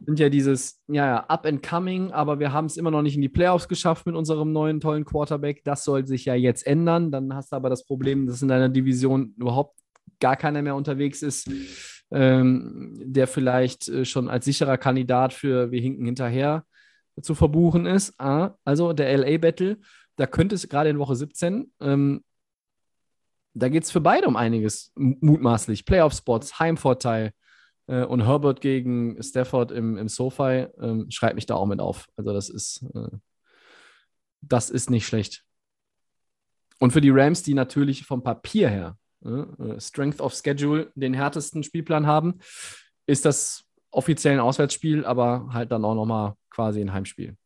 sind 0.00 0.18
ja 0.18 0.30
dieses, 0.30 0.80
ja, 0.88 1.06
ja, 1.06 1.16
up 1.26 1.44
and 1.44 1.62
coming, 1.62 2.10
aber 2.10 2.40
wir 2.40 2.52
haben 2.52 2.64
es 2.64 2.78
immer 2.78 2.90
noch 2.90 3.02
nicht 3.02 3.16
in 3.16 3.20
die 3.20 3.28
Playoffs 3.28 3.68
geschafft 3.68 4.06
mit 4.06 4.14
unserem 4.14 4.52
neuen 4.52 4.80
tollen 4.80 5.04
Quarterback. 5.04 5.62
Das 5.64 5.84
soll 5.84 6.06
sich 6.06 6.24
ja 6.24 6.34
jetzt 6.34 6.66
ändern. 6.66 7.10
Dann 7.10 7.34
hast 7.34 7.52
du 7.52 7.56
aber 7.56 7.68
das 7.68 7.84
Problem, 7.84 8.26
dass 8.26 8.40
in 8.40 8.48
deiner 8.48 8.70
Division 8.70 9.34
überhaupt 9.36 9.78
gar 10.20 10.36
keiner 10.36 10.62
mehr 10.62 10.74
unterwegs 10.74 11.20
ist, 11.20 11.50
ähm, 12.10 12.94
der 13.04 13.26
vielleicht 13.26 13.88
äh, 13.88 14.06
schon 14.06 14.30
als 14.30 14.46
sicherer 14.46 14.78
Kandidat 14.78 15.34
für 15.34 15.70
wir 15.70 15.80
hinken 15.80 16.06
hinterher 16.06 16.64
zu 17.20 17.34
verbuchen 17.34 17.86
ist. 17.86 18.18
Ah, 18.18 18.54
also 18.64 18.92
der 18.92 19.16
LA 19.18 19.38
Battle, 19.38 19.78
da 20.16 20.26
könnte 20.26 20.54
es 20.54 20.68
gerade 20.68 20.90
in 20.90 20.98
Woche 20.98 21.16
17, 21.16 21.72
ähm, 21.80 22.24
da 23.54 23.68
geht 23.68 23.84
es 23.84 23.90
für 23.90 24.00
beide 24.00 24.26
um 24.26 24.36
einiges, 24.36 24.92
mutmaßlich. 24.96 25.84
Playoff-Spots, 25.84 26.58
Heimvorteil 26.58 27.32
äh, 27.86 28.04
und 28.04 28.26
Herbert 28.26 28.60
gegen 28.60 29.22
Stafford 29.22 29.70
im, 29.70 29.96
im 29.96 30.08
SoFi, 30.08 30.66
ähm, 30.80 31.10
schreibt 31.10 31.36
mich 31.36 31.46
da 31.46 31.54
auch 31.54 31.66
mit 31.66 31.80
auf. 31.80 32.08
Also 32.16 32.32
das 32.32 32.48
ist, 32.48 32.84
äh, 32.94 33.16
das 34.40 34.70
ist 34.70 34.90
nicht 34.90 35.06
schlecht. 35.06 35.44
Und 36.80 36.92
für 36.92 37.00
die 37.00 37.10
Rams, 37.10 37.42
die 37.42 37.54
natürlich 37.54 38.04
vom 38.04 38.22
Papier 38.22 38.68
her 38.68 38.98
äh, 39.24 39.80
Strength 39.80 40.20
of 40.20 40.34
Schedule 40.34 40.90
den 40.96 41.14
härtesten 41.14 41.62
Spielplan 41.62 42.06
haben, 42.06 42.40
ist 43.06 43.24
das 43.24 43.64
offiziell 43.90 44.34
ein 44.34 44.40
Auswärtsspiel, 44.40 45.04
aber 45.04 45.48
halt 45.52 45.70
dann 45.70 45.84
auch 45.84 45.94
nochmal 45.94 46.34
quasi 46.50 46.80
ein 46.80 46.92
Heimspiel. 46.92 47.36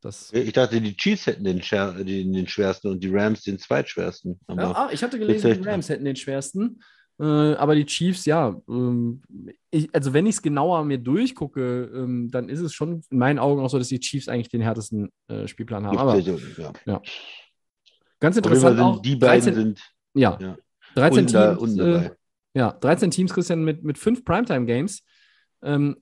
Das, 0.00 0.32
Ich 0.32 0.52
dachte, 0.52 0.80
die 0.80 0.96
Chiefs 0.96 1.26
hätten 1.26 1.44
den, 1.44 1.60
den, 1.60 2.46
schwersten 2.48 2.88
und 2.88 3.02
die 3.02 3.10
Rams 3.10 3.42
den 3.42 3.58
zweitschwersten. 3.58 4.38
Ja, 4.48 4.72
ah, 4.72 4.88
ich 4.92 5.02
hatte 5.02 5.18
gelesen, 5.18 5.62
die 5.62 5.68
Rams 5.68 5.88
hätten 5.88 6.04
den 6.04 6.16
schwersten. 6.16 6.80
Äh, 7.20 7.24
aber 7.24 7.74
die 7.74 7.84
Chiefs, 7.84 8.26
ja, 8.26 8.56
ähm, 8.68 9.22
ich, 9.70 9.92
also 9.92 10.12
wenn 10.12 10.26
ich 10.26 10.36
es 10.36 10.42
genauer 10.42 10.84
mir 10.84 10.98
durchgucke, 10.98 11.90
ähm, 11.92 12.30
dann 12.30 12.48
ist 12.48 12.60
es 12.60 12.72
schon 12.72 13.02
in 13.10 13.18
meinen 13.18 13.40
Augen 13.40 13.60
auch 13.60 13.70
so, 13.70 13.78
dass 13.78 13.88
die 13.88 13.98
Chiefs 13.98 14.28
eigentlich 14.28 14.50
den 14.50 14.60
härtesten 14.60 15.10
äh, 15.26 15.48
Spielplan 15.48 15.84
haben. 15.84 15.98
Aber 15.98 16.16
ja. 16.16 16.32
ganz 18.20 18.36
jeden 18.36 18.48
Fall 18.48 18.54
interessant 18.54 18.80
auch, 18.80 19.02
die 19.02 19.16
beiden 19.16 19.42
13, 19.42 19.54
sind 19.54 19.80
ja, 20.14 20.38
ja. 20.40 20.56
13 20.94 21.18
unten 21.18 21.32
da- 21.32 21.54
Teams, 21.56 21.62
unten 21.62 21.80
äh. 21.80 22.10
Ja, 22.54 22.72
13 22.72 23.10
Teams, 23.10 23.34
Christian, 23.34 23.64
mit, 23.64 23.84
mit 23.84 23.98
fünf 23.98 24.24
Primetime-Games. 24.24 25.02
Ähm, 25.62 25.96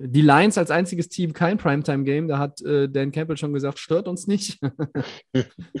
die 0.00 0.22
Lions 0.22 0.58
als 0.58 0.70
einziges 0.70 1.08
Team 1.08 1.32
kein 1.32 1.58
Primetime-Game. 1.58 2.28
Da 2.28 2.38
hat 2.38 2.60
äh, 2.62 2.88
Dan 2.88 3.12
Campbell 3.12 3.36
schon 3.36 3.52
gesagt, 3.52 3.78
stört 3.78 4.08
uns 4.08 4.26
nicht. 4.26 4.60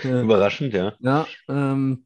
Äh, 0.02 0.22
Überraschend, 0.22 0.74
ja. 0.74 0.92
ja, 0.98 1.26
ähm, 1.48 2.04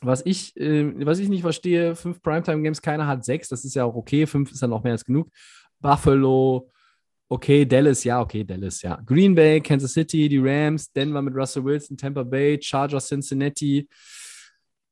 was 0.00 0.24
ich, 0.24 0.56
äh, 0.56 0.92
was 1.04 1.18
ich 1.18 1.28
nicht 1.28 1.42
verstehe, 1.42 1.96
fünf 1.96 2.22
Primetime-Games, 2.22 2.80
keiner 2.80 3.06
hat 3.06 3.24
sechs, 3.24 3.48
das 3.48 3.64
ist 3.64 3.74
ja 3.74 3.84
auch 3.84 3.94
okay, 3.94 4.26
fünf 4.26 4.52
ist 4.52 4.62
dann 4.62 4.70
noch 4.70 4.82
mehr 4.82 4.92
als 4.92 5.04
genug. 5.04 5.28
Buffalo, 5.80 6.70
okay, 7.28 7.64
Dallas, 7.64 8.04
ja, 8.04 8.20
okay, 8.20 8.44
Dallas, 8.44 8.82
ja. 8.82 9.00
Green 9.04 9.34
Bay, 9.34 9.60
Kansas 9.60 9.92
City, 9.92 10.28
die 10.28 10.38
Rams, 10.38 10.92
Denver 10.92 11.22
mit 11.22 11.34
Russell 11.34 11.64
Wilson, 11.64 11.96
Tampa 11.96 12.22
Bay, 12.22 12.58
Chargers, 12.60 13.08
Cincinnati, 13.08 13.88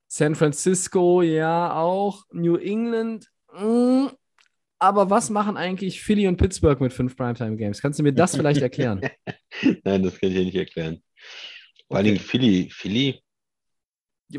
San 0.08 0.34
Francisco, 0.34 1.22
ja, 1.22 1.74
auch. 1.74 2.24
New 2.32 2.56
England, 2.56 3.28
mm, 3.56 4.08
aber 4.80 5.10
was 5.10 5.30
machen 5.30 5.56
eigentlich 5.56 6.02
Philly 6.02 6.26
und 6.26 6.36
Pittsburgh 6.36 6.80
mit 6.80 6.92
fünf 6.92 7.16
Primetime-Games? 7.16 7.80
Kannst 7.80 7.98
du 7.98 8.02
mir 8.02 8.12
das 8.12 8.34
vielleicht 8.34 8.62
erklären? 8.62 9.00
Nein, 9.84 10.02
das 10.02 10.18
kann 10.18 10.30
ich 10.30 10.36
ja 10.36 10.42
nicht 10.42 10.56
erklären. 10.56 11.02
Vor 11.86 11.98
allen. 11.98 12.06
Dingen 12.06 12.18
Philly, 12.18 12.68
Philly, 12.70 13.20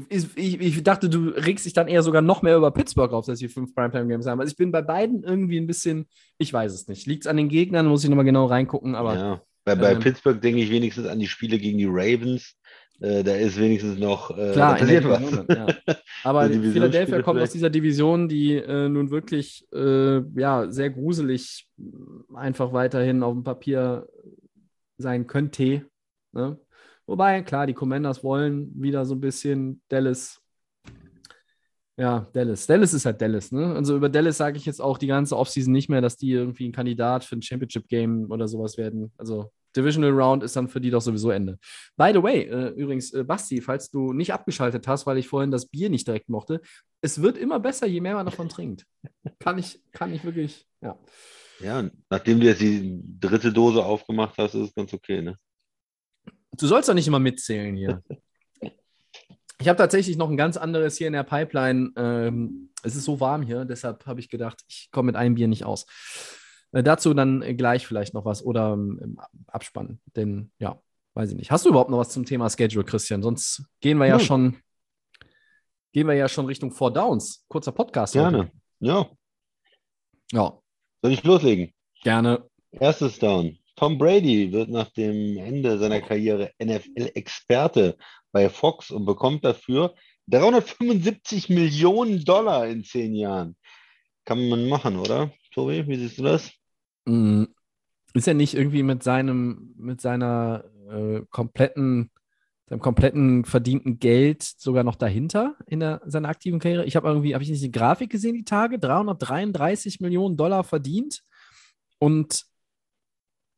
Ich, 0.09 0.35
ich, 0.35 0.59
ich 0.59 0.83
dachte, 0.83 1.09
du 1.09 1.29
regst 1.29 1.65
dich 1.65 1.73
dann 1.73 1.87
eher 1.87 2.01
sogar 2.01 2.21
noch 2.21 2.41
mehr 2.41 2.57
über 2.57 2.71
Pittsburgh 2.71 3.13
auf, 3.13 3.25
dass 3.25 3.39
sie 3.39 3.49
fünf 3.49 3.75
Primetime-Games 3.75 4.25
haben. 4.25 4.39
Also 4.39 4.51
ich 4.51 4.57
bin 4.57 4.71
bei 4.71 4.81
beiden 4.81 5.23
irgendwie 5.23 5.59
ein 5.59 5.67
bisschen, 5.67 6.07
ich 6.37 6.51
weiß 6.51 6.73
es 6.73 6.87
nicht. 6.87 7.05
Liegt 7.05 7.23
es 7.23 7.27
an 7.27 7.37
den 7.37 7.49
Gegnern, 7.49 7.87
muss 7.87 8.03
ich 8.03 8.09
nochmal 8.09 8.25
genau 8.25 8.47
reingucken, 8.47 8.95
aber 8.95 9.15
ja. 9.15 9.41
Bei, 9.63 9.75
bei 9.75 9.91
ähm, 9.91 9.99
Pittsburgh 9.99 10.41
denke 10.41 10.61
ich 10.61 10.71
wenigstens 10.71 11.05
an 11.05 11.19
die 11.19 11.27
Spiele 11.27 11.59
gegen 11.59 11.77
die 11.77 11.87
Ravens. 11.87 12.55
Äh, 13.01 13.23
da 13.23 13.33
ist 13.33 13.59
wenigstens 13.59 13.97
noch 13.97 14.29
äh, 14.37 14.51
klar, 14.51 14.75
passiert 14.75 15.05
was. 15.05 15.21
Ja. 15.49 15.95
Aber 16.23 16.47
Philadelphia 16.47 17.23
kommt 17.23 17.41
aus 17.41 17.51
dieser 17.51 17.71
Division, 17.71 18.29
die 18.29 18.53
äh, 18.53 18.89
nun 18.89 19.09
wirklich 19.09 19.67
äh, 19.73 20.21
ja, 20.39 20.71
sehr 20.71 20.91
gruselig 20.91 21.67
äh, 21.79 22.35
einfach 22.35 22.73
weiterhin 22.73 23.23
auf 23.23 23.33
dem 23.33 23.43
Papier 23.43 24.07
sein 24.99 25.25
könnte. 25.25 25.87
Ne? 26.31 26.59
Wobei, 27.07 27.41
klar, 27.41 27.65
die 27.65 27.73
Commanders 27.73 28.23
wollen 28.23 28.71
wieder 28.79 29.03
so 29.05 29.15
ein 29.15 29.21
bisschen 29.21 29.81
Dallas. 29.89 30.39
Ja, 31.97 32.27
Dallas. 32.33 32.67
Dallas 32.67 32.93
ist 32.93 33.05
halt 33.05 33.19
Dallas, 33.19 33.51
ne? 33.51 33.73
Also 33.73 33.95
über 33.97 34.09
Dallas 34.09 34.37
sage 34.37 34.57
ich 34.57 34.65
jetzt 34.65 34.81
auch 34.81 34.99
die 34.99 35.07
ganze 35.07 35.35
Offseason 35.35 35.73
nicht 35.73 35.89
mehr, 35.89 36.01
dass 36.01 36.17
die 36.17 36.31
irgendwie 36.31 36.69
ein 36.69 36.71
Kandidat 36.71 37.23
für 37.23 37.35
ein 37.35 37.41
Championship-Game 37.41 38.29
oder 38.29 38.47
sowas 38.47 38.77
werden. 38.77 39.11
Also 39.17 39.51
Divisional 39.75 40.11
Round 40.11 40.43
ist 40.43 40.55
dann 40.55 40.67
für 40.67 40.81
die 40.81 40.89
doch 40.89 41.01
sowieso 41.01 41.29
Ende. 41.31 41.59
By 41.97 42.11
the 42.13 42.21
way, 42.21 42.43
äh, 42.43 42.69
übrigens, 42.69 43.13
äh, 43.13 43.23
Basti, 43.23 43.61
falls 43.61 43.89
du 43.89 44.13
nicht 44.13 44.33
abgeschaltet 44.33 44.87
hast, 44.87 45.05
weil 45.05 45.17
ich 45.17 45.27
vorhin 45.27 45.51
das 45.51 45.67
Bier 45.67 45.89
nicht 45.89 46.07
direkt 46.07 46.29
mochte, 46.29 46.61
es 47.01 47.21
wird 47.21 47.37
immer 47.37 47.59
besser, 47.59 47.87
je 47.87 48.01
mehr 48.01 48.15
man 48.15 48.25
davon 48.25 48.49
trinkt. 48.49 48.85
Kann 49.39 49.57
ich, 49.57 49.81
kann 49.91 50.13
ich 50.13 50.23
wirklich, 50.23 50.67
ja. 50.81 50.97
Ja, 51.59 51.89
nachdem 52.09 52.39
du 52.39 52.47
jetzt 52.47 52.61
die 52.61 52.99
dritte 53.19 53.53
Dose 53.53 53.85
aufgemacht 53.85 54.37
hast, 54.37 54.55
ist 54.55 54.69
es 54.69 54.73
ganz 54.73 54.93
okay, 54.93 55.21
ne? 55.21 55.37
Du 56.57 56.67
sollst 56.67 56.89
doch 56.89 56.93
nicht 56.93 57.07
immer 57.07 57.19
mitzählen 57.19 57.75
hier. 57.75 58.03
Ich 59.59 59.67
habe 59.67 59.77
tatsächlich 59.77 60.17
noch 60.17 60.29
ein 60.29 60.37
ganz 60.37 60.57
anderes 60.57 60.97
hier 60.97 61.07
in 61.07 61.13
der 61.13 61.23
Pipeline. 61.23 61.91
Ähm, 61.95 62.71
es 62.81 62.95
ist 62.95 63.05
so 63.05 63.19
warm 63.19 63.43
hier, 63.43 63.63
deshalb 63.63 64.07
habe 64.07 64.19
ich 64.19 64.29
gedacht, 64.29 64.63
ich 64.67 64.89
komme 64.91 65.07
mit 65.07 65.15
einem 65.15 65.35
Bier 65.35 65.47
nicht 65.47 65.65
aus. 65.65 65.85
Äh, 66.71 66.83
dazu 66.83 67.13
dann 67.13 67.41
gleich 67.57 67.85
vielleicht 67.87 68.13
noch 68.13 68.25
was 68.25 68.43
oder 68.43 68.73
ähm, 68.73 68.99
im 69.01 69.19
Abspann. 69.47 69.99
Denn 70.15 70.51
ja, 70.59 70.79
weiß 71.13 71.31
ich 71.31 71.35
nicht. 71.37 71.51
Hast 71.51 71.65
du 71.65 71.69
überhaupt 71.69 71.89
noch 71.89 71.97
was 71.97 72.09
zum 72.09 72.25
Thema 72.25 72.49
Schedule, 72.49 72.85
Christian? 72.85 73.21
Sonst 73.21 73.63
gehen 73.81 73.97
wir 73.97 74.07
ja 74.07 74.17
Nö. 74.17 74.23
schon, 74.23 74.57
gehen 75.91 76.07
wir 76.07 76.13
ja 76.15 76.29
schon 76.29 76.45
Richtung 76.45 76.71
Four 76.71 76.93
Downs. 76.93 77.45
Kurzer 77.47 77.71
Podcast. 77.71 78.15
heute. 78.15 78.31
Gerne. 78.31 78.51
Ja, 78.79 79.09
Ja, 80.31 80.57
soll 81.01 81.11
ich 81.11 81.23
loslegen? 81.23 81.73
gerne. 82.03 82.45
Erstes 82.71 83.19
Down. 83.19 83.57
Tom 83.75 83.97
Brady 83.97 84.51
wird 84.51 84.69
nach 84.69 84.89
dem 84.91 85.37
Ende 85.37 85.77
seiner 85.77 86.01
Karriere 86.01 86.51
NFL-Experte 86.63 87.97
bei 88.31 88.49
Fox 88.49 88.91
und 88.91 89.05
bekommt 89.05 89.43
dafür 89.43 89.93
375 90.27 91.49
Millionen 91.49 92.23
Dollar 92.23 92.67
in 92.67 92.83
zehn 92.83 93.13
Jahren. 93.15 93.55
Kann 94.25 94.47
man 94.49 94.69
machen, 94.69 94.97
oder? 94.97 95.31
Tobi, 95.53 95.85
wie 95.87 95.95
siehst 95.97 96.17
du 96.19 96.23
das? 96.23 96.51
Mm, 97.05 97.45
Ist 98.13 98.27
er 98.27 98.33
nicht 98.33 98.53
irgendwie 98.55 98.83
mit 98.83 99.03
seinem, 99.03 99.73
mit 99.77 100.01
seiner 100.01 100.65
äh, 100.89 101.21
kompletten, 101.29 102.11
seinem 102.67 102.79
kompletten 102.79 103.45
verdienten 103.45 103.99
Geld 103.99 104.43
sogar 104.43 104.83
noch 104.83 104.95
dahinter 104.95 105.55
in 105.67 105.79
der, 105.79 106.01
seiner 106.05 106.29
aktiven 106.29 106.59
Karriere? 106.59 106.85
Ich 106.85 106.95
habe 106.95 107.07
irgendwie, 107.07 107.33
habe 107.33 107.43
ich 107.43 107.49
nicht 107.49 107.63
eine 107.63 107.71
Grafik 107.71 108.11
gesehen, 108.11 108.35
die 108.35 108.45
Tage? 108.45 108.79
333 108.79 109.99
Millionen 110.01 110.37
Dollar 110.37 110.63
verdient 110.63 111.23
und 111.99 112.45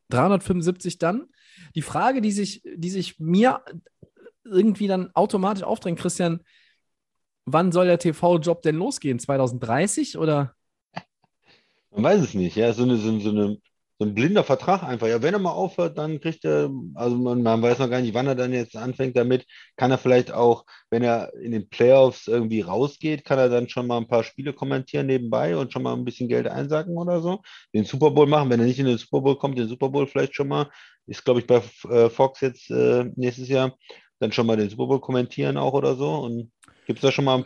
375 0.10 0.98
dann. 1.00 1.28
Die 1.76 1.82
Frage, 1.82 2.22
die 2.22 2.32
sich, 2.32 2.62
die 2.76 2.90
sich 2.90 3.20
mir 3.20 3.64
irgendwie 4.44 4.88
dann 4.88 5.12
automatisch 5.14 5.64
aufdrängt, 5.64 6.00
Christian, 6.00 6.42
wann 7.46 7.72
soll 7.72 7.88
der 7.88 8.00
TV-Job 8.00 8.62
denn 8.62 8.76
losgehen? 8.76 9.20
2030 9.20 10.18
oder? 10.18 10.56
Man 11.94 12.04
weiß 12.04 12.22
es 12.22 12.34
nicht, 12.34 12.56
ja, 12.56 12.74
so 12.74 12.84
eine, 12.84 12.98
so, 12.98 13.10
eine 13.10 13.58
so 14.00 14.06
ein 14.06 14.16
blinder 14.16 14.44
Vertrag 14.44 14.84
einfach. 14.84 15.08
Ja, 15.08 15.22
wenn 15.22 15.34
er 15.34 15.40
mal 15.40 15.52
aufhört, 15.52 15.98
dann 15.98 16.20
kriegt 16.20 16.44
er, 16.46 16.70
also 16.96 17.16
man, 17.16 17.44
man, 17.44 17.62
weiß 17.62 17.80
noch 17.80 17.90
gar 17.90 18.02
nicht, 18.02 18.14
wann 18.14 18.28
er 18.28 18.36
dann 18.36 18.52
jetzt 18.52 18.76
anfängt 18.76 19.16
damit. 19.16 19.46
Kann 19.78 19.92
er 19.92 19.98
vielleicht 19.98 20.32
auch, 20.32 20.66
wenn 20.90 21.04
er 21.04 21.34
in 21.36 21.52
den 21.52 21.70
Playoffs 21.70 22.28
irgendwie 22.28 22.62
rausgeht, 22.62 23.24
kann 23.24 23.40
er 23.40 23.50
dann 23.50 23.70
schon 23.70 23.88
mal 23.88 23.98
ein 23.98 24.08
paar 24.08 24.24
Spiele 24.24 24.54
kommentieren 24.54 25.08
nebenbei 25.08 25.56
und 25.56 25.72
schon 25.72 25.84
mal 25.84 25.94
ein 25.94 26.06
bisschen 26.06 26.28
Geld 26.28 26.48
einsacken 26.48 26.98
oder 26.98 27.22
so. 27.22 27.42
Den 27.74 27.86
Super 27.86 28.12
Bowl 28.12 28.28
machen, 28.28 28.50
wenn 28.50 28.60
er 28.60 28.66
nicht 28.66 28.80
in 28.80 28.88
den 28.88 28.98
Super 28.98 29.22
Bowl 29.22 29.38
kommt, 29.38 29.58
den 29.58 29.68
Super 29.68 29.90
Bowl 29.90 30.08
vielleicht 30.08 30.36
schon 30.36 30.48
mal. 30.48 30.70
Ist, 31.06 31.24
glaube 31.24 31.42
ich, 31.42 31.48
bei 31.48 31.62
äh, 31.90 32.10
Fox 32.10 32.42
jetzt 32.42 32.72
äh, 32.72 33.06
nächstes 33.16 33.50
Jahr 33.50 33.78
dann 34.20 34.32
schon 34.32 34.48
mal 34.48 34.58
den 34.58 34.70
Super 34.70 34.88
Bowl 34.88 35.02
kommentieren 35.02 35.58
auch 35.58 35.74
oder 35.74 35.96
so. 35.96 36.10
Und 36.16 36.52
gibt 36.88 37.00
es 37.00 37.02
da 37.04 37.12
schon 37.12 37.26
mal 37.26 37.46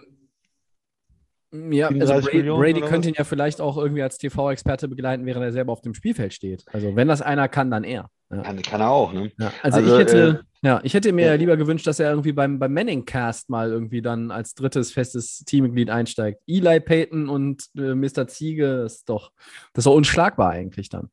ja, 1.51 1.87
also 1.87 2.19
Brady, 2.19 2.43
Brady 2.43 2.81
könnte 2.81 3.07
ihn 3.09 3.15
ja 3.17 3.23
vielleicht 3.23 3.61
auch 3.61 3.77
irgendwie 3.77 4.03
als 4.03 4.17
TV-Experte 4.17 4.87
begleiten, 4.87 5.25
während 5.25 5.45
er 5.45 5.51
selber 5.51 5.71
auf 5.71 5.81
dem 5.81 5.93
Spielfeld 5.93 6.33
steht. 6.33 6.65
Also 6.73 6.95
wenn 6.95 7.07
das 7.07 7.21
einer 7.21 7.47
kann, 7.47 7.71
dann 7.71 7.83
er. 7.83 8.09
Ja. 8.29 8.41
Kann, 8.41 8.61
kann, 8.61 8.81
er 8.81 8.89
auch, 8.89 9.13
ne? 9.13 9.31
Ja, 9.39 9.53
also, 9.63 9.77
also, 9.79 9.93
ich 9.93 9.99
hätte, 9.99 10.43
äh, 10.43 10.67
ja, 10.67 10.81
ich 10.83 10.93
hätte 10.93 11.13
mir 11.13 11.27
ja. 11.27 11.33
lieber 11.35 11.55
gewünscht, 11.55 11.87
dass 11.87 12.01
er 12.01 12.09
irgendwie 12.09 12.33
beim, 12.33 12.59
beim 12.59 12.73
Manning-Cast 12.73 13.49
mal 13.49 13.71
irgendwie 13.71 14.01
dann 14.01 14.31
als 14.31 14.53
drittes 14.53 14.91
festes 14.91 15.45
Teammitglied 15.45 15.89
einsteigt. 15.89 16.41
Eli 16.45 16.81
Payton 16.81 17.29
und 17.29 17.63
äh, 17.77 17.95
Mr. 17.95 18.27
Ziege 18.27 18.83
ist 18.85 19.07
doch, 19.07 19.31
das 19.71 19.81
ist 19.81 19.85
doch 19.85 19.95
unschlagbar 19.95 20.49
eigentlich 20.49 20.89
dann. 20.89 21.09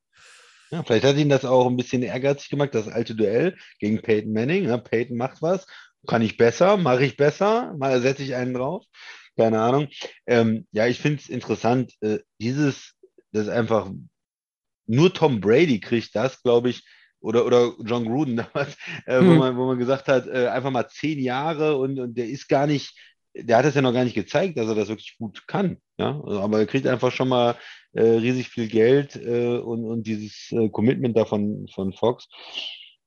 Ja, 0.72 0.82
vielleicht 0.82 1.04
hat 1.04 1.16
ihn 1.16 1.28
das 1.28 1.44
auch 1.44 1.68
ein 1.68 1.76
bisschen 1.76 2.02
ehrgeizig 2.02 2.50
gemacht, 2.50 2.74
das 2.74 2.88
alte 2.88 3.14
Duell 3.14 3.54
gegen 3.78 4.02
Peyton 4.02 4.32
Manning. 4.32 4.64
Ja, 4.64 4.78
Peyton 4.78 5.16
macht 5.16 5.40
was, 5.40 5.66
kann 6.08 6.22
ich 6.22 6.36
besser, 6.36 6.76
mache 6.76 7.04
ich 7.04 7.16
besser, 7.16 7.74
mal 7.78 8.00
setze 8.00 8.24
ich 8.24 8.34
einen 8.34 8.54
drauf 8.54 8.84
keine 9.36 9.60
Ahnung. 9.60 9.88
Ähm, 10.26 10.66
ja, 10.72 10.86
ich 10.86 10.98
finde 10.98 11.20
es 11.20 11.28
interessant, 11.28 11.92
äh, 12.00 12.18
dieses, 12.40 12.94
das 13.32 13.48
einfach 13.48 13.90
nur 14.86 15.12
Tom 15.12 15.40
Brady 15.40 15.80
kriegt 15.80 16.14
das, 16.14 16.42
glaube 16.42 16.70
ich, 16.70 16.84
oder, 17.20 17.46
oder 17.46 17.72
John 17.84 18.04
Gruden 18.04 18.36
damals, 18.54 18.76
äh, 19.06 19.18
hm. 19.18 19.28
wo, 19.28 19.34
man, 19.34 19.56
wo 19.56 19.66
man 19.66 19.78
gesagt 19.78 20.08
hat, 20.08 20.26
äh, 20.26 20.48
einfach 20.48 20.70
mal 20.70 20.88
zehn 20.88 21.18
Jahre 21.18 21.76
und, 21.76 21.98
und 21.98 22.16
der 22.16 22.28
ist 22.28 22.48
gar 22.48 22.66
nicht, 22.66 22.94
der 23.34 23.56
hat 23.56 23.64
es 23.64 23.74
ja 23.74 23.82
noch 23.82 23.94
gar 23.94 24.04
nicht 24.04 24.14
gezeigt, 24.14 24.58
dass 24.58 24.68
er 24.68 24.74
das 24.74 24.88
wirklich 24.88 25.16
gut 25.18 25.46
kann. 25.48 25.78
Ja? 25.98 26.22
Aber 26.24 26.58
er 26.58 26.66
kriegt 26.66 26.86
einfach 26.86 27.10
schon 27.10 27.28
mal 27.28 27.56
äh, 27.92 28.02
riesig 28.02 28.48
viel 28.48 28.68
Geld 28.68 29.16
äh, 29.16 29.56
und, 29.56 29.84
und 29.84 30.06
dieses 30.06 30.52
äh, 30.52 30.68
Commitment 30.68 31.16
da 31.16 31.24
von, 31.24 31.66
von 31.72 31.92
Fox. 31.92 32.28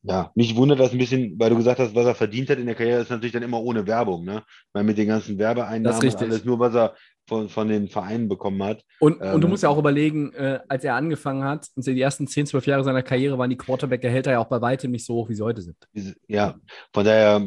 Ja, 0.10 0.32
mich 0.36 0.56
wundert 0.56 0.80
das 0.80 0.94
ein 0.94 0.98
bisschen, 0.98 1.38
weil 1.38 1.50
du 1.50 1.58
gesagt 1.58 1.80
hast, 1.80 1.94
was 1.94 2.06
er 2.06 2.16
verdient 2.16 2.50
hat 2.50 2.60
in 2.60 2.66
der 2.66 2.76
Karriere, 2.76 3.02
ist 3.02 3.10
natürlich 3.10 3.34
dann 3.34 3.44
immer 3.44 3.62
ohne 3.62 3.86
Werbung, 3.86 4.24
ne? 4.24 4.44
Weil 4.72 4.86
mit 4.86 4.98
den 4.98 5.08
ganzen 5.08 5.38
Werbeeinnahmen 5.38 6.00
und 6.00 6.22
alles 6.22 6.46
nur, 6.46 6.60
was 6.60 6.76
er 6.76 6.96
von, 7.28 7.50
von 7.50 7.68
den 7.68 7.90
Vereinen 7.90 8.30
bekommen 8.30 8.64
hat. 8.64 8.84
Und, 9.00 9.22
ähm, 9.22 9.36
und 9.36 9.42
du 9.42 9.48
ähm, 9.48 9.52
musst 9.52 9.64
ja 9.64 9.70
auch 9.70 9.78
überlegen, 9.78 10.32
äh, 10.34 10.60
als 10.70 10.86
er 10.86 10.96
angefangen 10.96 11.44
hat, 11.44 11.68
die 11.76 12.02
ersten 12.02 12.26
10, 12.26 12.48
12 12.48 12.68
Jahre 12.68 12.84
seiner 12.86 13.04
Karriere 13.04 13.38
waren 13.38 13.50
die 13.50 13.58
Quarterback-Gehälter 13.58 14.32
ja 14.32 14.40
auch 14.40 14.48
bei 14.48 14.62
weitem 14.62 14.92
nicht 14.92 15.06
so 15.06 15.16
hoch, 15.16 15.30
wie 15.30 15.36
sie 15.36 15.44
heute 15.44 15.62
sind. 15.62 15.76
Ja, 16.28 16.56
von 16.94 17.04
daher, 17.04 17.46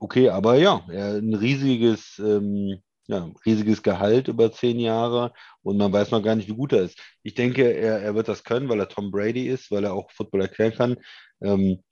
okay, 0.00 0.28
aber 0.28 0.56
ja, 0.56 0.82
ein 0.88 1.34
riesiges, 1.34 2.18
ähm, 2.18 2.78
ja, 3.08 3.30
riesiges 3.44 3.82
Gehalt 3.82 4.28
über 4.28 4.52
zehn 4.52 4.80
Jahre 4.80 5.32
und 5.62 5.76
man 5.76 5.92
weiß 5.92 6.10
noch 6.10 6.22
gar 6.22 6.34
nicht, 6.34 6.48
wie 6.48 6.54
gut 6.56 6.72
er 6.72 6.82
ist. 6.82 6.98
Ich 7.22 7.34
denke, 7.34 7.62
er, 7.62 8.00
er 8.00 8.14
wird 8.14 8.28
das 8.28 8.44
können, 8.44 8.68
weil 8.68 8.80
er 8.80 8.88
Tom 8.88 9.10
Brady 9.10 9.48
ist, 9.48 9.70
weil 9.70 9.84
er 9.84 9.94
auch 9.94 10.10
Football 10.10 10.42
erklären 10.42 10.74
kann. 10.74 10.96
Ähm, 11.40 11.82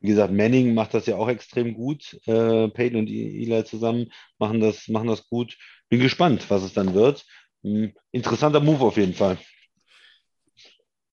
wie 0.00 0.08
gesagt, 0.08 0.32
Manning 0.32 0.74
macht 0.74 0.94
das 0.94 1.06
ja 1.06 1.16
auch 1.16 1.28
extrem 1.28 1.74
gut. 1.74 2.18
Äh, 2.26 2.68
Peyton 2.68 3.00
und 3.00 3.08
Eli 3.08 3.64
zusammen 3.64 4.12
machen 4.38 4.60
das, 4.60 4.88
machen 4.88 5.08
das 5.08 5.28
gut. 5.28 5.56
Bin 5.88 6.00
gespannt, 6.00 6.48
was 6.48 6.62
es 6.62 6.72
dann 6.74 6.94
wird. 6.94 7.24
Hm, 7.62 7.92
interessanter 8.12 8.60
Move 8.60 8.84
auf 8.84 8.96
jeden 8.96 9.14
Fall. 9.14 9.38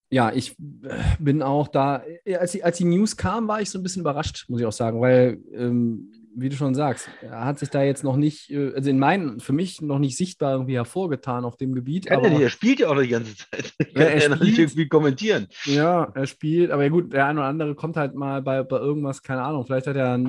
Ja, 0.10 0.32
ich 0.32 0.52
äh, 0.52 1.16
bin 1.18 1.41
auch 1.41 1.68
da, 1.68 2.04
äh, 2.24 2.36
als 2.36 2.52
die, 2.52 2.64
als 2.64 2.78
die 2.78 2.86
News 2.86 3.18
kam, 3.18 3.48
war 3.48 3.62
ich 3.62 3.72
so 3.72 3.80
ein 3.80 3.84
bisschen 3.84 4.02
überrascht, 4.02 4.46
muss 4.48 4.62
ich 4.62 4.68
auch 4.68 4.72
sagen, 4.72 5.02
weil 5.02 5.39
ähm, 5.54 6.22
wie 6.36 6.49
du 6.49 6.55
schon 6.55 6.75
sagst, 6.75 7.09
er 7.21 7.45
hat 7.45 7.59
sich 7.59 7.69
da 7.69 7.84
jetzt 7.84 8.03
noch 8.03 8.15
nicht, 8.15 8.49
äh, 8.49 8.73
also 8.73 8.89
in 8.89 8.99
meinen, 8.99 9.39
für 9.39 9.53
mich 9.53 9.81
noch 9.81 9.99
nicht 9.99 10.17
sichtbar 10.17 10.53
irgendwie 10.53 10.75
hervorgetan 10.75 11.45
auf 11.45 11.57
dem 11.57 11.73
Gebiet. 11.73 12.07
Kann 12.07 12.17
aber, 12.17 12.27
er, 12.27 12.34
nicht, 12.34 12.41
er 12.41 12.49
spielt 12.49 12.79
ja 12.79 12.89
auch 12.89 12.95
noch 12.95 13.01
die 13.01 13.09
ganze 13.09 13.36
Zeit. 13.36 13.73
Ja, 13.95 14.01
er 14.01 14.19
kann 14.21 14.31
er 14.39 14.43
nicht 14.43 14.57
irgendwie 14.57 14.88
kommentieren. 14.88 15.47
Ja, 15.65 16.11
er 16.15 16.25
spielt, 16.25 16.71
aber 16.71 16.84
ja 16.84 16.89
gut, 16.89 17.13
der 17.13 17.27
eine 17.27 17.39
oder 17.39 17.47
andere 17.47 17.75
kommt 17.75 17.95
halt 17.95 18.15
mal 18.15 18.41
bei, 18.41 18.63
bei 18.63 18.77
irgendwas, 18.77 19.21
keine 19.21 19.43
Ahnung, 19.43 19.65
vielleicht 19.65 19.88
hat 19.88 19.95
er, 19.95 20.19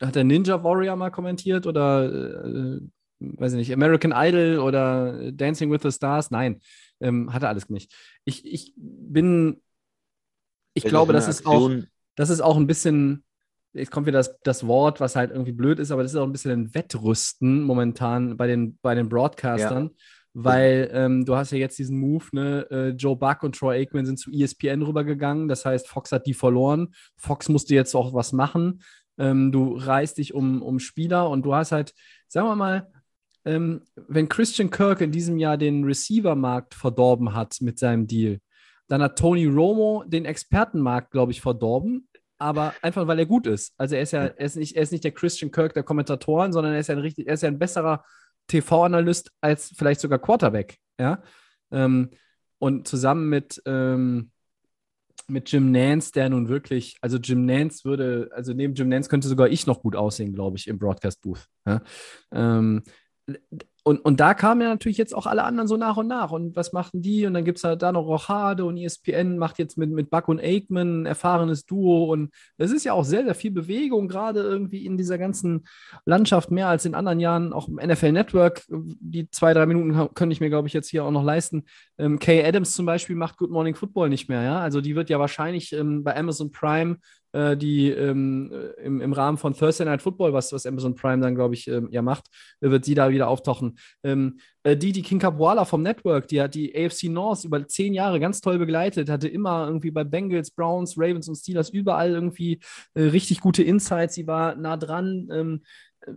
hat 0.00 0.16
er 0.16 0.24
Ninja 0.24 0.62
Warrior 0.62 0.96
mal 0.96 1.10
kommentiert 1.10 1.66
oder, 1.66 2.04
äh, 2.44 2.80
weiß 3.18 3.52
ich 3.52 3.58
nicht, 3.58 3.72
American 3.72 4.12
Idol 4.14 4.58
oder 4.58 5.32
Dancing 5.32 5.70
with 5.70 5.82
the 5.82 5.90
Stars. 5.90 6.30
Nein, 6.30 6.60
ähm, 7.00 7.32
hat 7.32 7.42
er 7.42 7.48
alles 7.48 7.68
nicht. 7.68 7.92
Ich, 8.24 8.44
ich 8.46 8.72
bin, 8.76 9.60
ich 10.74 10.84
glaube, 10.84 11.12
das 11.12 11.28
ist 11.28 11.46
auch, 11.46 11.70
das 12.14 12.30
ist 12.30 12.40
auch 12.40 12.56
ein 12.56 12.66
bisschen 12.66 13.24
jetzt 13.74 13.90
kommt 13.90 14.06
wieder 14.06 14.18
das, 14.18 14.38
das 14.42 14.66
Wort, 14.66 15.00
was 15.00 15.16
halt 15.16 15.30
irgendwie 15.30 15.52
blöd 15.52 15.78
ist, 15.78 15.90
aber 15.90 16.02
das 16.02 16.12
ist 16.12 16.18
auch 16.18 16.26
ein 16.26 16.32
bisschen 16.32 16.52
ein 16.52 16.74
Wettrüsten 16.74 17.62
momentan 17.62 18.36
bei 18.36 18.46
den, 18.46 18.78
bei 18.82 18.94
den 18.94 19.08
Broadcastern. 19.08 19.84
Ja. 19.84 19.90
Weil 20.34 20.90
ähm, 20.94 21.26
du 21.26 21.36
hast 21.36 21.50
ja 21.50 21.58
jetzt 21.58 21.78
diesen 21.78 21.98
Move, 21.98 22.24
ne? 22.32 22.66
Äh, 22.70 22.88
Joe 22.90 23.16
Buck 23.16 23.42
und 23.42 23.54
Troy 23.54 23.76
Aikman 23.76 24.06
sind 24.06 24.18
zu 24.18 24.30
ESPN 24.30 24.80
rübergegangen. 24.80 25.46
Das 25.46 25.66
heißt, 25.66 25.86
Fox 25.86 26.10
hat 26.10 26.26
die 26.26 26.32
verloren. 26.32 26.94
Fox 27.16 27.50
musste 27.50 27.74
jetzt 27.74 27.94
auch 27.94 28.14
was 28.14 28.32
machen. 28.32 28.82
Ähm, 29.18 29.52
du 29.52 29.76
reißt 29.76 30.16
dich 30.16 30.32
um, 30.32 30.62
um 30.62 30.78
Spieler 30.78 31.28
und 31.28 31.44
du 31.44 31.54
hast 31.54 31.72
halt, 31.72 31.92
sagen 32.28 32.48
wir 32.48 32.56
mal, 32.56 32.90
ähm, 33.44 33.82
wenn 33.94 34.28
Christian 34.28 34.70
Kirk 34.70 35.02
in 35.02 35.12
diesem 35.12 35.36
Jahr 35.36 35.58
den 35.58 35.84
Receiver-Markt 35.84 36.74
verdorben 36.74 37.34
hat 37.34 37.56
mit 37.60 37.78
seinem 37.78 38.06
Deal, 38.06 38.38
dann 38.88 39.02
hat 39.02 39.18
Tony 39.18 39.44
Romo 39.46 40.04
den 40.06 40.24
Expertenmarkt, 40.24 41.10
glaube 41.10 41.32
ich, 41.32 41.42
verdorben 41.42 42.08
aber 42.42 42.74
einfach 42.82 43.06
weil 43.06 43.18
er 43.18 43.26
gut 43.26 43.46
ist. 43.46 43.72
Also 43.78 43.94
er 43.94 44.02
ist 44.02 44.12
ja, 44.12 44.24
er 44.24 44.44
ist 44.44 44.56
nicht, 44.56 44.76
er 44.76 44.82
ist 44.82 44.92
nicht 44.92 45.04
der 45.04 45.12
Christian 45.12 45.50
Kirk 45.50 45.74
der 45.74 45.82
Kommentatoren, 45.82 46.52
sondern 46.52 46.74
er 46.74 46.80
ist 46.80 46.88
ja 46.88 46.96
ein 46.96 47.00
richtig, 47.00 47.26
er 47.26 47.34
ist 47.34 47.42
ja 47.42 47.48
ein 47.48 47.58
besserer 47.58 48.04
TV-Analyst 48.48 49.30
als 49.40 49.72
vielleicht 49.76 50.00
sogar 50.00 50.18
Quarterback. 50.18 50.76
Ja. 50.98 51.22
Ähm, 51.70 52.10
und 52.58 52.86
zusammen 52.88 53.28
mit, 53.28 53.62
ähm, 53.66 54.30
mit 55.28 55.50
Jim 55.50 55.70
Nance, 55.70 56.12
der 56.12 56.28
nun 56.28 56.48
wirklich, 56.48 56.96
also 57.00 57.16
Jim 57.18 57.46
Nance 57.46 57.84
würde, 57.84 58.30
also 58.34 58.52
neben 58.52 58.74
Jim 58.74 58.88
Nance 58.88 59.08
könnte 59.08 59.28
sogar 59.28 59.48
ich 59.48 59.66
noch 59.66 59.80
gut 59.80 59.96
aussehen, 59.96 60.34
glaube 60.34 60.56
ich, 60.56 60.66
im 60.66 60.78
Broadcast-Booth. 60.78 61.46
Ja? 61.66 61.82
Ähm, 62.32 62.82
und, 63.84 63.98
und 63.98 64.20
da 64.20 64.32
kamen 64.34 64.60
ja 64.60 64.68
natürlich 64.68 64.96
jetzt 64.96 65.14
auch 65.14 65.26
alle 65.26 65.42
anderen 65.42 65.66
so 65.66 65.76
nach 65.76 65.96
und 65.96 66.06
nach. 66.06 66.30
Und 66.30 66.54
was 66.54 66.72
machten 66.72 67.02
die? 67.02 67.26
Und 67.26 67.34
dann 67.34 67.44
gibt 67.44 67.58
es 67.58 67.64
halt 67.64 67.82
da 67.82 67.90
noch 67.90 68.06
Rochade 68.06 68.64
und 68.64 68.76
ESPN 68.76 69.38
macht 69.38 69.58
jetzt 69.58 69.76
mit, 69.76 69.90
mit 69.90 70.08
Buck 70.08 70.28
und 70.28 70.40
Aikman 70.40 71.02
ein 71.02 71.06
erfahrenes 71.06 71.66
Duo. 71.66 72.12
Und 72.12 72.30
es 72.58 72.70
ist 72.70 72.84
ja 72.84 72.92
auch 72.92 73.04
sehr, 73.04 73.24
sehr 73.24 73.34
viel 73.34 73.50
Bewegung, 73.50 74.06
gerade 74.06 74.40
irgendwie 74.40 74.86
in 74.86 74.96
dieser 74.96 75.18
ganzen 75.18 75.66
Landschaft, 76.04 76.52
mehr 76.52 76.68
als 76.68 76.84
in 76.84 76.94
anderen 76.94 77.18
Jahren. 77.18 77.52
Auch 77.52 77.66
im 77.66 77.74
NFL 77.74 78.12
Network, 78.12 78.62
die 78.68 79.28
zwei, 79.30 79.52
drei 79.52 79.66
Minuten 79.66 80.14
könnte 80.14 80.32
ich 80.32 80.40
mir, 80.40 80.48
glaube 80.48 80.68
ich, 80.68 80.74
jetzt 80.74 80.88
hier 80.88 81.04
auch 81.04 81.10
noch 81.10 81.24
leisten. 81.24 81.64
Ähm, 81.98 82.20
Kay 82.20 82.44
Adams 82.44 82.74
zum 82.74 82.86
Beispiel 82.86 83.16
macht 83.16 83.36
Good 83.36 83.50
Morning 83.50 83.74
Football 83.74 84.10
nicht 84.10 84.28
mehr. 84.28 84.42
Ja? 84.42 84.60
Also 84.60 84.80
die 84.80 84.94
wird 84.94 85.10
ja 85.10 85.18
wahrscheinlich 85.18 85.72
ähm, 85.72 86.04
bei 86.04 86.16
Amazon 86.16 86.52
Prime 86.52 86.98
äh, 87.32 87.56
die 87.56 87.90
ähm, 87.90 88.50
äh, 88.52 88.82
im, 88.82 89.00
im 89.00 89.12
Rahmen 89.12 89.38
von 89.38 89.54
Thursday 89.54 89.84
Night 89.84 90.02
Football, 90.02 90.32
was, 90.32 90.52
was 90.52 90.66
Amazon 90.66 90.94
Prime 90.94 91.22
dann, 91.22 91.34
glaube 91.34 91.54
ich, 91.54 91.68
ähm, 91.68 91.88
ja 91.90 92.02
macht, 92.02 92.26
wird 92.60 92.84
sie 92.84 92.94
da 92.94 93.10
wieder 93.10 93.28
auftauchen. 93.28 93.78
Ähm, 94.02 94.38
äh, 94.62 94.76
die, 94.76 94.92
die 94.92 95.02
King 95.02 95.18
Capuala 95.18 95.64
vom 95.64 95.82
Network, 95.82 96.28
die 96.28 96.40
hat 96.40 96.54
die 96.54 96.74
AFC 96.74 97.04
North 97.04 97.44
über 97.44 97.66
zehn 97.66 97.94
Jahre 97.94 98.20
ganz 98.20 98.40
toll 98.40 98.58
begleitet, 98.58 99.08
hatte 99.08 99.28
immer 99.28 99.66
irgendwie 99.66 99.90
bei 99.90 100.04
Bengals, 100.04 100.50
Browns, 100.50 100.94
Ravens 100.96 101.28
und 101.28 101.36
Steelers 101.36 101.70
überall 101.70 102.10
irgendwie 102.10 102.60
äh, 102.94 103.02
richtig 103.02 103.40
gute 103.40 103.62
Insights. 103.62 104.14
Sie 104.14 104.26
war 104.26 104.54
nah 104.56 104.76
dran, 104.76 105.28
ähm, 105.32 105.62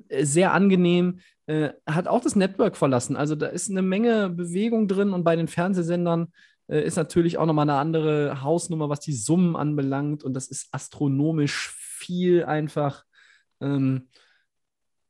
äh, 0.09 0.25
sehr 0.25 0.53
angenehm. 0.53 1.19
Äh, 1.47 1.69
hat 1.85 2.07
auch 2.07 2.21
das 2.21 2.35
Network 2.35 2.75
verlassen. 2.75 3.15
Also 3.15 3.35
da 3.35 3.47
ist 3.47 3.69
eine 3.69 3.83
Menge 3.83 4.29
Bewegung 4.29 4.87
drin 4.87 5.13
und 5.13 5.23
bei 5.23 5.35
den 5.35 5.47
Fernsehsendern 5.47 6.23
äh, 6.23 6.27
ist 6.67 6.95
natürlich 6.95 7.37
auch 7.37 7.45
nochmal 7.45 7.69
eine 7.69 7.79
andere 7.79 8.41
Hausnummer, 8.41 8.89
was 8.89 8.99
die 8.99 9.13
Summen 9.13 9.55
anbelangt. 9.55 10.23
Und 10.23 10.33
das 10.33 10.47
ist 10.47 10.67
astronomisch 10.71 11.71
viel 11.71 12.43
einfach. 12.45 13.03
Ähm, 13.61 14.09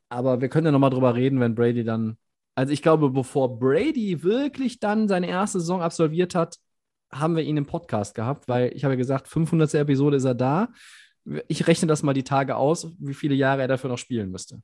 aber 0.10 0.41
wir 0.41 0.49
können 0.49 0.66
ja 0.66 0.72
nochmal 0.72 0.89
drüber 0.89 1.16
reden, 1.16 1.39
wenn 1.39 1.56
Brady 1.56 1.84
dann. 1.84 2.18
Also 2.56 2.72
ich 2.72 2.82
glaube, 2.82 3.10
bevor 3.10 3.60
Brady 3.60 4.24
wirklich 4.24 4.80
dann 4.80 5.08
seine 5.08 5.28
erste 5.28 5.60
Saison 5.60 5.82
absolviert 5.82 6.36
hat, 6.36 6.58
haben 7.12 7.36
wir 7.36 7.43
ihn 7.43 7.58
im 7.58 7.66
Podcast 7.66 8.16
gehabt, 8.16 8.47
weil 8.47 8.72
ich 8.74 8.84
habe 8.84 8.93
ja 8.93 8.97
gesagt, 8.97 9.28
500. 9.28 9.74
Episode 9.76 10.18
ist 10.18 10.26
er 10.26 10.36
da. 10.36 10.70
Ich 11.47 11.68
rechne 11.68 11.88
das 11.88 12.03
mal 12.03 12.14
die 12.14 12.24
Tage 12.24 12.56
aus, 12.56 12.93
wie 12.99 13.14
viele 13.14 13.36
Jahre 13.36 13.62
er 13.62 13.68
dafür 13.68 13.89
noch 13.89 13.97
spielen 13.97 14.32
müsste. 14.32 14.62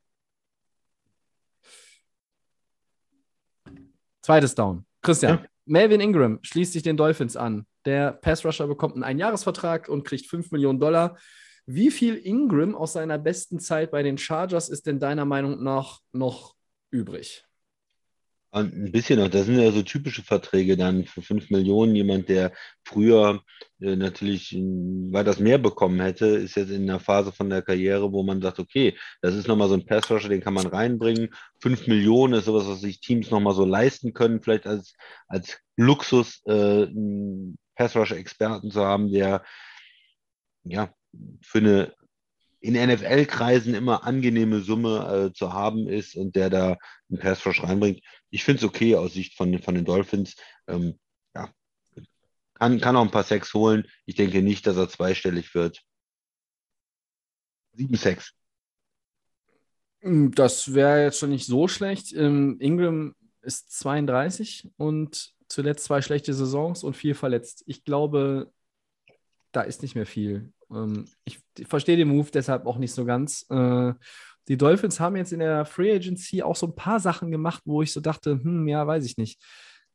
Zweites 4.21 4.53
Down. 4.53 4.85
Christian. 5.01 5.39
Ja. 5.39 5.50
Melvin 5.65 6.01
Ingram 6.01 6.39
schließt 6.41 6.73
sich 6.73 6.83
den 6.83 6.97
Dolphins 6.97 7.35
an. 7.35 7.65
Der 7.85 8.11
Pass-Rusher 8.11 8.67
bekommt 8.67 8.95
einen 8.95 9.03
Einjahresvertrag 9.03 9.89
und 9.89 10.03
kriegt 10.03 10.27
5 10.27 10.51
Millionen 10.51 10.79
Dollar. 10.79 11.17
Wie 11.65 11.91
viel 11.91 12.15
Ingram 12.15 12.75
aus 12.75 12.93
seiner 12.93 13.17
besten 13.17 13.59
Zeit 13.59 13.91
bei 13.91 14.03
den 14.03 14.17
Chargers 14.17 14.69
ist 14.69 14.87
denn 14.87 14.99
deiner 14.99 15.25
Meinung 15.25 15.63
nach 15.63 15.99
noch 16.11 16.55
übrig? 16.89 17.45
Ein 18.53 18.91
bisschen 18.91 19.17
noch. 19.17 19.29
Das 19.29 19.45
sind 19.45 19.57
ja 19.57 19.71
so 19.71 19.81
typische 19.81 20.23
Verträge 20.23 20.75
dann 20.75 21.05
für 21.05 21.21
5 21.21 21.51
Millionen. 21.51 21.95
Jemand, 21.95 22.27
der 22.27 22.51
früher 22.83 23.41
äh, 23.79 23.95
natürlich 23.95 24.53
weitaus 24.53 25.39
mehr 25.39 25.57
bekommen 25.57 26.01
hätte, 26.01 26.25
ist 26.25 26.55
jetzt 26.55 26.69
in 26.69 26.89
einer 26.89 26.99
Phase 26.99 27.31
von 27.31 27.49
der 27.49 27.61
Karriere, 27.61 28.11
wo 28.11 28.23
man 28.23 28.41
sagt, 28.41 28.59
okay, 28.59 28.97
das 29.21 29.35
ist 29.35 29.47
nochmal 29.47 29.69
so 29.69 29.75
ein 29.75 29.85
Passrusher, 29.85 30.27
den 30.27 30.41
kann 30.41 30.53
man 30.53 30.67
reinbringen. 30.67 31.29
5 31.61 31.87
Millionen 31.87 32.33
ist 32.33 32.45
sowas, 32.45 32.67
was 32.67 32.81
sich 32.81 32.99
Teams 32.99 33.31
nochmal 33.31 33.53
so 33.55 33.63
leisten 33.63 34.13
können, 34.13 34.41
vielleicht 34.41 34.67
als, 34.67 34.95
als 35.27 35.57
Luxus, 35.77 36.41
äh, 36.45 36.51
einen 36.51 37.57
Passrusher-Experten 37.75 38.69
zu 38.69 38.83
haben, 38.83 39.13
der 39.13 39.45
ja 40.65 40.93
für 41.41 41.59
eine 41.59 41.93
in 42.61 42.75
NFL-Kreisen 42.75 43.73
immer 43.73 44.05
angenehme 44.05 44.59
Summe 44.59 45.29
äh, 45.31 45.33
zu 45.33 45.51
haben 45.51 45.87
ist 45.87 46.15
und 46.15 46.35
der 46.35 46.49
da 46.51 46.77
einen 47.09 47.19
Pass 47.19 47.45
Rush 47.45 47.63
reinbringt. 47.63 48.01
Ich 48.31 48.43
finde 48.43 48.59
es 48.59 48.63
okay 48.63 48.95
aus 48.95 49.13
Sicht 49.13 49.35
von, 49.35 49.61
von 49.61 49.75
den 49.75 49.85
Dolphins. 49.85 50.35
Ähm, 50.67 50.97
ja, 51.35 51.49
kann, 52.55 52.79
kann 52.79 52.95
auch 52.95 53.03
ein 53.03 53.11
paar 53.11 53.23
Sex 53.23 53.53
holen. 53.53 53.87
Ich 54.05 54.15
denke 54.15 54.41
nicht, 54.41 54.65
dass 54.65 54.77
er 54.77 54.89
zweistellig 54.89 55.53
wird. 55.53 55.83
Sieben 57.73 57.95
Sex. 57.95 58.33
Hm, 60.01 60.31
das 60.33 60.73
wäre 60.73 61.03
jetzt 61.03 61.19
schon 61.19 61.29
nicht 61.29 61.45
so 61.45 61.67
schlecht. 61.67 62.13
Ähm, 62.13 62.57
Ingram 62.59 63.15
ist 63.41 63.71
32 63.77 64.69
und 64.77 65.33
zuletzt 65.47 65.85
zwei 65.85 66.01
schlechte 66.01 66.33
Saisons 66.33 66.83
und 66.83 66.95
viel 66.95 67.13
verletzt. 67.13 67.63
Ich 67.67 67.83
glaube, 67.83 68.51
da 69.51 69.61
ist 69.61 69.81
nicht 69.81 69.95
mehr 69.95 70.05
viel. 70.05 70.53
Ähm, 70.71 71.07
ich, 71.25 71.39
ich 71.57 71.67
verstehe 71.67 71.97
den 71.97 72.07
Move 72.07 72.29
deshalb 72.31 72.65
auch 72.65 72.77
nicht 72.77 72.93
so 72.93 73.05
ganz. 73.05 73.45
Äh, 73.49 73.93
die 74.47 74.57
Dolphins 74.57 74.99
haben 74.99 75.15
jetzt 75.15 75.33
in 75.33 75.39
der 75.39 75.65
Free 75.65 75.93
Agency 75.93 76.41
auch 76.41 76.55
so 76.55 76.67
ein 76.67 76.75
paar 76.75 76.99
Sachen 76.99 77.31
gemacht, 77.31 77.61
wo 77.65 77.81
ich 77.81 77.93
so 77.93 77.99
dachte, 77.99 78.31
hm, 78.31 78.67
ja, 78.67 78.85
weiß 78.85 79.05
ich 79.05 79.17
nicht. 79.17 79.41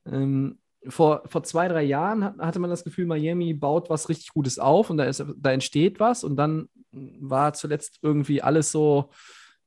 Ähm, 0.06 0.58
vor, 0.88 1.22
vor 1.26 1.42
zwei, 1.42 1.68
drei 1.68 1.82
Jahren 1.82 2.38
hatte 2.38 2.58
man 2.58 2.70
das 2.70 2.84
Gefühl, 2.84 3.06
Miami 3.06 3.54
baut 3.54 3.90
was 3.90 4.08
richtig 4.08 4.28
Gutes 4.32 4.58
auf 4.58 4.90
und 4.90 4.98
da, 4.98 5.04
ist, 5.04 5.24
da 5.36 5.52
entsteht 5.52 6.00
was 6.00 6.22
und 6.24 6.36
dann 6.36 6.68
war 6.92 7.52
zuletzt 7.52 7.98
irgendwie 8.02 8.42
alles 8.42 8.70
so, 8.70 9.10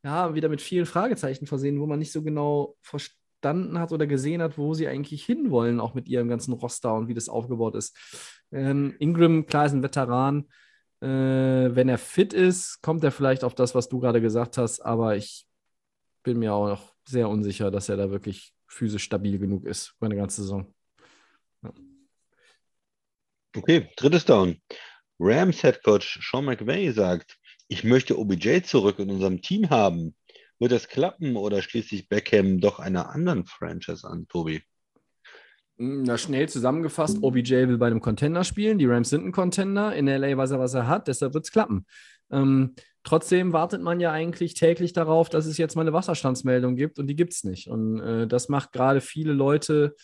ja, 0.03 0.33
wieder 0.33 0.49
mit 0.49 0.61
vielen 0.61 0.85
Fragezeichen 0.85 1.45
versehen, 1.45 1.79
wo 1.79 1.85
man 1.85 1.99
nicht 1.99 2.11
so 2.11 2.23
genau 2.23 2.75
verstanden 2.81 3.79
hat 3.79 3.91
oder 3.91 4.07
gesehen 4.07 4.41
hat, 4.41 4.57
wo 4.57 4.73
sie 4.73 4.87
eigentlich 4.87 5.25
hinwollen, 5.25 5.79
auch 5.79 5.93
mit 5.93 6.07
ihrem 6.07 6.29
ganzen 6.29 6.53
Roster 6.53 6.95
und 6.95 7.07
wie 7.07 7.13
das 7.13 7.29
aufgebaut 7.29 7.75
ist. 7.75 7.95
Ähm, 8.51 8.95
Ingram, 8.99 9.45
klar, 9.45 9.65
ist 9.65 9.73
ein 9.73 9.83
Veteran, 9.83 10.45
äh, 11.01 11.75
wenn 11.75 11.89
er 11.89 11.97
fit 11.97 12.33
ist, 12.33 12.81
kommt 12.81 13.03
er 13.03 13.11
vielleicht 13.11 13.43
auf 13.43 13.55
das, 13.55 13.75
was 13.75 13.89
du 13.89 13.99
gerade 13.99 14.21
gesagt 14.21 14.57
hast, 14.57 14.81
aber 14.81 15.15
ich 15.15 15.45
bin 16.23 16.39
mir 16.39 16.53
auch 16.53 16.67
noch 16.67 16.93
sehr 17.05 17.29
unsicher, 17.29 17.71
dass 17.71 17.89
er 17.89 17.97
da 17.97 18.11
wirklich 18.11 18.53
physisch 18.67 19.03
stabil 19.03 19.39
genug 19.39 19.65
ist 19.65 19.95
für 19.97 20.05
eine 20.05 20.15
ganze 20.15 20.41
Saison. 20.41 20.73
Ja. 21.63 21.73
Okay, 23.55 23.89
drittes 23.95 24.25
Down. 24.25 24.61
Rams 25.19 25.61
Head 25.61 25.83
Coach 25.83 26.19
Sean 26.21 26.45
McVay 26.45 26.91
sagt, 26.91 27.37
ich 27.67 27.83
möchte 27.83 28.17
OBJ 28.17 28.61
zurück 28.61 28.99
in 28.99 29.09
unserem 29.09 29.41
Team 29.41 29.69
haben. 29.69 30.15
Wird 30.59 30.71
das 30.71 30.87
klappen 30.87 31.35
oder 31.35 31.61
schließt 31.61 31.89
sich 31.89 32.09
Beckham 32.09 32.59
doch 32.59 32.79
einer 32.79 33.09
anderen 33.09 33.45
Franchise 33.45 34.07
an, 34.07 34.27
Tobi? 34.27 34.63
Na, 35.81 36.17
schnell 36.17 36.49
zusammengefasst, 36.49 37.19
OBJ 37.23 37.53
will 37.69 37.77
bei 37.77 37.87
einem 37.87 38.01
Contender 38.01 38.43
spielen. 38.43 38.79
Die 38.79 38.85
Rams 38.85 39.09
sind 39.09 39.25
ein 39.25 39.31
Contender. 39.31 39.95
In 39.95 40.07
LA 40.07 40.35
weiß 40.35 40.51
er, 40.51 40.59
was 40.59 40.73
er 40.73 40.87
hat, 40.87 41.07
deshalb 41.07 41.33
wird 41.33 41.45
es 41.45 41.53
klappen. 41.53 41.85
Ähm, 42.29 42.75
trotzdem 43.05 43.53
wartet 43.53 43.81
man 43.81 44.01
ja 44.01 44.11
eigentlich 44.11 44.55
täglich 44.55 44.91
darauf, 44.91 45.29
dass 45.29 45.45
es 45.45 45.57
jetzt 45.57 45.77
mal 45.77 45.83
eine 45.83 45.93
Wasserstandsmeldung 45.93 46.75
gibt 46.75 46.99
und 46.99 47.07
die 47.07 47.15
gibt 47.15 47.31
es 47.31 47.45
nicht. 47.45 47.69
Und 47.69 48.01
äh, 48.01 48.27
das 48.27 48.49
macht 48.49 48.73
gerade 48.73 48.99
viele 48.99 49.31
Leute 49.31 49.95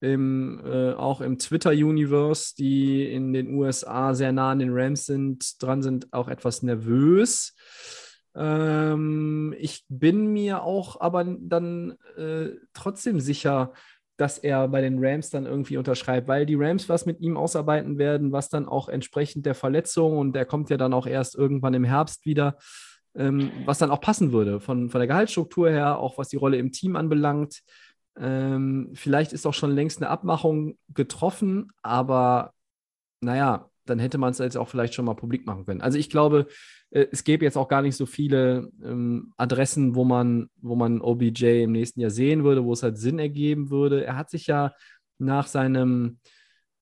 im, 0.00 0.60
äh, 0.64 0.94
auch 0.94 1.20
im 1.20 1.38
Twitter-Universe, 1.38 2.54
die 2.58 3.08
in 3.08 3.32
den 3.32 3.54
USA 3.54 4.14
sehr 4.14 4.32
nah 4.32 4.50
an 4.50 4.58
den 4.58 4.72
Rams 4.72 5.06
sind, 5.06 5.62
dran 5.62 5.82
sind, 5.82 6.12
auch 6.12 6.26
etwas 6.26 6.64
nervös. 6.64 7.54
Ähm, 8.34 9.54
ich 9.56 9.84
bin 9.88 10.32
mir 10.32 10.64
auch 10.64 11.00
aber 11.00 11.24
dann 11.24 11.96
äh, 12.16 12.48
trotzdem 12.72 13.20
sicher, 13.20 13.72
dass 14.16 14.38
er 14.38 14.68
bei 14.68 14.80
den 14.80 15.04
Rams 15.04 15.30
dann 15.30 15.46
irgendwie 15.46 15.76
unterschreibt, 15.76 16.28
weil 16.28 16.46
die 16.46 16.54
Rams 16.54 16.88
was 16.88 17.06
mit 17.06 17.20
ihm 17.20 17.36
ausarbeiten 17.36 17.98
werden, 17.98 18.32
was 18.32 18.48
dann 18.48 18.68
auch 18.68 18.88
entsprechend 18.88 19.46
der 19.46 19.54
Verletzung 19.54 20.18
und 20.18 20.34
der 20.34 20.44
kommt 20.44 20.70
ja 20.70 20.76
dann 20.76 20.92
auch 20.92 21.06
erst 21.06 21.34
irgendwann 21.34 21.74
im 21.74 21.84
Herbst 21.84 22.26
wieder, 22.26 22.56
ähm, 23.14 23.50
was 23.64 23.78
dann 23.78 23.90
auch 23.90 24.00
passen 24.00 24.32
würde 24.32 24.60
von, 24.60 24.90
von 24.90 24.98
der 24.98 25.08
Gehaltsstruktur 25.08 25.70
her, 25.70 25.98
auch 25.98 26.18
was 26.18 26.28
die 26.28 26.36
Rolle 26.36 26.58
im 26.58 26.72
Team 26.72 26.96
anbelangt. 26.96 27.62
Ähm, 28.18 28.90
vielleicht 28.94 29.32
ist 29.32 29.46
auch 29.46 29.54
schon 29.54 29.74
längst 29.74 30.02
eine 30.02 30.10
Abmachung 30.10 30.76
getroffen, 30.92 31.70
aber 31.82 32.52
naja, 33.20 33.70
dann 33.86 33.98
hätte 33.98 34.18
man 34.18 34.30
es 34.30 34.38
jetzt 34.38 34.56
auch 34.56 34.68
vielleicht 34.68 34.94
schon 34.94 35.04
mal 35.04 35.14
publik 35.14 35.46
machen 35.46 35.64
können. 35.64 35.80
Also 35.80 35.98
ich 35.98 36.10
glaube, 36.10 36.46
es 36.92 37.24
gäbe 37.24 37.44
jetzt 37.44 37.56
auch 37.56 37.68
gar 37.68 37.82
nicht 37.82 37.96
so 37.96 38.04
viele 38.04 38.70
ähm, 38.82 39.32
Adressen, 39.38 39.94
wo 39.94 40.04
man, 40.04 40.50
wo 40.60 40.74
man 40.74 41.00
OBJ 41.00 41.62
im 41.62 41.72
nächsten 41.72 42.00
Jahr 42.00 42.10
sehen 42.10 42.44
würde, 42.44 42.64
wo 42.64 42.72
es 42.72 42.82
halt 42.82 42.98
Sinn 42.98 43.18
ergeben 43.18 43.70
würde. 43.70 44.04
Er 44.04 44.16
hat 44.16 44.28
sich 44.28 44.46
ja 44.46 44.74
nach 45.18 45.46
seinem 45.46 46.18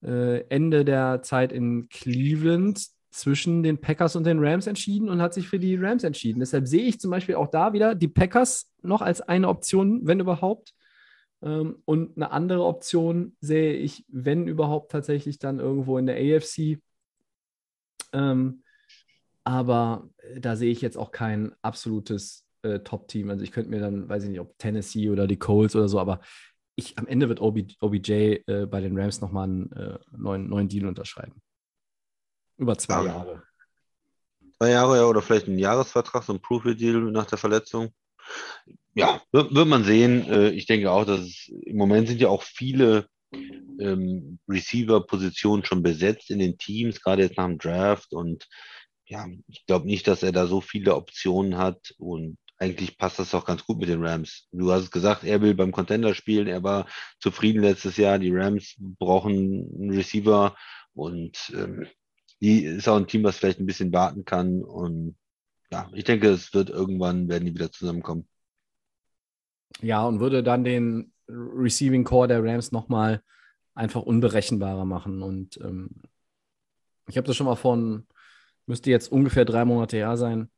äh, 0.02 0.40
Ende 0.48 0.84
der 0.84 1.22
Zeit 1.22 1.52
in 1.52 1.88
Cleveland 1.88 2.84
zwischen 3.10 3.62
den 3.62 3.80
Packers 3.80 4.16
und 4.16 4.24
den 4.24 4.44
Rams 4.44 4.66
entschieden 4.66 5.08
und 5.08 5.22
hat 5.22 5.34
sich 5.34 5.48
für 5.48 5.58
die 5.58 5.76
Rams 5.76 6.04
entschieden. 6.04 6.40
Deshalb 6.40 6.66
sehe 6.66 6.82
ich 6.82 7.00
zum 7.00 7.10
Beispiel 7.10 7.36
auch 7.36 7.48
da 7.48 7.72
wieder 7.72 7.94
die 7.94 8.08
Packers 8.08 8.72
noch 8.82 9.02
als 9.02 9.20
eine 9.20 9.48
Option, 9.48 10.06
wenn 10.06 10.20
überhaupt. 10.20 10.74
Ähm, 11.42 11.82
und 11.84 12.16
eine 12.16 12.32
andere 12.32 12.64
Option 12.64 13.36
sehe 13.40 13.74
ich, 13.74 14.04
wenn 14.08 14.48
überhaupt, 14.48 14.90
tatsächlich 14.90 15.38
dann 15.38 15.60
irgendwo 15.60 15.98
in 15.98 16.06
der 16.06 16.16
AFC. 16.16 16.78
Ähm, 18.12 18.62
aber 19.44 20.08
äh, 20.18 20.40
da 20.40 20.56
sehe 20.56 20.70
ich 20.70 20.80
jetzt 20.80 20.96
auch 20.96 21.12
kein 21.12 21.54
absolutes 21.62 22.46
äh, 22.62 22.80
Top-Team. 22.80 23.30
Also 23.30 23.44
ich 23.44 23.52
könnte 23.52 23.70
mir 23.70 23.80
dann, 23.80 24.08
weiß 24.08 24.24
ich 24.24 24.30
nicht, 24.30 24.40
ob 24.40 24.58
Tennessee 24.58 25.10
oder 25.10 25.26
die 25.26 25.38
Colts 25.38 25.76
oder 25.76 25.88
so, 25.88 25.98
aber 25.98 26.20
ich, 26.76 26.98
am 26.98 27.06
Ende 27.06 27.28
wird 27.28 27.40
OB, 27.40 27.60
OBJ 27.80 28.12
äh, 28.46 28.66
bei 28.66 28.80
den 28.80 28.98
Rams 28.98 29.20
nochmal 29.20 29.44
einen 29.44 29.72
äh, 29.72 29.98
neuen, 30.16 30.48
neuen 30.48 30.68
Deal 30.68 30.86
unterschreiben. 30.86 31.42
Über 32.56 32.76
zwei 32.76 33.04
ja. 33.04 33.06
Jahre. 33.06 33.42
Zwei 34.58 34.70
Jahre, 34.70 34.96
ja, 34.96 35.04
oder 35.06 35.22
vielleicht 35.22 35.48
ein 35.48 35.58
Jahresvertrag, 35.58 36.22
so 36.22 36.32
ein 36.32 36.40
Proof-Deal 36.40 37.10
nach 37.12 37.26
der 37.26 37.38
Verletzung. 37.38 37.90
Ja, 38.94 39.22
wird, 39.32 39.54
wird 39.54 39.68
man 39.68 39.84
sehen. 39.84 40.28
Äh, 40.28 40.50
ich 40.50 40.66
denke 40.66 40.90
auch, 40.90 41.04
dass 41.04 41.20
es, 41.20 41.48
im 41.48 41.76
Moment 41.76 42.08
sind 42.08 42.20
ja 42.20 42.28
auch 42.28 42.42
viele 42.42 43.08
ähm, 43.32 44.38
Receiver-Positionen 44.48 45.64
schon 45.64 45.82
besetzt 45.82 46.30
in 46.30 46.38
den 46.38 46.58
Teams, 46.58 47.00
gerade 47.00 47.22
jetzt 47.22 47.36
nach 47.36 47.46
dem 47.46 47.58
Draft 47.58 48.12
und 48.12 48.46
ja, 49.10 49.26
ich 49.48 49.66
glaube 49.66 49.86
nicht, 49.86 50.06
dass 50.06 50.22
er 50.22 50.30
da 50.30 50.46
so 50.46 50.60
viele 50.60 50.94
Optionen 50.94 51.58
hat 51.58 51.92
und 51.98 52.38
eigentlich 52.58 52.96
passt 52.96 53.18
das 53.18 53.34
auch 53.34 53.44
ganz 53.44 53.64
gut 53.64 53.78
mit 53.78 53.88
den 53.88 54.04
Rams. 54.04 54.46
Du 54.52 54.70
hast 54.70 54.84
es 54.84 54.90
gesagt, 54.92 55.24
er 55.24 55.40
will 55.42 55.54
beim 55.54 55.72
Contender 55.72 56.14
spielen, 56.14 56.46
er 56.46 56.62
war 56.62 56.86
zufrieden 57.18 57.62
letztes 57.62 57.96
Jahr, 57.96 58.20
die 58.20 58.30
Rams 58.32 58.76
brauchen 58.78 59.68
einen 59.74 59.90
Receiver 59.90 60.54
und 60.94 61.52
ähm, 61.56 61.88
die 62.40 62.64
ist 62.64 62.86
auch 62.88 62.98
ein 62.98 63.08
Team, 63.08 63.24
was 63.24 63.38
vielleicht 63.38 63.58
ein 63.58 63.66
bisschen 63.66 63.92
warten 63.92 64.24
kann 64.24 64.62
und 64.62 65.16
ja, 65.72 65.90
ich 65.92 66.04
denke, 66.04 66.28
es 66.28 66.54
wird 66.54 66.70
irgendwann, 66.70 67.28
werden 67.28 67.46
die 67.46 67.54
wieder 67.54 67.72
zusammenkommen. 67.72 68.28
Ja, 69.80 70.04
und 70.04 70.20
würde 70.20 70.44
dann 70.44 70.62
den 70.62 71.12
Receiving 71.28 72.04
Core 72.04 72.28
der 72.28 72.44
Rams 72.44 72.70
nochmal 72.70 73.22
einfach 73.74 74.02
unberechenbarer 74.02 74.84
machen 74.84 75.22
und 75.22 75.56
ähm, 75.62 75.90
ich 77.08 77.16
habe 77.16 77.26
das 77.26 77.36
schon 77.36 77.46
mal 77.46 77.56
von 77.56 78.06
müsste 78.70 78.90
jetzt 78.90 79.12
ungefähr 79.12 79.44
drei 79.44 79.64
Monate 79.64 79.96
her 79.98 80.16
sein. 80.16 80.48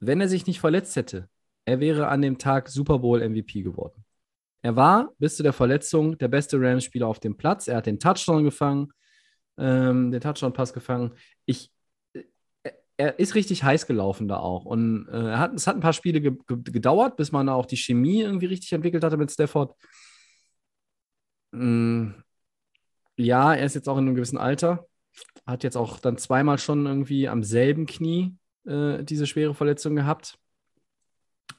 Wenn 0.00 0.20
er 0.20 0.28
sich 0.28 0.46
nicht 0.46 0.60
verletzt 0.60 0.96
hätte, 0.96 1.28
er 1.66 1.80
wäre 1.80 2.08
an 2.08 2.22
dem 2.22 2.38
Tag 2.38 2.68
Super 2.68 3.00
Bowl 3.00 3.28
MVP 3.28 3.62
geworden. 3.62 4.04
Er 4.62 4.76
war 4.76 5.10
bis 5.18 5.36
zu 5.36 5.42
der 5.42 5.52
Verletzung 5.52 6.16
der 6.16 6.28
beste 6.28 6.58
Rams-Spieler 6.58 7.06
auf 7.06 7.20
dem 7.20 7.36
Platz. 7.36 7.68
Er 7.68 7.76
hat 7.78 7.86
den 7.86 7.98
Touchdown 7.98 8.44
gefangen, 8.44 8.92
ähm, 9.58 10.10
den 10.10 10.20
Touchdown-Pass 10.20 10.72
gefangen. 10.72 11.12
Ich, 11.44 11.70
äh, 12.14 12.22
er 12.96 13.18
ist 13.18 13.34
richtig 13.34 13.64
heiß 13.64 13.86
gelaufen 13.86 14.28
da 14.28 14.38
auch. 14.38 14.64
Und 14.64 15.08
äh, 15.08 15.36
hat, 15.36 15.54
es 15.54 15.66
hat 15.66 15.74
ein 15.76 15.80
paar 15.82 15.92
Spiele 15.92 16.20
ge 16.20 16.32
ge 16.46 16.58
gedauert, 16.62 17.16
bis 17.16 17.32
man 17.32 17.48
auch 17.48 17.66
die 17.66 17.76
Chemie 17.76 18.22
irgendwie 18.22 18.46
richtig 18.46 18.72
entwickelt 18.72 19.04
hatte 19.04 19.16
mit 19.16 19.30
Stafford. 19.32 19.74
Mm, 21.52 22.12
ja, 23.16 23.54
er 23.54 23.66
ist 23.66 23.74
jetzt 23.74 23.88
auch 23.88 23.98
in 23.98 24.06
einem 24.06 24.14
gewissen 24.14 24.38
Alter 24.38 24.86
hat 25.46 25.64
jetzt 25.64 25.76
auch 25.76 25.98
dann 25.98 26.16
zweimal 26.18 26.58
schon 26.58 26.86
irgendwie 26.86 27.28
am 27.28 27.42
selben 27.42 27.86
Knie 27.86 28.36
äh, 28.66 29.04
diese 29.04 29.26
schwere 29.26 29.54
Verletzung 29.54 29.94
gehabt. 29.96 30.38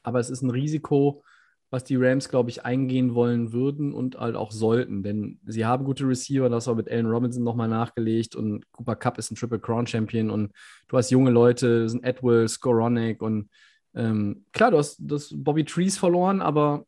Aber 0.03 0.19
es 0.19 0.29
ist 0.29 0.41
ein 0.41 0.49
Risiko, 0.49 1.23
was 1.69 1.83
die 1.83 1.95
Rams, 1.95 2.29
glaube 2.29 2.49
ich, 2.49 2.63
eingehen 2.63 3.15
wollen 3.15 3.51
würden 3.51 3.93
und 3.93 4.17
halt 4.17 4.35
auch 4.35 4.51
sollten. 4.51 5.03
Denn 5.03 5.39
sie 5.45 5.65
haben 5.65 5.83
gute 5.83 6.07
Receiver, 6.07 6.49
das 6.49 6.67
war 6.67 6.75
mit 6.75 6.89
Allen 6.89 7.07
Robinson 7.07 7.43
nochmal 7.43 7.67
nachgelegt 7.67 8.35
und 8.35 8.71
Cooper 8.71 8.95
Cup 8.95 9.17
ist 9.17 9.31
ein 9.31 9.35
Triple 9.35 9.59
Crown 9.59 9.87
Champion 9.87 10.29
und 10.29 10.51
du 10.87 10.97
hast 10.97 11.09
junge 11.09 11.31
Leute, 11.31 11.83
das 11.83 11.91
sind 11.91 12.03
Edwell, 12.03 12.47
Skoronek 12.47 13.21
und 13.21 13.49
ähm, 13.93 14.45
klar, 14.51 14.71
du 14.71 14.77
hast 14.77 14.97
das 14.99 15.33
Bobby 15.35 15.65
Trees 15.65 15.97
verloren, 15.97 16.41
aber 16.41 16.85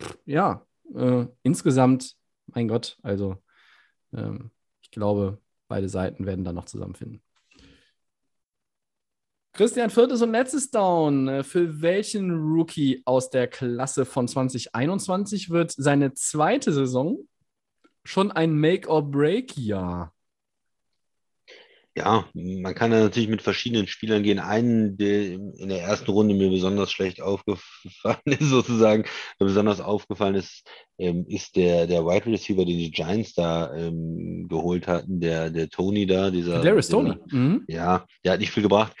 pff, 0.00 0.18
ja, 0.26 0.66
äh, 0.94 1.26
insgesamt, 1.42 2.14
mein 2.46 2.68
Gott, 2.68 2.98
also 3.02 3.36
ähm, 4.12 4.50
ich 4.82 4.90
glaube, 4.90 5.38
beide 5.68 5.88
Seiten 5.88 6.26
werden 6.26 6.44
da 6.44 6.52
noch 6.52 6.64
zusammenfinden. 6.64 7.22
Christian, 9.52 9.88
viertes 9.88 10.20
und 10.20 10.32
letztes 10.32 10.70
Down. 10.70 11.28
Äh, 11.28 11.42
für 11.42 11.80
welchen 11.80 12.30
Rookie 12.30 13.02
aus 13.06 13.30
der 13.30 13.48
Klasse 13.48 14.04
von 14.04 14.28
2021 14.28 15.48
wird 15.48 15.72
seine 15.72 16.12
zweite 16.12 16.72
Saison 16.72 17.26
schon 18.04 18.30
ein 18.30 18.58
Make-or-Break-Jahr? 18.58 20.12
Ja, 21.96 22.28
man 22.34 22.74
kann 22.74 22.90
da 22.90 23.00
natürlich 23.00 23.30
mit 23.30 23.40
verschiedenen 23.40 23.86
Spielern 23.86 24.22
gehen. 24.22 24.38
Einen, 24.38 24.98
der 24.98 25.32
in 25.32 25.68
der 25.68 25.80
ersten 25.80 26.10
Runde 26.10 26.34
mir 26.34 26.50
besonders 26.50 26.92
schlecht 26.92 27.22
aufgefallen 27.22 28.18
ist, 28.26 28.50
sozusagen, 28.50 29.04
der 29.40 29.46
besonders 29.46 29.80
aufgefallen 29.80 30.34
ist, 30.34 30.68
ähm, 30.98 31.24
ist 31.26 31.56
der, 31.56 31.86
der 31.86 32.04
Wide 32.04 32.26
Receiver, 32.26 32.66
den 32.66 32.76
die 32.76 32.90
Giants 32.90 33.32
da 33.32 33.74
ähm, 33.74 34.46
geholt 34.46 34.86
hatten, 34.86 35.20
der, 35.20 35.48
der 35.48 35.70
Tony 35.70 36.06
da, 36.06 36.30
dieser. 36.30 36.60
Darius 36.60 36.88
dieser, 36.88 36.98
Tony. 36.98 37.16
Mhm. 37.30 37.64
Ja, 37.66 38.04
der 38.22 38.32
hat 38.32 38.40
nicht 38.40 38.52
viel 38.52 38.62
gebracht. 38.62 38.92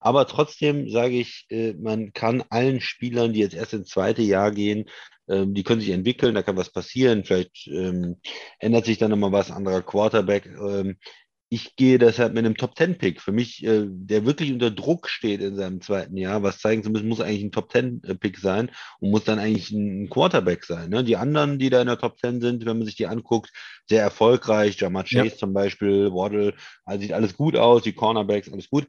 Aber 0.00 0.26
trotzdem 0.26 0.88
sage 0.88 1.18
ich, 1.18 1.44
äh, 1.50 1.74
man 1.74 2.14
kann 2.14 2.44
allen 2.48 2.80
Spielern, 2.80 3.34
die 3.34 3.40
jetzt 3.40 3.54
erst 3.54 3.74
ins 3.74 3.88
zweite 3.88 4.22
Jahr 4.22 4.52
gehen, 4.52 4.86
ähm, 5.28 5.52
die 5.52 5.64
können 5.64 5.82
sich 5.82 5.90
entwickeln, 5.90 6.34
da 6.34 6.42
kann 6.42 6.56
was 6.56 6.70
passieren. 6.70 7.24
Vielleicht 7.24 7.66
ähm, 7.66 8.16
ändert 8.58 8.86
sich 8.86 8.96
dann 8.96 9.10
nochmal 9.10 9.32
was, 9.32 9.50
anderer 9.50 9.82
Quarterback. 9.82 10.46
Ähm, 10.46 10.96
ich 11.50 11.76
gehe 11.76 11.98
deshalb 11.98 12.34
mit 12.34 12.44
einem 12.44 12.56
Top-10-Pick. 12.56 13.22
Für 13.22 13.32
mich, 13.32 13.64
äh, 13.64 13.86
der 13.88 14.26
wirklich 14.26 14.52
unter 14.52 14.70
Druck 14.70 15.08
steht 15.08 15.40
in 15.40 15.56
seinem 15.56 15.80
zweiten 15.80 16.16
Jahr, 16.16 16.42
was 16.42 16.58
zeigen 16.58 16.82
zu 16.82 16.90
müssen, 16.90 17.08
muss 17.08 17.20
eigentlich 17.20 17.44
ein 17.44 17.52
Top-10-Pick 17.52 18.38
sein 18.38 18.70
und 19.00 19.10
muss 19.10 19.24
dann 19.24 19.38
eigentlich 19.38 19.70
ein 19.70 20.10
Quarterback 20.10 20.64
sein. 20.64 20.90
Ne? 20.90 21.04
Die 21.04 21.16
anderen, 21.16 21.58
die 21.58 21.70
da 21.70 21.80
in 21.80 21.86
der 21.86 21.98
Top 21.98 22.18
10 22.18 22.40
sind, 22.42 22.66
wenn 22.66 22.76
man 22.78 22.86
sich 22.86 22.96
die 22.96 23.06
anguckt, 23.06 23.50
sehr 23.88 24.02
erfolgreich. 24.02 24.78
Jamar 24.78 25.04
Chase 25.04 25.28
Ja. 25.28 25.36
zum 25.36 25.54
Beispiel, 25.54 26.12
Waddle, 26.12 26.54
also 26.84 27.00
sieht 27.00 27.12
alles 27.12 27.34
gut 27.34 27.56
aus, 27.56 27.82
die 27.82 27.94
Cornerbacks, 27.94 28.52
alles 28.52 28.68
gut. 28.68 28.86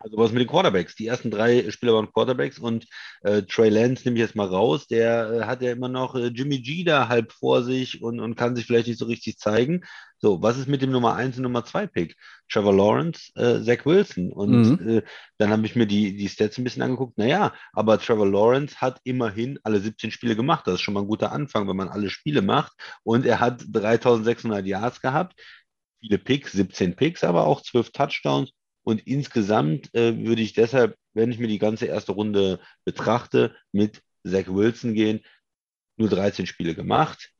Also 0.00 0.16
was 0.16 0.30
mit 0.30 0.40
den 0.40 0.48
Quarterbacks? 0.48 0.94
Die 0.94 1.08
ersten 1.08 1.30
drei 1.30 1.68
Spieler 1.72 1.94
waren 1.94 2.12
Quarterbacks 2.12 2.58
und 2.60 2.86
äh, 3.22 3.42
Trey 3.42 3.68
Lance 3.68 4.04
nehme 4.04 4.16
ich 4.16 4.22
jetzt 4.22 4.36
mal 4.36 4.46
raus. 4.46 4.86
Der 4.86 5.30
äh, 5.32 5.44
hat 5.44 5.60
ja 5.60 5.72
immer 5.72 5.88
noch 5.88 6.14
äh, 6.14 6.28
Jimmy 6.28 6.60
G 6.60 6.84
da 6.84 7.08
halb 7.08 7.32
vor 7.32 7.64
sich 7.64 8.00
und, 8.00 8.20
und 8.20 8.36
kann 8.36 8.54
sich 8.54 8.64
vielleicht 8.66 8.86
nicht 8.86 8.98
so 8.98 9.06
richtig 9.06 9.38
zeigen. 9.38 9.84
So, 10.20 10.42
was 10.42 10.58
ist 10.58 10.66
mit 10.68 10.82
dem 10.82 10.90
Nummer 10.90 11.14
1 11.14 11.36
und 11.36 11.44
Nummer 11.44 11.64
2 11.64 11.86
Pick? 11.86 12.16
Trevor 12.50 12.74
Lawrence, 12.74 13.30
äh, 13.36 13.62
Zach 13.62 13.86
Wilson. 13.86 14.32
Und 14.32 14.80
Mhm. 14.80 14.88
äh, 14.98 15.02
dann 15.38 15.50
habe 15.50 15.64
ich 15.66 15.76
mir 15.76 15.86
die, 15.86 16.16
die 16.16 16.28
Stats 16.28 16.58
ein 16.58 16.64
bisschen 16.64 16.82
angeguckt. 16.82 17.16
Naja, 17.18 17.54
aber 17.72 17.98
Trevor 18.00 18.26
Lawrence 18.28 18.80
hat 18.80 19.00
immerhin 19.04 19.58
alle 19.62 19.80
17 19.80 20.10
Spiele 20.10 20.34
gemacht. 20.34 20.66
Das 20.66 20.74
ist 20.74 20.80
schon 20.80 20.94
mal 20.94 21.00
ein 21.02 21.06
guter 21.08 21.30
Anfang, 21.32 21.68
wenn 21.68 21.76
man 21.76 21.88
alle 21.88 22.10
Spiele 22.10 22.42
macht. 22.42 22.72
Und 23.04 23.26
er 23.26 23.38
hat 23.40 23.64
3600 23.68 24.66
Yards 24.66 25.00
gehabt. 25.00 25.40
Viele 26.00 26.18
Picks, 26.18 26.52
17 26.52 26.96
Picks, 26.96 27.22
aber 27.24 27.46
auch 27.46 27.62
12 27.62 27.90
Touchdowns. 27.92 28.50
Und 28.82 29.06
insgesamt 29.06 29.94
äh, 29.94 30.16
würde 30.26 30.42
ich 30.42 30.52
deshalb, 30.54 30.96
wenn 31.12 31.30
ich 31.30 31.38
mir 31.38 31.48
die 31.48 31.58
ganze 31.58 31.86
erste 31.86 32.12
Runde 32.12 32.60
betrachte, 32.84 33.54
mit 33.72 34.02
Zach 34.26 34.46
Wilson 34.48 34.94
gehen. 34.94 35.20
Nur 35.96 36.08
13 36.08 36.46
Spiele 36.46 36.74
gemacht, 36.74 37.30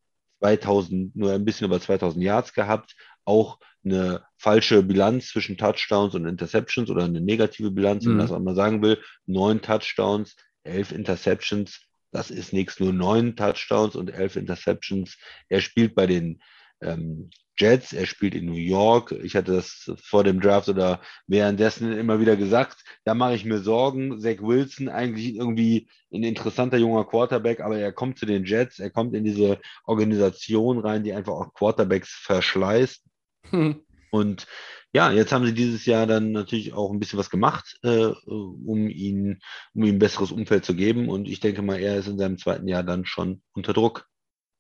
2000, 0.41 1.17
nur 1.17 1.33
ein 1.33 1.45
bisschen 1.45 1.67
über 1.67 1.81
2000 1.81 2.23
Yards 2.23 2.53
gehabt, 2.53 2.95
auch 3.25 3.59
eine 3.85 4.25
falsche 4.37 4.83
Bilanz 4.83 5.29
zwischen 5.29 5.57
Touchdowns 5.57 6.15
und 6.15 6.27
Interceptions 6.27 6.91
oder 6.91 7.05
eine 7.05 7.21
negative 7.21 7.71
Bilanz, 7.71 8.05
wenn 8.07 8.13
Mhm. 8.13 8.19
man 8.19 8.27
das 8.27 8.35
auch 8.35 8.41
mal 8.41 8.55
sagen 8.55 8.83
will. 8.83 8.99
Neun 9.27 9.61
Touchdowns, 9.63 10.37
elf 10.65 10.93
Interceptions, 10.93 11.81
das 12.11 12.31
ist 12.31 12.53
nichts, 12.53 12.81
nur 12.81 12.93
neun 12.93 13.37
Touchdowns 13.37 13.95
und 13.97 14.11
elf 14.11 14.37
Interceptions. 14.37 15.17
Er 15.49 15.61
spielt 15.61 15.95
bei 15.95 16.07
den 16.07 16.41
ähm, 16.81 17.31
Jets, 17.59 17.93
er 17.93 18.07
spielt 18.07 18.35
in 18.35 18.47
New 18.47 18.53
York. 18.53 19.11
Ich 19.11 19.35
hatte 19.35 19.53
das 19.53 19.91
vor 20.03 20.23
dem 20.23 20.41
Draft 20.41 20.69
oder 20.69 21.01
währenddessen 21.27 21.93
immer 21.93 22.21
wieder 22.21 22.37
gesagt, 22.37 22.85
da 23.05 23.15
mache 23.15 23.35
ich 23.35 23.45
mir 23.45 23.59
Sorgen. 23.59 24.21
Zach 24.21 24.41
Wilson 24.41 24.89
eigentlich 24.89 25.35
irgendwie 25.35 25.89
ein 26.13 26.23
interessanter 26.23 26.79
junger 26.79 27.05
Quarterback, 27.05 27.61
aber 27.61 27.79
er 27.79 27.93
kommt 27.93 28.19
zu 28.19 28.27
den 28.27 28.45
Jets, 28.45 28.79
er 28.79 28.91
kommt 28.91 29.15
in 29.15 29.25
diese 29.25 29.59
Organisation 29.85 30.79
rein, 30.79 31.03
die 31.03 31.13
einfach 31.13 31.33
auch 31.33 31.53
Quarterbacks 31.53 32.11
verschleißt. 32.11 33.05
Hm. 33.51 33.83
Und 34.11 34.47
ja, 34.95 35.13
jetzt 35.13 35.33
haben 35.33 35.45
sie 35.45 35.53
dieses 35.53 35.85
Jahr 35.85 36.07
dann 36.07 36.33
natürlich 36.33 36.73
auch 36.73 36.91
ein 36.91 36.99
bisschen 36.99 37.19
was 37.19 37.29
gemacht, 37.29 37.79
äh, 37.83 38.07
um 38.07 38.89
ihn, 38.89 39.41
um 39.75 39.85
ihm 39.85 39.97
ein 39.97 39.99
besseres 39.99 40.33
Umfeld 40.33 40.65
zu 40.65 40.75
geben. 40.75 41.11
Und 41.11 41.29
ich 41.29 41.41
denke 41.41 41.61
mal, 41.61 41.79
er 41.79 41.99
ist 41.99 42.09
in 42.09 42.17
seinem 42.19 42.39
zweiten 42.39 42.69
Jahr 42.69 42.83
dann 42.83 43.05
schon 43.05 43.43
unter 43.53 43.75
Druck. 43.75 44.07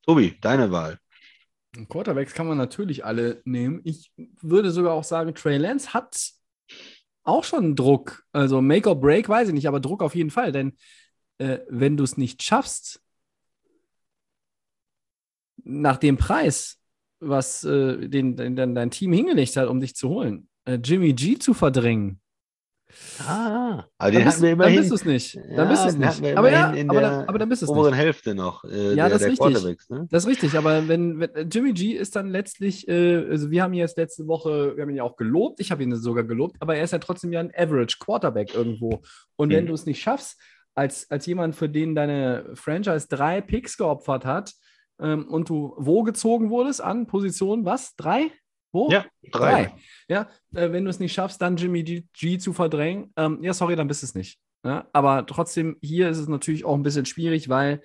Tobi, 0.04 0.36
deine 0.42 0.70
Wahl. 0.70 0.98
Quarterbacks 1.88 2.34
kann 2.34 2.46
man 2.46 2.58
natürlich 2.58 3.04
alle 3.04 3.42
nehmen. 3.44 3.80
Ich 3.84 4.10
würde 4.40 4.70
sogar 4.70 4.94
auch 4.94 5.04
sagen, 5.04 5.34
Trey 5.34 5.58
Lance 5.58 5.92
hat 5.92 6.32
auch 7.24 7.44
schon 7.44 7.76
Druck. 7.76 8.24
Also 8.32 8.60
Make 8.62 8.88
or 8.88 8.98
Break 8.98 9.28
weiß 9.28 9.48
ich 9.48 9.54
nicht, 9.54 9.68
aber 9.68 9.80
Druck 9.80 10.02
auf 10.02 10.14
jeden 10.14 10.30
Fall. 10.30 10.50
Denn 10.50 10.76
äh, 11.38 11.58
wenn 11.68 11.96
du 11.96 12.04
es 12.04 12.16
nicht 12.16 12.42
schaffst, 12.42 13.02
nach 15.64 15.98
dem 15.98 16.16
Preis, 16.16 16.80
was 17.20 17.64
äh, 17.64 18.08
den, 18.08 18.36
den, 18.36 18.74
dein 18.74 18.90
Team 18.90 19.12
hingelegt 19.12 19.56
hat, 19.56 19.68
um 19.68 19.80
dich 19.80 19.94
zu 19.94 20.08
holen, 20.08 20.48
äh, 20.64 20.78
Jimmy 20.82 21.12
G 21.12 21.38
zu 21.38 21.52
verdrängen, 21.52 22.20
Ah, 23.18 23.84
aber 23.98 24.10
dann 24.12 24.12
den 24.12 24.24
bist, 24.24 24.36
hatten 24.36 24.42
wir 24.42 24.48
dann 24.50 24.58
immerhin. 24.58 24.76
bist 24.78 24.90
du 24.90 24.94
es 24.94 25.04
nicht. 25.04 25.36
Dann 25.36 25.56
Ja, 25.56 25.64
bist 25.64 25.84
du 25.84 25.88
es 25.88 25.96
nicht. 25.96 26.36
Aber 26.36 26.50
ja, 26.50 26.68
aber 26.88 27.00
dann, 27.00 27.28
aber 27.28 27.38
dann 27.38 27.48
bist 27.48 27.62
du 27.62 27.66
es 27.66 27.70
oberen 27.70 27.90
nicht. 27.90 28.00
Hälfte 28.00 28.34
noch 28.34 28.64
äh, 28.64 28.94
Ja, 28.94 29.08
der, 29.08 29.18
das 29.18 29.22
ist 29.22 29.40
richtig. 29.42 29.78
Ne? 29.90 30.06
Das 30.10 30.24
ist 30.24 30.28
richtig, 30.28 30.56
aber 30.56 30.88
wenn, 30.88 31.20
wenn 31.20 31.34
äh, 31.34 31.42
Jimmy 31.50 31.72
G 31.72 31.92
ist 31.92 32.16
dann 32.16 32.28
letztlich, 32.28 32.88
äh, 32.88 33.26
also 33.28 33.50
wir 33.50 33.62
haben 33.62 33.72
ihn 33.74 33.80
jetzt 33.80 33.98
letzte 33.98 34.26
Woche, 34.26 34.74
wir 34.76 34.82
haben 34.82 34.90
ihn 34.90 34.96
ja 34.96 35.02
auch 35.02 35.16
gelobt, 35.16 35.60
ich 35.60 35.70
habe 35.70 35.82
ihn 35.82 35.94
sogar 35.96 36.24
gelobt, 36.24 36.56
aber 36.60 36.76
er 36.76 36.84
ist 36.84 36.92
ja 36.92 36.98
trotzdem 36.98 37.32
ja 37.32 37.40
ein 37.40 37.52
Average 37.54 37.96
Quarterback 38.00 38.54
irgendwo. 38.54 39.02
Und 39.36 39.50
wenn 39.50 39.64
Mhm. 39.64 39.68
du 39.68 39.74
es 39.74 39.86
nicht 39.86 40.00
schaffst, 40.00 40.40
als, 40.74 41.10
als 41.10 41.26
jemand, 41.26 41.56
für 41.56 41.68
den 41.68 41.94
deine 41.94 42.50
Franchise 42.54 43.08
drei 43.08 43.40
Picks 43.40 43.76
geopfert 43.76 44.24
hat 44.24 44.52
ähm, 45.00 45.26
und 45.28 45.48
du 45.48 45.74
wo 45.76 46.04
gezogen 46.04 46.50
wurdest 46.50 46.80
an 46.80 47.06
Position, 47.06 47.64
was? 47.64 47.96
Drei? 47.96 48.30
Wo? 48.72 48.90
Ja, 48.90 49.06
drei. 49.30 49.74
Ja, 50.08 50.28
äh, 50.54 50.70
wenn 50.72 50.84
du 50.84 50.90
es 50.90 51.00
nicht 51.00 51.12
schaffst, 51.12 51.40
dann 51.40 51.56
Jimmy 51.56 51.82
G, 51.82 52.04
G 52.12 52.38
zu 52.38 52.52
verdrängen, 52.52 53.12
ähm, 53.16 53.42
ja, 53.42 53.54
sorry, 53.54 53.76
dann 53.76 53.88
bist 53.88 54.02
du 54.02 54.06
es 54.06 54.14
nicht. 54.14 54.38
Ja? 54.64 54.86
Aber 54.92 55.26
trotzdem, 55.26 55.76
hier 55.80 56.08
ist 56.08 56.18
es 56.18 56.28
natürlich 56.28 56.64
auch 56.64 56.74
ein 56.74 56.82
bisschen 56.82 57.06
schwierig, 57.06 57.48
weil 57.48 57.80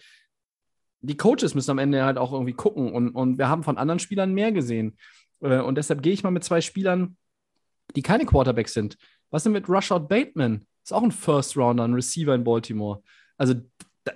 die 1.02 1.18
Coaches 1.18 1.54
müssen 1.56 1.72
am 1.72 1.80
Ende 1.80 2.04
halt 2.04 2.18
auch 2.18 2.32
irgendwie 2.32 2.54
gucken 2.54 2.94
und, 2.94 3.10
und 3.10 3.38
wir 3.38 3.50
haben 3.50 3.64
von 3.64 3.78
anderen 3.78 4.00
Spielern 4.00 4.34
mehr 4.34 4.52
gesehen. 4.52 4.98
Äh, 5.42 5.60
und 5.60 5.76
deshalb 5.76 6.02
gehe 6.02 6.14
ich 6.14 6.24
mal 6.24 6.32
mit 6.32 6.44
zwei 6.44 6.62
Spielern, 6.62 7.18
die 7.96 8.02
keine 8.02 8.26
Quarterbacks 8.26 8.74
sind. 8.74 8.98
Was 9.30 9.44
denn 9.44 9.52
mit 9.52 9.68
Rushout 9.68 10.08
Bateman? 10.08 10.66
Ist 10.84 10.94
auch 10.94 11.04
ein 11.04 11.12
First 11.12 11.58
Rounder, 11.58 11.86
ein 11.86 11.94
Receiver 11.94 12.36
in 12.36 12.44
Baltimore. 12.44 13.02
Also, 13.38 13.56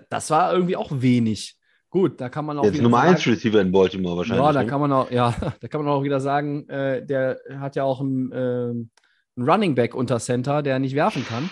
das 0.09 0.29
war 0.29 0.53
irgendwie 0.53 0.75
auch 0.75 0.91
wenig. 0.91 1.56
Gut, 1.97 2.21
da 2.21 2.29
kann 2.29 2.45
man 2.45 2.59
auch 2.59 2.63
wieder 2.63 2.83
Nummer 2.83 2.97
sagen- 2.97 3.15
1 3.15 3.25
Receiver 3.25 3.59
in 3.59 3.71
Baltimore 3.71 4.17
wahrscheinlich. 4.17 4.45
ja, 4.45 4.53
da 4.53 4.61
ne? 4.61 4.69
kann 4.69 4.81
man 4.81 4.91
auch, 4.91 5.09
ja, 5.09 5.33
da 5.59 5.67
kann 5.67 5.83
man 5.83 5.91
auch 5.91 6.03
wieder 6.03 6.19
sagen, 6.19 6.69
äh, 6.69 7.03
der 7.03 7.39
hat 7.59 7.75
ja 7.75 7.85
auch 7.85 8.01
einen, 8.01 8.31
ähm, 8.35 8.89
einen 9.35 9.49
Running 9.49 9.73
Back 9.73 9.95
unter 9.95 10.19
Center, 10.19 10.61
der 10.61 10.77
nicht 10.77 10.93
werfen 10.93 11.25
kann. 11.25 11.49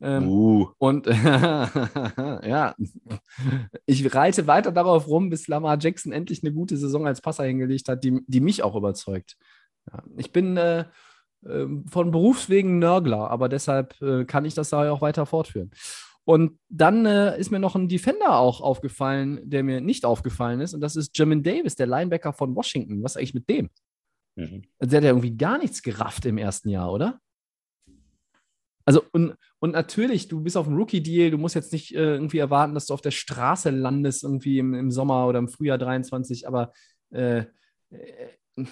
Ähm, 0.00 0.28
uh, 0.28 0.66
und 0.78 1.06
ja, 1.06 2.74
ich 3.86 4.12
reite 4.12 4.48
weiter 4.48 4.72
darauf 4.72 5.06
rum, 5.06 5.30
bis 5.30 5.46
Lamar 5.46 5.78
Jackson 5.80 6.10
endlich 6.10 6.42
eine 6.42 6.52
gute 6.52 6.76
Saison 6.76 7.06
als 7.06 7.20
Passer 7.20 7.44
hingelegt 7.44 7.88
hat, 7.88 8.02
die, 8.02 8.20
die 8.26 8.40
mich 8.40 8.64
auch 8.64 8.74
überzeugt. 8.74 9.36
Ja, 9.92 10.02
ich 10.16 10.32
bin 10.32 10.56
äh, 10.56 10.86
ähm, 11.48 11.84
von 11.86 12.10
Berufswegen 12.10 12.80
Nörgler, 12.80 13.30
aber 13.30 13.48
deshalb 13.48 13.94
äh, 14.02 14.24
kann 14.24 14.44
ich 14.44 14.54
das 14.54 14.70
da 14.70 14.90
auch 14.90 15.02
weiter 15.02 15.24
fortführen. 15.24 15.70
Und 16.26 16.58
dann 16.70 17.04
äh, 17.04 17.38
ist 17.38 17.50
mir 17.50 17.58
noch 17.58 17.74
ein 17.74 17.88
Defender 17.88 18.38
auch 18.38 18.60
aufgefallen, 18.60 19.40
der 19.44 19.62
mir 19.62 19.80
nicht 19.80 20.04
aufgefallen 20.04 20.60
ist, 20.60 20.72
und 20.72 20.80
das 20.80 20.96
ist 20.96 21.16
Jamin 21.16 21.42
Davis, 21.42 21.76
der 21.76 21.86
Linebacker 21.86 22.32
von 22.32 22.54
Washington. 22.56 23.02
Was 23.02 23.12
ist 23.12 23.16
eigentlich 23.18 23.34
mit 23.34 23.48
dem? 23.48 23.70
mhm. 24.36 24.62
Der 24.80 24.98
hat 24.98 25.04
ja 25.04 25.10
irgendwie 25.10 25.36
gar 25.36 25.58
nichts 25.58 25.82
gerafft 25.82 26.24
im 26.26 26.38
ersten 26.38 26.70
Jahr, 26.70 26.92
oder? 26.92 27.20
Also, 28.86 29.02
und, 29.12 29.34
und 29.60 29.72
natürlich, 29.72 30.28
du 30.28 30.42
bist 30.42 30.56
auf 30.56 30.66
dem 30.66 30.76
Rookie-Deal, 30.76 31.30
du 31.30 31.38
musst 31.38 31.54
jetzt 31.54 31.72
nicht 31.72 31.94
äh, 31.94 32.14
irgendwie 32.14 32.38
erwarten, 32.38 32.74
dass 32.74 32.86
du 32.86 32.94
auf 32.94 33.00
der 33.00 33.12
Straße 33.12 33.70
landest, 33.70 34.24
irgendwie 34.24 34.58
im, 34.58 34.74
im 34.74 34.90
Sommer 34.90 35.26
oder 35.26 35.38
im 35.38 35.48
Frühjahr 35.48 35.78
23, 35.78 36.46
aber 36.46 36.72
äh, 37.10 37.44
äh, 37.90 38.64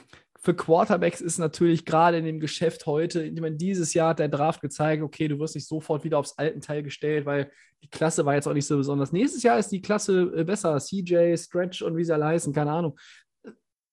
für 0.44 0.54
Quarterbacks 0.54 1.20
ist 1.20 1.38
natürlich 1.38 1.84
gerade 1.84 2.18
in 2.18 2.24
dem 2.24 2.40
Geschäft 2.40 2.86
heute, 2.86 3.22
ich 3.22 3.40
meine, 3.40 3.54
dieses 3.54 3.94
Jahr 3.94 4.10
hat 4.10 4.18
der 4.18 4.28
Draft 4.28 4.60
gezeigt, 4.60 5.00
okay, 5.00 5.28
du 5.28 5.38
wirst 5.38 5.54
nicht 5.54 5.68
sofort 5.68 6.02
wieder 6.02 6.18
aufs 6.18 6.36
alten 6.36 6.60
Teil 6.60 6.82
gestellt, 6.82 7.26
weil 7.26 7.52
die 7.80 7.88
Klasse 7.88 8.26
war 8.26 8.34
jetzt 8.34 8.48
auch 8.48 8.52
nicht 8.52 8.66
so 8.66 8.76
besonders. 8.76 9.12
Nächstes 9.12 9.44
Jahr 9.44 9.58
ist 9.60 9.68
die 9.68 9.80
Klasse 9.80 10.32
äh, 10.36 10.42
besser, 10.42 10.78
CJ, 10.78 11.36
Stretch 11.36 11.82
und 11.82 11.96
wie 11.96 12.02
sie 12.02 12.12
alle 12.12 12.24
heißen, 12.26 12.52
keine 12.52 12.72
Ahnung. 12.72 12.98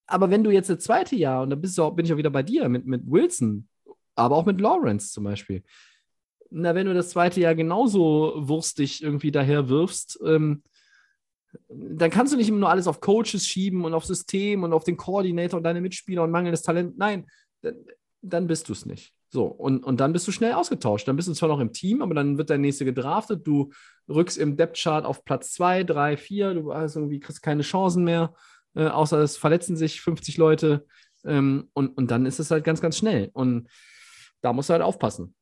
Aber 0.08 0.32
wenn 0.32 0.44
du 0.44 0.50
jetzt 0.50 0.72
das 0.72 0.80
zweite 0.80 1.16
Jahr, 1.16 1.44
und 1.44 1.52
da 1.52 1.56
bist 1.56 1.78
du 1.78 1.84
auch, 1.84 1.92
bin 1.92 2.08
ich 2.08 2.14
auch 2.14 2.18
wieder 2.18 2.32
bei 2.32 2.42
dir, 2.42 2.68
mit, 2.68 2.88
mit 2.88 3.04
Wilson, 3.06 3.68
aber 4.16 4.36
auch 4.36 4.46
mit 4.48 4.60
Lawrence 4.60 5.12
zum 5.12 5.26
Beispiel, 5.26 5.62
na, 6.50 6.74
wenn 6.74 6.88
du 6.88 6.96
das 6.96 7.10
zweite 7.10 7.40
Jahr 7.42 7.54
genauso 7.54 8.34
wurstig 8.36 9.04
irgendwie 9.04 9.30
daher 9.30 9.70
wirfst, 9.70 10.20
ähm, 10.26 10.64
dann 11.68 12.12
kannst 12.12 12.34
du 12.34 12.38
nicht 12.38 12.50
immer 12.50 12.60
nur 12.60 12.70
alles 12.70 12.88
auf 12.88 13.02
Coaches 13.02 13.48
schieben 13.48 13.84
und 13.86 13.94
auf 13.94 14.06
System 14.06 14.64
und 14.64 14.74
auf 14.74 14.84
den 14.84 14.98
Koordinator 14.98 15.58
und 15.58 15.64
deine 15.64 15.82
Mitspieler 15.82 16.24
und 16.24 16.32
mangelndes 16.32 16.62
Talent. 16.62 16.98
Nein, 16.98 17.28
dann, 18.22 18.48
bist 18.48 18.70
du 18.70 18.74
es 18.74 18.86
nicht. 18.86 19.14
So, 19.30 19.46
und, 19.46 19.84
und 19.84 20.00
dann 20.00 20.14
bist 20.14 20.28
du 20.28 20.32
schnell 20.32 20.54
ausgetauscht. 20.54 21.08
Dann 21.08 21.16
bist 21.16 21.28
du 21.28 21.34
zwar 21.34 21.50
noch 21.50 21.60
im 21.60 21.74
Team, 21.74 22.02
aber 22.02 22.16
dann 22.16 22.38
wird 22.38 22.50
der 22.50 22.58
nächste 22.58 22.86
gedraftet. 22.86 23.46
Du 23.46 23.72
rückst 24.08 24.38
im 24.38 24.58
Depth-Chart 24.58 25.06
auf 25.06 25.24
Platz 25.24 25.54
2, 25.54 25.84
3, 25.84 26.18
4. 26.18 26.54
Du 26.56 26.74
hast 26.74 26.96
irgendwie, 26.96 27.20
kriegst 27.20 27.42
keine 27.42 27.62
Chancen 27.62 28.04
mehr, 28.04 28.34
äh, 28.76 28.88
außer 28.88 29.20
es 29.20 29.38
verletzen 29.38 29.76
sich 29.76 30.02
50 30.02 30.38
Leute. 30.38 30.86
Ähm, 31.26 31.70
und, 31.74 31.90
und 31.98 32.12
dann 32.12 32.26
ist 32.26 32.40
es 32.40 32.52
halt 32.52 32.64
ganz, 32.64 32.82
ganz 32.82 32.98
schnell. 32.98 33.30
Und 33.34 33.70
da 34.42 34.54
musst 34.54 34.70
du 34.70 34.74
halt 34.74 34.84
aufpassen. 34.84 35.36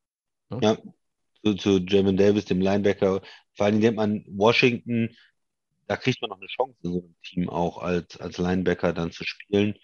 Ne? 0.49 0.59
Ja, 0.61 0.77
zu, 1.43 1.53
zu 1.55 1.77
Jeremy 1.77 2.15
Davis, 2.15 2.45
dem 2.45 2.61
Linebacker. 2.61 3.21
Vor 3.55 3.65
allem 3.65 3.79
nennt 3.79 3.97
man 3.97 4.25
Washington 4.27 5.09
da 5.87 5.97
kriegt 5.97 6.21
man 6.21 6.29
noch 6.29 6.39
eine 6.39 6.47
Chance 6.47 6.77
in 6.83 6.91
so 6.91 6.99
einem 6.99 7.15
Team 7.23 7.49
auch 7.49 7.79
als, 7.79 8.19
als 8.19 8.37
Linebacker 8.37 8.93
dann 8.93 9.11
zu 9.11 9.23
spielen. 9.25 9.75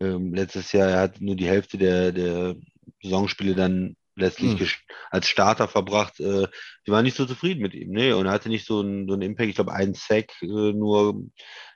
Ähm, 0.00 0.34
letztes 0.34 0.72
Jahr, 0.72 0.88
er 0.88 1.00
hat 1.00 1.20
nur 1.20 1.36
die 1.36 1.48
Hälfte 1.48 1.78
der, 1.78 2.12
der 2.12 2.56
Saisonspiele 3.02 3.54
dann 3.54 3.96
letztlich 4.14 4.58
hm. 4.58 4.68
als 5.10 5.28
Starter 5.28 5.68
verbracht. 5.68 6.20
Äh, 6.20 6.48
die 6.86 6.90
waren 6.90 7.04
nicht 7.04 7.16
so 7.16 7.26
zufrieden 7.26 7.62
mit 7.62 7.74
ihm, 7.74 7.90
ne? 7.90 8.16
Und 8.16 8.26
er 8.26 8.32
hatte 8.32 8.48
nicht 8.48 8.66
so 8.66 8.80
einen, 8.80 9.08
so 9.08 9.14
einen 9.14 9.22
Impact. 9.22 9.48
Ich 9.48 9.54
glaube, 9.54 9.72
ein 9.72 9.94
Sack 9.94 10.32
äh, 10.42 10.46
nur, 10.46 11.22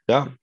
ja, 0.09 0.35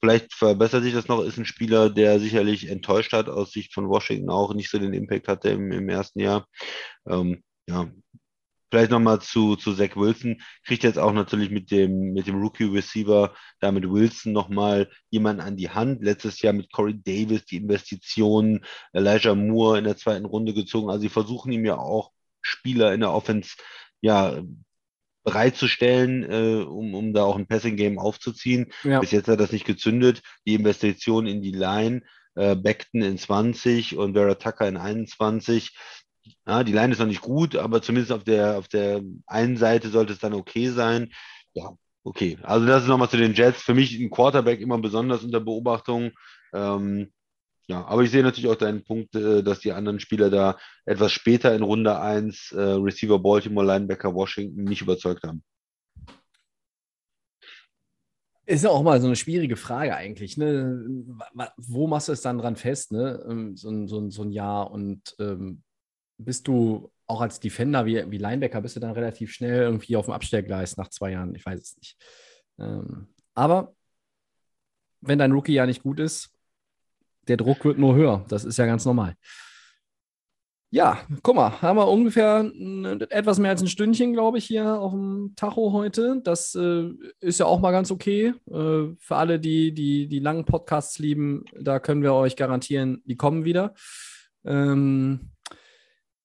vielleicht 0.00 0.32
verbessert 0.34 0.82
sich 0.82 0.94
das 0.94 1.08
noch. 1.08 1.22
Ist 1.22 1.38
ein 1.38 1.46
Spieler, 1.46 1.90
der 1.90 2.18
sicherlich 2.20 2.68
enttäuscht 2.68 3.12
hat 3.12 3.28
aus 3.28 3.52
Sicht 3.52 3.72
von 3.74 3.88
Washington 3.88 4.30
auch 4.30 4.54
nicht 4.54 4.70
so 4.70 4.78
den 4.78 4.92
Impact 4.92 5.28
hatte 5.28 5.50
im, 5.50 5.72
im 5.72 5.88
ersten 5.88 6.20
Jahr. 6.20 6.46
Ähm, 7.06 7.42
ja, 7.68 7.90
Vielleicht 8.70 8.90
nochmal 8.90 9.20
zu, 9.20 9.56
zu 9.56 9.74
Zach 9.74 9.96
Wilson. 9.96 10.42
Kriegt 10.64 10.82
jetzt 10.82 10.98
auch 10.98 11.12
natürlich 11.12 11.50
mit 11.50 11.70
dem, 11.70 12.12
mit 12.12 12.26
dem 12.26 12.40
Rookie-Receiver, 12.40 13.34
da 13.60 13.72
mit 13.72 13.88
Wilson 13.88 14.32
nochmal 14.32 14.90
jemanden 15.10 15.42
an 15.42 15.56
die 15.56 15.70
Hand. 15.70 16.02
Letztes 16.02 16.42
Jahr 16.42 16.52
mit 16.52 16.72
Corey 16.72 17.00
Davis 17.00 17.44
die 17.44 17.58
Investitionen, 17.58 18.64
Elijah 18.92 19.34
Moore 19.34 19.78
in 19.78 19.84
der 19.84 19.96
zweiten 19.96 20.24
Runde 20.24 20.52
gezogen. 20.52 20.90
Also 20.90 21.02
sie 21.02 21.08
versuchen 21.08 21.52
ihm 21.52 21.64
ja 21.64 21.76
auch 21.76 22.10
Spieler 22.40 22.92
in 22.92 23.00
der 23.00 23.12
Offense 23.12 23.56
ja, 24.00 24.42
bereitzustellen, 25.26 26.22
äh, 26.24 26.64
um, 26.64 26.94
um 26.94 27.12
da 27.12 27.24
auch 27.24 27.36
ein 27.36 27.48
Passing-Game 27.48 27.98
aufzuziehen. 27.98 28.72
Ja. 28.84 29.00
Bis 29.00 29.10
jetzt 29.10 29.28
hat 29.28 29.40
das 29.40 29.52
nicht 29.52 29.66
gezündet. 29.66 30.22
Die 30.46 30.54
Investition 30.54 31.26
in 31.26 31.42
die 31.42 31.52
Line, 31.52 32.02
äh, 32.36 32.54
Beckton 32.54 33.02
in 33.02 33.18
20 33.18 33.96
und 33.96 34.14
Vera 34.14 34.34
Tucker 34.34 34.68
in 34.68 34.76
21. 34.76 35.76
Ja, 36.46 36.64
die 36.64 36.72
Line 36.72 36.92
ist 36.92 36.98
noch 36.98 37.06
nicht 37.06 37.20
gut, 37.20 37.56
aber 37.56 37.82
zumindest 37.82 38.12
auf 38.12 38.24
der, 38.24 38.58
auf 38.58 38.68
der 38.68 39.02
einen 39.26 39.56
Seite 39.56 39.88
sollte 39.88 40.12
es 40.12 40.18
dann 40.18 40.34
okay 40.34 40.70
sein. 40.70 41.12
Ja, 41.54 41.76
okay. 42.04 42.38
Also 42.42 42.66
das 42.66 42.82
ist 42.82 42.88
nochmal 42.88 43.10
zu 43.10 43.16
den 43.16 43.34
Jets. 43.34 43.62
Für 43.62 43.74
mich 43.74 43.98
ein 43.98 44.10
Quarterback 44.10 44.60
immer 44.60 44.78
besonders 44.78 45.24
unter 45.24 45.40
Beobachtung. 45.40 46.12
Ähm, 46.52 47.12
ja, 47.68 47.84
aber 47.84 48.02
ich 48.02 48.10
sehe 48.10 48.22
natürlich 48.22 48.48
auch 48.48 48.56
deinen 48.56 48.84
Punkt, 48.84 49.14
äh, 49.16 49.42
dass 49.42 49.60
die 49.60 49.72
anderen 49.72 49.98
Spieler 49.98 50.30
da 50.30 50.56
etwas 50.84 51.12
später 51.12 51.54
in 51.54 51.62
Runde 51.62 51.98
1, 52.00 52.52
äh, 52.52 52.60
Receiver 52.60 53.18
Baltimore, 53.18 53.66
Linebacker 53.66 54.14
Washington, 54.14 54.64
nicht 54.64 54.82
überzeugt 54.82 55.24
haben. 55.24 55.42
Ist 58.48 58.62
ja 58.62 58.70
auch 58.70 58.84
mal 58.84 59.00
so 59.00 59.08
eine 59.08 59.16
schwierige 59.16 59.56
Frage 59.56 59.96
eigentlich. 59.96 60.36
Ne? 60.36 60.80
Wo 61.56 61.88
machst 61.88 62.06
du 62.06 62.12
es 62.12 62.20
dann 62.22 62.38
dran 62.38 62.54
fest, 62.54 62.92
ne? 62.92 63.26
Ähm, 63.28 63.56
so, 63.56 63.68
ein, 63.68 63.88
so, 63.88 63.98
ein, 63.98 64.10
so 64.12 64.22
ein 64.22 64.30
Jahr 64.30 64.70
und 64.70 65.16
ähm, 65.18 65.62
bist 66.18 66.48
du 66.48 66.90
auch 67.06 67.20
als 67.20 67.40
Defender 67.40 67.86
wie, 67.86 68.10
wie 68.10 68.18
Linebacker, 68.18 68.60
bist 68.60 68.76
du 68.76 68.80
dann 68.80 68.92
relativ 68.92 69.32
schnell 69.32 69.62
irgendwie 69.62 69.96
auf 69.96 70.06
dem 70.06 70.14
Abstellgleis 70.14 70.76
nach 70.76 70.88
zwei 70.88 71.12
Jahren. 71.12 71.34
Ich 71.34 71.46
weiß 71.46 71.60
es 71.60 71.76
nicht. 71.76 71.96
Ähm, 72.58 73.08
aber 73.34 73.74
wenn 75.00 75.18
dein 75.18 75.32
Rookie 75.32 75.54
ja 75.54 75.66
nicht 75.66 75.82
gut 75.82 76.00
ist, 76.00 76.30
der 77.28 77.36
Druck 77.36 77.64
wird 77.64 77.78
nur 77.78 77.94
höher. 77.94 78.24
Das 78.28 78.44
ist 78.44 78.56
ja 78.56 78.66
ganz 78.66 78.84
normal. 78.84 79.16
Ja, 80.70 81.00
guck 81.22 81.36
mal, 81.36 81.62
haben 81.62 81.78
wir 81.78 81.88
ungefähr 81.88 82.50
etwas 83.10 83.38
mehr 83.38 83.52
als 83.52 83.62
ein 83.62 83.68
Stündchen, 83.68 84.12
glaube 84.12 84.38
ich, 84.38 84.46
hier 84.46 84.78
auf 84.80 84.92
dem 84.92 85.32
Tacho 85.36 85.72
heute. 85.72 86.20
Das 86.24 86.56
äh, 86.56 86.90
ist 87.20 87.38
ja 87.38 87.46
auch 87.46 87.60
mal 87.60 87.70
ganz 87.70 87.92
okay. 87.92 88.34
Äh, 88.50 88.94
für 88.98 89.16
alle, 89.16 89.38
die, 89.38 89.72
die 89.72 90.08
die 90.08 90.18
langen 90.18 90.44
Podcasts 90.44 90.98
lieben, 90.98 91.44
da 91.58 91.78
können 91.78 92.02
wir 92.02 92.14
euch 92.14 92.34
garantieren, 92.34 93.00
die 93.06 93.16
kommen 93.16 93.44
wieder. 93.44 93.74
Ähm, 94.44 95.30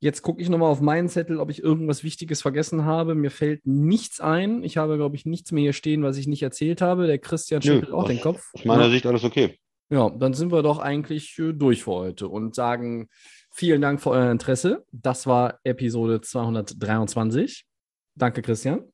Jetzt 0.04 0.24
gucke 0.24 0.42
ich 0.42 0.50
nochmal 0.50 0.72
auf 0.72 0.82
meinen 0.82 1.10
Zettel, 1.10 1.40
ob 1.40 1.52
ich 1.52 1.62
irgendwas 1.62 2.04
Wichtiges 2.04 2.42
vergessen 2.42 2.86
habe. 2.86 3.14
Mir 3.14 3.30
fällt 3.30 3.68
nichts 3.68 4.20
ein. 4.20 4.64
Ich 4.64 4.78
habe, 4.78 4.98
glaube 4.98 5.16
ich, 5.16 5.28
nichts 5.28 5.52
mehr 5.52 5.62
hier 5.62 5.74
stehen, 5.74 6.02
was 6.02 6.18
ich 6.18 6.26
nicht 6.26 6.42
erzählt 6.42 6.82
habe. 6.82 7.06
Der 7.06 7.20
Christian 7.20 7.62
schüttelt 7.62 7.94
auch 7.94 8.08
den 8.08 8.20
Kopf. 8.20 8.50
Aus 8.54 8.66
meiner 8.66 8.86
ja. 8.86 8.90
Sicht 8.90 9.06
alles 9.06 9.24
okay. 9.24 9.60
Ja, 9.92 10.10
dann 10.10 10.34
sind 10.34 10.52
wir 10.52 10.64
doch 10.64 10.80
eigentlich 10.80 11.38
äh, 11.38 11.54
durch 11.54 11.84
für 11.84 11.92
heute 11.92 12.30
und 12.30 12.56
sagen 12.56 13.10
vielen 13.52 13.82
Dank 13.82 14.02
für 14.02 14.10
euer 14.10 14.32
Interesse. 14.32 14.84
Das 14.92 15.28
war 15.28 15.60
Episode 15.64 16.20
223. 16.20 17.68
Danke, 18.16 18.42
Christian. 18.42 18.92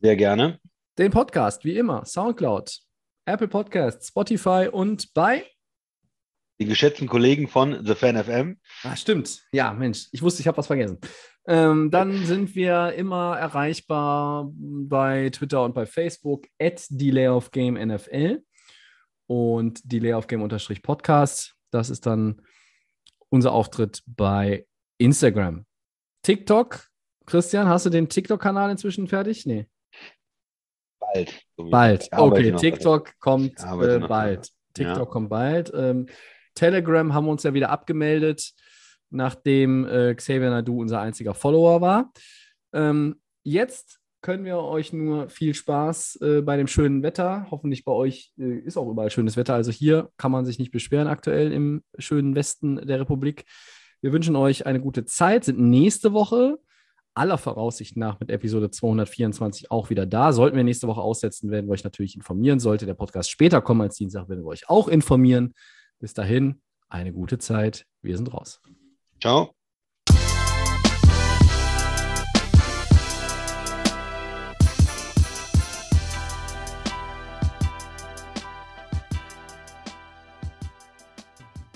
Sehr 0.00 0.16
gerne. 0.16 0.58
Den 0.96 1.10
Podcast, 1.10 1.66
wie 1.66 1.76
immer, 1.76 2.06
Soundcloud, 2.06 2.78
Apple 3.26 3.48
Podcasts, 3.48 4.08
Spotify 4.08 4.70
und 4.72 5.12
bei 5.12 5.44
die 6.62 6.68
geschätzten 6.68 7.08
Kollegen 7.08 7.48
von 7.48 7.84
The 7.84 7.94
Fan 7.94 8.22
FM. 8.22 8.58
Ah, 8.84 8.96
stimmt. 8.96 9.42
Ja, 9.52 9.72
Mensch, 9.72 10.08
ich 10.12 10.22
wusste, 10.22 10.40
ich 10.40 10.46
habe 10.46 10.58
was 10.58 10.68
vergessen. 10.68 10.98
Ähm, 11.46 11.90
dann 11.90 12.24
sind 12.24 12.54
wir 12.54 12.92
immer 12.92 13.36
erreichbar 13.36 14.48
bei 14.54 15.28
Twitter 15.30 15.64
und 15.64 15.74
bei 15.74 15.86
Facebook 15.86 16.46
at 16.60 16.86
NFL 16.90 18.42
und 19.26 19.80
Delay 19.84 20.14
of 20.14 20.28
Game 20.28 20.48
Podcast. 20.82 21.54
Das 21.72 21.90
ist 21.90 22.06
dann 22.06 22.42
unser 23.28 23.52
Auftritt 23.52 24.02
bei 24.06 24.66
Instagram. 24.98 25.66
TikTok. 26.22 26.86
Christian, 27.26 27.68
hast 27.68 27.86
du 27.86 27.90
den 27.90 28.08
TikTok-Kanal 28.08 28.70
inzwischen 28.70 29.08
fertig? 29.08 29.46
Nee. 29.46 29.66
Bald. 31.00 31.42
Bald. 31.56 32.08
Okay, 32.12 32.52
TikTok 32.52 33.18
kommt 33.18 33.58
äh, 33.60 33.98
bald. 33.98 34.48
TikTok 34.74 34.96
ja. 34.96 35.04
kommt 35.06 35.30
bald. 35.30 35.72
Ähm, 35.74 36.06
Telegram 36.54 37.12
haben 37.14 37.26
wir 37.26 37.32
uns 37.32 37.42
ja 37.42 37.54
wieder 37.54 37.70
abgemeldet, 37.70 38.52
nachdem 39.10 39.86
äh, 39.86 40.14
Xavier 40.14 40.50
Nadu 40.50 40.80
unser 40.80 41.00
einziger 41.00 41.34
Follower 41.34 41.80
war. 41.80 42.12
Ähm, 42.72 43.20
jetzt 43.42 44.00
können 44.22 44.44
wir 44.44 44.58
euch 44.58 44.92
nur 44.92 45.28
viel 45.28 45.52
Spaß 45.52 46.20
äh, 46.22 46.42
bei 46.42 46.56
dem 46.56 46.68
schönen 46.68 47.02
Wetter. 47.02 47.46
Hoffentlich 47.50 47.84
bei 47.84 47.92
euch 47.92 48.32
äh, 48.38 48.58
ist 48.58 48.76
auch 48.76 48.88
überall 48.88 49.10
schönes 49.10 49.36
Wetter. 49.36 49.54
Also 49.54 49.72
hier 49.72 50.10
kann 50.16 50.30
man 50.30 50.44
sich 50.44 50.58
nicht 50.58 50.70
beschweren 50.70 51.08
aktuell 51.08 51.52
im 51.52 51.82
schönen 51.98 52.34
Westen 52.34 52.76
der 52.86 53.00
Republik. 53.00 53.44
Wir 54.00 54.12
wünschen 54.12 54.36
euch 54.36 54.64
eine 54.64 54.80
gute 54.80 55.04
Zeit, 55.04 55.44
sind 55.44 55.58
nächste 55.58 56.12
Woche 56.12 56.58
aller 57.14 57.36
Voraussicht 57.36 57.96
nach 57.96 58.18
mit 58.20 58.30
Episode 58.30 58.70
224 58.70 59.70
auch 59.70 59.90
wieder 59.90 60.06
da. 60.06 60.32
Sollten 60.32 60.56
wir 60.56 60.64
nächste 60.64 60.88
Woche 60.88 61.02
aussetzen, 61.02 61.50
werden 61.50 61.66
wir 61.66 61.72
euch 61.72 61.84
natürlich 61.84 62.16
informieren. 62.16 62.58
Sollte 62.58 62.86
der 62.86 62.94
Podcast 62.94 63.30
später 63.30 63.60
kommen 63.60 63.82
als 63.82 63.96
Dienstag, 63.96 64.28
werden 64.28 64.44
wir 64.44 64.48
euch 64.48 64.68
auch 64.68 64.88
informieren. 64.88 65.54
Bis 66.02 66.14
dahin, 66.14 66.60
eine 66.88 67.12
gute 67.12 67.38
Zeit. 67.38 67.86
Wir 68.00 68.16
sind 68.16 68.34
raus. 68.34 68.60
Ciao. 69.20 69.54